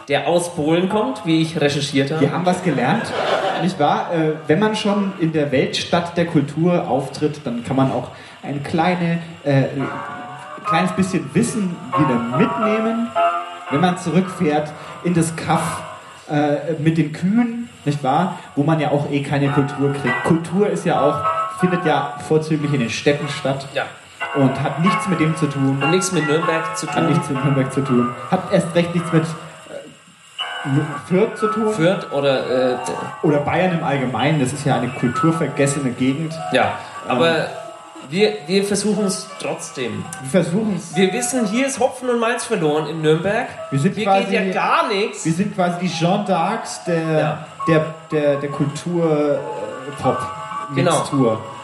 der 0.09 0.29
aus 0.29 0.55
Polen 0.55 0.89
kommt, 0.89 1.27
wie 1.27 1.43
ich 1.43 1.61
recherchiert 1.61 2.13
habe. 2.13 2.21
Wir 2.21 2.33
haben 2.33 2.47
was 2.47 2.63
gelernt, 2.63 3.13
nicht 3.63 3.79
wahr? 3.81 4.13
Äh, 4.13 4.35
wenn 4.47 4.61
man 4.61 4.77
schon 4.77 5.13
in 5.19 5.33
der 5.33 5.51
Weltstadt 5.51 6.17
der 6.17 6.27
Kultur 6.27 6.89
auftritt, 6.89 7.41
dann 7.45 7.65
kann 7.65 7.77
man 7.77 7.91
auch 7.91 8.11
ein 8.43 8.63
kleine, 8.63 9.19
äh, 9.43 9.65
kleines 10.65 10.93
bisschen 10.93 11.29
Wissen 11.35 11.77
wieder 11.99 12.15
mitnehmen, 12.39 13.09
wenn 13.71 13.81
man 13.81 13.99
zurückfährt 13.99 14.71
in 15.03 15.15
das 15.15 15.35
Kaff 15.35 15.83
äh, 16.31 16.75
mit 16.79 16.99
den 16.99 17.13
Kühen, 17.13 17.69
nicht 17.85 18.05
wahr? 18.05 18.39
Wo 18.55 18.63
man 18.63 18.79
ja 18.79 18.91
auch 18.91 19.11
eh 19.11 19.23
keine 19.23 19.49
Kultur 19.49 19.93
kriegt. 19.93 20.25
Kultur 20.25 20.69
ist 20.69 20.87
ja 20.87 21.01
auch, 21.01 21.59
findet 21.59 21.85
ja 21.85 22.15
vorzüglich 22.29 22.73
in 22.73 22.81
den 22.81 22.91
Städten 22.91 23.29
statt 23.29 23.67
Ja. 23.75 23.87
Und 24.37 24.61
hat 24.63 24.81
nichts 24.81 25.09
mit 25.09 25.19
dem 25.21 25.35
zu 25.37 25.47
tun. 25.47 25.81
Und 25.83 25.91
nichts 25.91 26.13
mit 26.13 26.27
Nürnberg 26.27 26.77
zu 26.77 26.87
Hat 26.87 26.95
tun. 26.97 27.07
nichts 27.09 27.29
mit 27.31 27.43
Nürnberg 27.45 27.73
zu 27.73 27.81
tun. 27.83 28.15
Hat 28.31 28.53
erst 28.53 28.75
recht 28.75 28.95
nichts 28.95 29.11
mit 29.13 29.23
äh, 29.25 29.27
Fürth 31.09 31.37
zu 31.39 31.49
tun. 31.49 31.73
Fürth 31.73 32.13
oder 32.13 32.75
äh, 32.75 32.77
Oder 33.23 33.39
Bayern 33.39 33.79
im 33.79 33.85
Allgemeinen, 33.85 34.41
das 34.41 34.53
ist 34.53 34.65
ja 34.67 34.77
eine 34.77 34.89
kulturvergessene 34.89 35.91
Gegend. 35.91 36.35
ja, 36.53 36.73
aber 37.09 37.47
wir, 38.09 38.35
wir 38.47 38.63
versuchen 38.65 39.07
es 39.07 39.29
trotzdem. 39.41 40.05
Wir 40.23 40.31
versuchen 40.43 40.77
es. 40.77 40.95
Wir 40.95 41.13
wissen, 41.13 41.45
hier 41.47 41.67
ist 41.67 41.81
Hopfen 41.81 42.09
und 42.09 42.21
Malz 42.21 42.45
verloren 42.45 42.87
in 42.87 43.03
Nürnberg. 43.03 43.49
Wir 43.71 43.81
sind 43.81 43.97
hier 43.97 44.05
quasi, 44.05 44.27
geht 44.27 44.33
ja 44.33 44.53
gar 44.53 44.87
nichts. 44.89 45.25
Wir 45.25 45.33
sind 45.33 45.55
quasi 45.57 45.81
die 45.81 45.89
Jean 45.89 46.25
d'Arcs 46.25 46.85
der, 46.87 47.19
Ja. 47.19 47.39
der, 47.67 47.85
der, 48.13 48.37
der 48.37 48.51
Kultur-Pop-Mixtur. 48.51 50.17
Genau. 50.75 51.05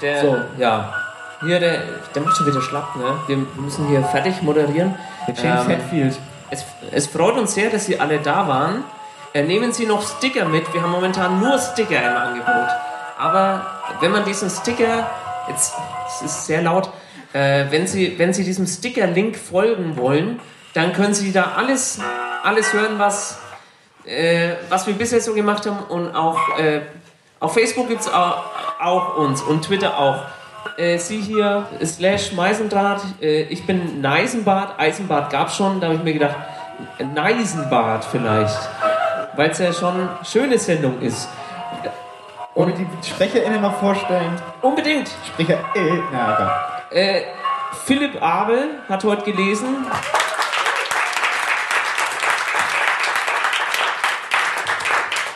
Der, 0.01 0.21
So. 0.21 0.37
Ja. 0.59 0.93
Hier, 1.45 1.59
der, 1.59 1.83
der 2.15 2.23
macht 2.23 2.37
schon 2.37 2.47
wieder 2.47 2.63
schlapp, 2.63 2.95
ne? 2.97 3.19
Wir 3.27 3.37
müssen 3.57 3.89
hier 3.89 4.03
fertig 4.05 4.43
moderieren. 4.43 4.95
Der 5.27 5.35
James 5.35 5.65
Ähm, 5.65 5.71
Hetfield. 5.71 6.19
Es, 6.51 6.65
es 6.93 7.07
freut 7.07 7.37
uns 7.37 7.55
sehr, 7.55 7.71
dass 7.71 7.87
Sie 7.87 7.99
alle 7.99 8.19
da 8.21 8.47
waren. 8.47 8.85
Äh, 9.35 9.43
nehmen 9.43 9.73
Sie 9.73 9.87
noch 9.87 10.07
Sticker 10.07 10.45
mit. 10.45 10.73
Wir 10.73 10.83
haben 10.83 10.93
momentan 10.93 11.41
nur 11.41 11.59
Sticker 11.59 11.99
im 11.99 12.17
Angebot. 12.17 12.69
Aber 13.19 13.67
wenn 14.01 14.13
man 14.13 14.25
diesen 14.25 14.51
Sticker, 14.51 15.09
jetzt 15.49 15.75
es 16.09 16.23
ist 16.23 16.47
sehr 16.47 16.63
laut, 16.63 16.91
äh, 17.33 17.65
wenn, 17.71 17.87
Sie, 17.87 18.19
wenn 18.19 18.33
Sie 18.33 18.45
diesem 18.45 18.67
Sticker-Link 18.67 19.37
folgen 19.37 19.97
wollen, 19.97 20.39
dann 20.75 20.93
können 20.93 21.15
Sie 21.15 21.33
da 21.33 21.53
alles, 21.57 21.99
alles 22.43 22.73
hören, 22.73 22.99
was, 22.99 23.39
äh, 24.05 24.55
was 24.69 24.87
wir 24.87 24.95
bisher 24.95 25.21
so 25.21 25.35
gemacht 25.35 25.67
haben. 25.67 25.79
Und 25.89 26.15
auch 26.15 26.59
äh, 26.59 26.83
auf 27.41 27.55
Facebook 27.55 27.89
gibt 27.89 28.03
es 28.03 28.13
auch, 28.13 28.45
auch 28.81 29.17
uns 29.17 29.43
und 29.43 29.65
Twitter 29.65 29.99
auch. 29.99 30.21
Äh, 30.77 30.99
Sie 30.99 31.21
hier, 31.21 31.67
slash 31.85 32.33
Meisendraht, 32.33 33.03
äh, 33.21 33.43
ich 33.43 33.67
bin 33.67 34.01
Neisenbart, 34.01 34.79
Eisenbart 34.79 35.31
gab 35.31 35.49
es 35.49 35.57
schon, 35.57 35.81
da 35.81 35.89
habe 35.89 35.97
ich 35.97 36.03
mir 36.03 36.15
gedacht, 36.15 36.37
Neisenbart 37.15 38.05
vielleicht, 38.05 38.59
weil 39.37 39.51
es 39.51 39.59
ja 39.59 39.73
schon 39.73 39.95
eine 39.95 40.09
schöne 40.25 40.59
Sendung 40.59 41.01
ist. 41.03 41.29
Wollen 42.55 42.69
wir 42.69 42.87
die 42.87 43.07
SprecherInnen 43.07 43.61
noch 43.61 43.79
vorstellen? 43.79 44.41
Unbedingt. 44.63 45.11
Sprecher, 45.27 45.59
äh, 45.75 45.99
na. 46.11 46.81
Äh, 46.91 47.23
Philipp 47.85 48.23
Abel 48.23 48.79
hat 48.89 49.05
heute 49.05 49.31
gelesen. 49.31 49.87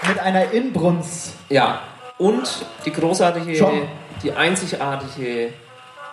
Mit 0.07 0.19
einer 0.19 0.51
Inbrunst. 0.53 1.35
Ja. 1.49 1.81
Und 2.19 2.65
die 2.85 2.93
großartige, 2.93 3.53
John. 3.53 3.89
Die 4.27 4.33
einzigartige 4.33 5.53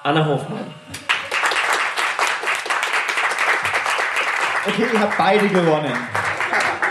Anna 0.04 0.26
Hofmann. 0.26 0.66
Okay, 4.68 4.86
ihr 4.94 5.00
habt 5.00 5.18
beide 5.18 5.48
gewonnen. 5.48 5.94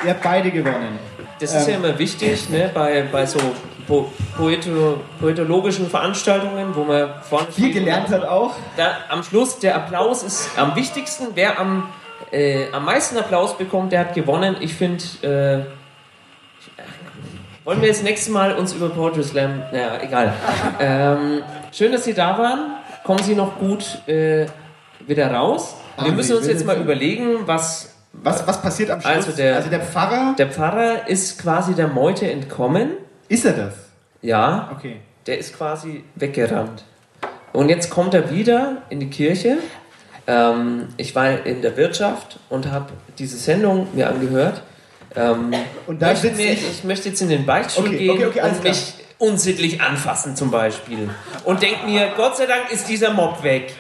Ihr 0.05 0.11
habt 0.11 0.23
beide 0.23 0.51
gewonnen. 0.51 0.99
Das 1.39 1.55
ist 1.55 1.69
ja 1.69 1.75
Ähm, 1.75 1.85
immer 1.85 1.99
wichtig, 1.99 2.51
ne, 2.51 2.71
bei, 2.75 3.03
bei 3.11 3.25
so 3.25 3.39
po 3.87 4.13
poeto 4.37 5.01
poetologischen 5.21 5.89
Veranstaltungen, 5.89 6.75
wo 6.75 6.85
man 6.85 7.11
vorne 7.23 7.53
Viel 7.53 7.73
gelernt 7.73 8.09
hat 8.09 8.25
auch. 8.25 8.55
Da, 8.77 8.97
am 9.09 9.23
Schluss, 9.23 9.59
der 9.61 9.77
Applaus 9.77 10.23
ist 10.25 10.51
am 10.57 10.75
wichtigsten. 10.75 11.29
Wer 11.35 11.59
am, 11.59 11.89
äh, 12.33 12.71
am 12.73 12.85
meisten 12.85 13.17
Applaus 13.17 13.57
bekommt, 13.57 13.93
der 13.93 14.01
hat 14.01 14.15
gewonnen. 14.15 14.57
Ich 14.61 14.75
finde, 14.75 15.05
äh, 15.23 15.82
wollen 17.65 17.81
wir 17.81 17.89
das 17.89 18.03
nächste 18.03 18.31
Mal 18.33 18.55
uns 18.55 18.73
über 18.73 18.89
Poetry 18.91 19.23
Slam, 19.23 19.63
naja, 19.73 19.99
egal. 20.03 20.33
Ähm, 20.81 21.43
schön, 21.73 21.93
dass 21.93 22.05
Sie 22.05 22.15
da 22.15 22.39
waren. 22.39 22.77
Kommen 23.05 23.23
Sie 23.23 23.35
noch 23.35 23.59
gut 23.59 24.07
äh, 24.09 24.47
wieder 25.07 25.33
raus. 25.33 25.75
Wir 26.01 26.13
Ah, 26.13 26.15
müssen 26.15 26.37
uns 26.37 26.47
jetzt 26.47 26.65
mal 26.65 26.77
überlegen, 26.81 27.41
was 27.47 27.95
Was, 28.13 28.47
was 28.47 28.61
passiert 28.63 28.91
am 28.91 29.01
Schluss? 29.01 29.13
Also 29.15 29.33
der, 29.33 29.57
also 29.57 29.71
der 29.71 29.81
Pfarrer. 29.81 30.35
Der 30.39 30.49
Pfarrer 30.49 31.09
ist 31.09 31.41
quasi 31.41 31.75
der 31.75 31.89
Meute 31.89 32.31
entkommen. 32.31 32.91
Ist 33.29 33.45
er 33.45 33.53
das? 33.53 33.75
Ja. 34.21 34.71
Okay. 34.77 34.97
Der 35.27 35.39
ist 35.39 35.57
quasi 35.57 36.05
weggerannt. 36.17 36.85
Und 37.53 37.69
jetzt 37.69 37.91
kommt 37.91 38.15
er 38.15 38.31
wieder 38.31 38.79
in 38.91 39.01
die 39.01 39.11
Kirche. 39.11 39.59
Ähm, 40.27 40.89
ich 40.97 41.15
war 41.15 41.45
in 41.45 41.63
der 41.63 41.77
Wirtschaft 41.77 42.39
und 42.49 42.71
habe 42.71 42.87
diese 43.19 43.37
Sendung 43.37 43.89
mir 43.95 44.09
angehört. 44.09 44.63
Ähm, 45.15 45.53
Und 45.87 46.01
da 46.01 46.09
möchte 46.09 46.31
mir, 46.33 46.53
ich- 46.53 46.71
ich 46.71 46.85
möchte 46.85 47.09
jetzt 47.11 47.21
in 47.23 47.29
den 47.29 47.47
Beichtstuhl 47.47 47.87
Okay, 47.87 47.99
gehen 47.99 48.11
okay, 48.11 48.27
okay, 48.27 48.41
und 48.43 48.63
mich 48.65 48.95
unsittlich 49.19 49.81
anfassen 49.81 50.37
zum 50.37 50.51
Beispiel. 50.51 51.11
Und 51.45 51.63
denke 51.63 51.87
mir, 51.87 52.13
Gott 52.17 52.37
sei 52.37 52.47
Dank 52.47 52.71
ist 52.73 52.89
dieser 52.89 53.13
Mob 53.13 53.43
weg. 53.43 53.75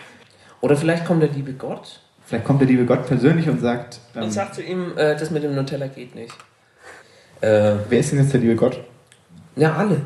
Oder 0.60 0.76
vielleicht 0.76 1.04
kommt 1.04 1.22
der 1.22 1.30
liebe 1.30 1.52
Gott 1.54 2.00
Vielleicht 2.24 2.44
kommt 2.46 2.60
der 2.60 2.68
liebe 2.68 2.86
Gott 2.86 3.06
persönlich 3.06 3.48
und 3.48 3.60
sagt. 3.60 3.98
Ähm, 4.14 4.22
und 4.22 4.30
sagt 4.30 4.54
zu 4.54 4.62
ihm, 4.62 4.96
äh, 4.96 5.16
das 5.16 5.30
mit 5.30 5.42
dem 5.42 5.54
Nutella 5.54 5.88
geht 5.88 6.14
nicht. 6.14 6.32
Äh, 7.40 7.72
wer 7.88 7.98
ist 7.98 8.12
denn 8.12 8.20
jetzt 8.20 8.32
der 8.32 8.40
liebe 8.40 8.54
Gott? 8.56 8.78
Ja, 9.56 9.74
alle. 9.74 10.00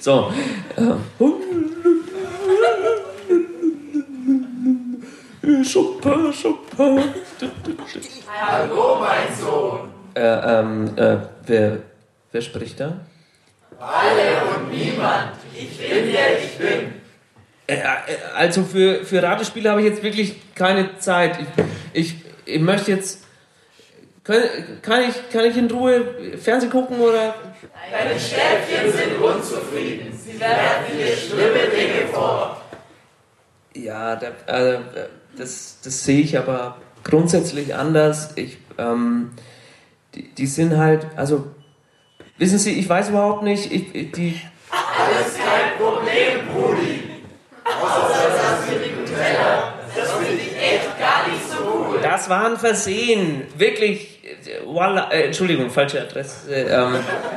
So. 0.00 0.32
Äh, 0.76 0.82
Chopin, 5.64 6.32
Chopin. 6.32 7.04
Hallo, 8.28 8.98
mein 9.00 9.34
Sohn. 9.38 9.93
Äh, 10.14 10.20
ähm, 10.20 10.96
äh, 10.96 11.16
wer, 11.46 11.78
wer 12.32 12.40
spricht 12.42 12.80
da? 12.80 13.00
Alle 13.78 14.56
und 14.56 14.70
niemand. 14.70 15.32
Ich 15.54 15.78
bin 15.78 16.12
der 16.12 16.38
ich 16.38 16.56
bin. 16.56 16.94
Äh, 17.66 17.74
äh, 17.74 17.80
also 18.36 18.62
für, 18.64 19.04
für 19.04 19.22
Ratespiele 19.22 19.70
habe 19.70 19.80
ich 19.80 19.88
jetzt 19.88 20.02
wirklich 20.02 20.54
keine 20.54 20.98
Zeit. 20.98 21.38
Ich, 21.40 21.46
ich, 21.92 22.14
ich 22.44 22.60
möchte 22.60 22.90
jetzt 22.92 23.24
Kann, 24.24 24.40
kann, 24.80 25.02
ich, 25.02 25.30
kann 25.30 25.44
ich 25.44 25.56
in 25.56 25.70
Ruhe 25.70 26.38
Fernsehen 26.38 26.70
gucken 26.70 26.98
oder? 26.98 27.34
Deine 27.90 28.18
Stäbchen 28.18 28.90
sind 28.90 29.22
unzufrieden. 29.22 30.18
Sie 30.18 30.40
werfen 30.40 30.96
dir 30.96 31.14
schlimme 31.14 31.68
Dinge 31.68 32.06
vor. 32.10 32.58
Ja, 33.74 34.16
da, 34.16 34.28
äh, 34.46 34.78
das, 35.36 35.78
das 35.84 36.04
sehe 36.04 36.20
ich 36.20 36.38
aber 36.38 36.78
grundsätzlich 37.02 37.74
anders. 37.74 38.30
Ich, 38.36 38.56
ähm, 38.78 39.32
die, 40.14 40.34
die 40.34 40.46
sind 40.46 40.76
halt, 40.76 41.06
also, 41.16 41.46
wissen 42.38 42.58
Sie, 42.58 42.78
ich 42.78 42.88
weiß 42.88 43.10
überhaupt 43.10 43.42
nicht, 43.42 43.70
ich, 43.72 43.94
ich- 43.94 44.12
die, 44.12 44.40
Alles 44.70 45.34
kein 45.36 45.76
Problem, 45.78 46.48
Brudi. 46.52 47.00
Außer 47.64 48.28
das 48.28 48.70
mit 48.70 48.84
dem 48.84 49.00
Nutella. 49.00 49.74
Das 49.96 50.12
finde 50.12 50.32
ich 50.34 50.56
echt 50.56 50.98
gar 50.98 51.28
nicht 51.28 51.40
so 51.48 51.64
gut. 51.64 51.98
das 52.02 52.28
war 52.28 52.46
ein 52.46 52.56
Versehen, 52.58 53.42
wirklich, 53.56 54.20
äh, 54.24 54.64
voila, 54.66 55.10
äh, 55.10 55.26
Entschuldigung, 55.26 55.70
falsche 55.70 56.00
Adresse, 56.00 56.52
ähm, 56.52 56.96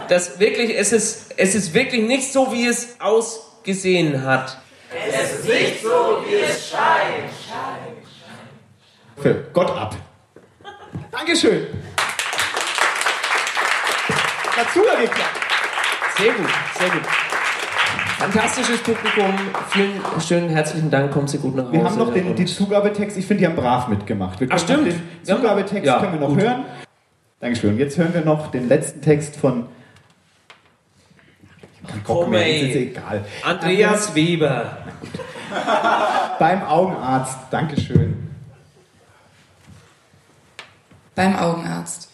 das 0.09 0.39
wirklich, 0.39 0.75
es 0.77 0.91
ist, 0.91 1.33
es 1.37 1.53
ist 1.55 1.73
wirklich 1.73 2.01
nicht 2.01 2.31
so, 2.33 2.51
wie 2.51 2.65
es 2.67 2.95
ausgesehen 2.99 4.23
hat. 4.23 4.57
Es 5.07 5.33
ist 5.39 5.45
nicht 5.47 5.81
so, 5.83 6.23
wie 6.27 6.35
es 6.35 6.69
scheint. 6.69 7.29
Für 9.21 9.33
Gott 9.53 9.69
ab. 9.71 9.95
Dankeschön. 11.11 11.67
Dazu 14.57 14.79
geklappt. 14.81 15.39
Sehr 16.17 16.33
gut, 16.33 16.49
sehr 16.79 16.89
gut. 16.89 17.01
Fantastisches 18.17 18.81
Publikum, 18.81 19.35
vielen 19.69 20.01
schönen 20.19 20.49
herzlichen 20.49 20.89
Dank, 20.89 21.11
kommen 21.11 21.27
Sie 21.27 21.37
gut 21.37 21.55
nach 21.55 21.65
Hause. 21.65 21.73
Wir 21.73 21.83
haben 21.83 21.97
noch 21.99 22.11
den, 22.11 22.35
den 22.35 22.47
Zugabetext. 22.47 23.15
Ich 23.15 23.27
finde, 23.27 23.41
die 23.41 23.47
haben 23.47 23.55
brav 23.55 23.87
mitgemacht. 23.87 24.39
Wir 24.39 24.47
Ach, 24.49 24.65
können 24.65 24.85
noch 24.85 24.91
stimmt. 24.91 25.27
Den 25.27 25.35
Zugabetext 25.37 25.85
Ja, 25.85 25.99
können 25.99 26.13
wir 26.13 26.19
noch 26.21 26.29
gut. 26.29 26.41
hören. 26.41 26.65
Dankeschön. 27.39 27.77
Jetzt 27.77 27.97
hören 27.99 28.15
wir 28.15 28.21
noch 28.21 28.49
den 28.49 28.67
letzten 28.67 29.01
Text 29.01 29.35
von. 29.35 29.67
Bock 32.07 32.27
mehr, 32.27 32.47
ist 32.47 32.75
egal. 32.75 33.23
Andreas 33.43 34.15
Weber. 34.15 34.77
Beim 36.39 36.63
Augenarzt. 36.63 37.37
Dankeschön. 37.51 38.29
Beim 41.13 41.35
Augenarzt. 41.35 42.06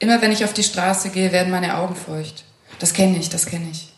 Immer 0.00 0.20
wenn 0.22 0.32
ich 0.32 0.44
auf 0.44 0.54
die 0.54 0.64
Straße 0.64 1.10
gehe, 1.10 1.30
werden 1.30 1.52
meine 1.52 1.76
Augen 1.76 1.94
feucht. 1.94 2.44
Das 2.78 2.94
kenne 2.94 3.18
ich, 3.18 3.28
das 3.28 3.46
kenne 3.46 3.68
ich. 3.70 3.92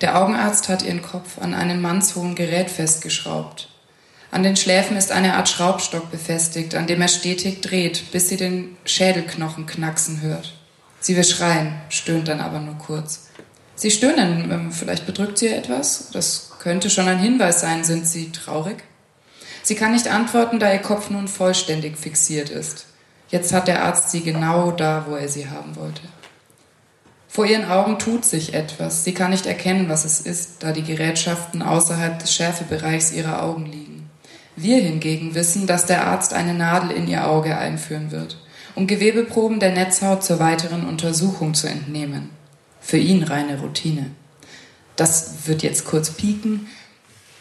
Der 0.00 0.20
Augenarzt 0.20 0.68
hat 0.68 0.82
ihren 0.82 1.02
Kopf 1.02 1.38
an 1.38 1.54
einem 1.54 1.80
mannshohen 1.80 2.34
Gerät 2.34 2.70
festgeschraubt. 2.70 3.68
An 4.32 4.42
den 4.42 4.56
Schläfen 4.56 4.96
ist 4.96 5.12
eine 5.12 5.36
Art 5.36 5.48
Schraubstock 5.48 6.10
befestigt, 6.10 6.74
an 6.74 6.86
dem 6.86 7.02
er 7.02 7.08
stetig 7.08 7.60
dreht, 7.60 8.10
bis 8.12 8.30
sie 8.30 8.38
den 8.38 8.76
Schädelknochen 8.86 9.66
knacksen 9.66 10.22
hört. 10.22 10.54
Sie 11.00 11.16
will 11.16 11.24
schreien, 11.24 11.74
stöhnt 11.90 12.28
dann 12.28 12.40
aber 12.40 12.58
nur 12.58 12.78
kurz. 12.78 13.28
Sie 13.74 13.90
stöhnen, 13.90 14.50
ähm, 14.50 14.72
vielleicht 14.72 15.04
bedrückt 15.04 15.36
sie 15.36 15.48
etwas? 15.48 16.08
Das 16.12 16.52
könnte 16.60 16.88
schon 16.88 17.08
ein 17.08 17.18
Hinweis 17.18 17.60
sein. 17.60 17.84
Sind 17.84 18.06
Sie 18.06 18.32
traurig? 18.32 18.84
Sie 19.62 19.74
kann 19.74 19.92
nicht 19.92 20.08
antworten, 20.08 20.58
da 20.58 20.72
ihr 20.72 20.78
Kopf 20.78 21.10
nun 21.10 21.28
vollständig 21.28 21.98
fixiert 21.98 22.48
ist. 22.48 22.86
Jetzt 23.32 23.52
hat 23.54 23.66
der 23.66 23.82
Arzt 23.82 24.10
sie 24.10 24.20
genau 24.20 24.72
da, 24.72 25.06
wo 25.08 25.16
er 25.16 25.28
sie 25.28 25.48
haben 25.48 25.74
wollte. 25.74 26.02
Vor 27.28 27.46
ihren 27.46 27.64
Augen 27.64 27.98
tut 27.98 28.26
sich 28.26 28.52
etwas. 28.52 29.04
Sie 29.04 29.14
kann 29.14 29.30
nicht 29.30 29.46
erkennen, 29.46 29.88
was 29.88 30.04
es 30.04 30.20
ist, 30.20 30.62
da 30.62 30.72
die 30.72 30.82
Gerätschaften 30.82 31.62
außerhalb 31.62 32.18
des 32.18 32.34
Schärfebereichs 32.34 33.10
ihrer 33.10 33.42
Augen 33.42 33.64
liegen. 33.64 34.10
Wir 34.54 34.82
hingegen 34.82 35.34
wissen, 35.34 35.66
dass 35.66 35.86
der 35.86 36.06
Arzt 36.06 36.34
eine 36.34 36.52
Nadel 36.52 36.90
in 36.90 37.08
ihr 37.08 37.26
Auge 37.26 37.56
einführen 37.56 38.10
wird, 38.10 38.36
um 38.74 38.86
Gewebeproben 38.86 39.60
der 39.60 39.72
Netzhaut 39.72 40.22
zur 40.22 40.38
weiteren 40.38 40.86
Untersuchung 40.86 41.54
zu 41.54 41.68
entnehmen. 41.68 42.28
Für 42.82 42.98
ihn 42.98 43.22
reine 43.22 43.60
Routine. 43.60 44.10
Das 44.96 45.46
wird 45.46 45.62
jetzt 45.62 45.86
kurz 45.86 46.10
pieken, 46.10 46.66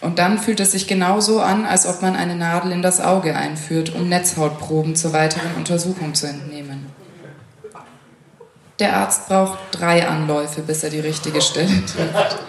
und 0.01 0.17
dann 0.17 0.39
fühlt 0.39 0.59
es 0.59 0.71
sich 0.71 0.87
genauso 0.87 1.41
an, 1.41 1.65
als 1.65 1.85
ob 1.85 2.01
man 2.01 2.15
eine 2.15 2.35
Nadel 2.35 2.71
in 2.71 2.81
das 2.81 2.99
Auge 2.99 3.35
einführt, 3.35 3.93
um 3.93 4.09
Netzhautproben 4.09 4.95
zur 4.95 5.13
weiteren 5.13 5.53
Untersuchung 5.55 6.15
zu 6.15 6.27
entnehmen. 6.27 6.87
Der 8.79 8.97
Arzt 8.97 9.27
braucht 9.27 9.59
drei 9.71 10.07
Anläufe, 10.07 10.61
bis 10.61 10.83
er 10.83 10.89
die 10.89 10.99
richtige 10.99 11.39
Stelle 11.39 11.85
trifft. 11.85 12.39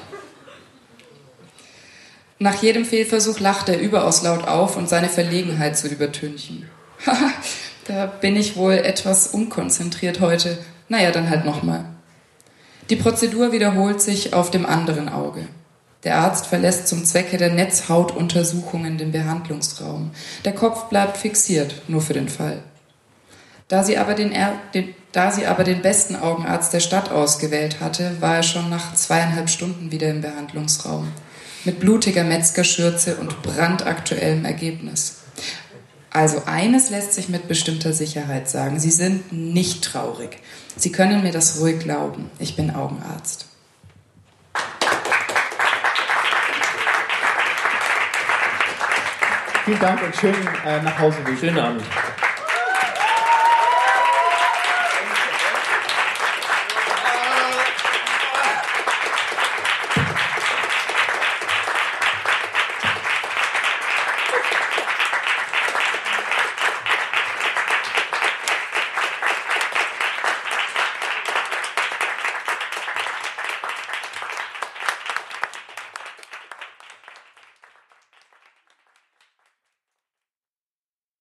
Nach 2.38 2.60
jedem 2.62 2.86
Fehlversuch 2.86 3.38
lacht 3.38 3.68
er 3.68 3.78
überaus 3.78 4.22
laut 4.22 4.48
auf 4.48 4.76
und 4.78 4.88
seine 4.88 5.10
Verlegenheit 5.10 5.76
zu 5.76 5.88
übertünchen. 5.88 6.68
Da 7.86 8.06
bin 8.06 8.36
ich 8.36 8.56
wohl 8.56 8.74
etwas 8.74 9.26
unkonzentriert 9.28 10.20
heute. 10.20 10.56
Naja, 10.88 11.10
dann 11.10 11.28
halt 11.28 11.44
nochmal. 11.44 11.84
Die 12.90 12.96
Prozedur 12.96 13.52
wiederholt 13.52 14.00
sich 14.00 14.34
auf 14.34 14.50
dem 14.50 14.64
anderen 14.64 15.08
Auge. 15.08 15.46
Der 16.04 16.18
Arzt 16.18 16.46
verlässt 16.46 16.88
zum 16.88 17.04
Zwecke 17.04 17.36
der 17.36 17.52
Netzhautuntersuchungen 17.52 18.98
den 18.98 19.12
Behandlungsraum. 19.12 20.10
Der 20.44 20.52
Kopf 20.52 20.88
bleibt 20.88 21.16
fixiert, 21.16 21.82
nur 21.88 22.00
für 22.00 22.14
den 22.14 22.28
Fall. 22.28 22.62
Da 23.68 23.84
sie, 23.84 23.96
aber 23.96 24.14
den, 24.14 24.32
er 24.32 24.54
den, 24.74 24.94
da 25.12 25.30
sie 25.30 25.46
aber 25.46 25.64
den 25.64 25.80
besten 25.80 26.16
Augenarzt 26.16 26.72
der 26.72 26.80
Stadt 26.80 27.10
ausgewählt 27.10 27.80
hatte, 27.80 28.16
war 28.20 28.36
er 28.36 28.42
schon 28.42 28.68
nach 28.68 28.94
zweieinhalb 28.94 29.48
Stunden 29.48 29.92
wieder 29.92 30.10
im 30.10 30.20
Behandlungsraum. 30.20 31.08
Mit 31.64 31.78
blutiger 31.78 32.24
Metzgerschürze 32.24 33.16
und 33.16 33.40
brandaktuellem 33.42 34.44
Ergebnis. 34.44 35.18
Also 36.10 36.42
eines 36.44 36.90
lässt 36.90 37.14
sich 37.14 37.28
mit 37.28 37.48
bestimmter 37.48 37.92
Sicherheit 37.92 38.50
sagen. 38.50 38.78
Sie 38.78 38.90
sind 38.90 39.32
nicht 39.32 39.84
traurig. 39.84 40.38
Sie 40.76 40.92
können 40.92 41.22
mir 41.22 41.32
das 41.32 41.60
ruhig 41.60 41.78
glauben. 41.78 42.30
Ich 42.38 42.56
bin 42.56 42.74
Augenarzt. 42.74 43.46
Vielen 49.64 49.78
Dank 49.78 50.02
und 50.02 50.16
schönen 50.16 50.48
äh, 50.66 50.82
nach 50.82 50.98
Hause. 50.98 51.18
Schönen 51.38 51.58
Abend. 51.58 51.82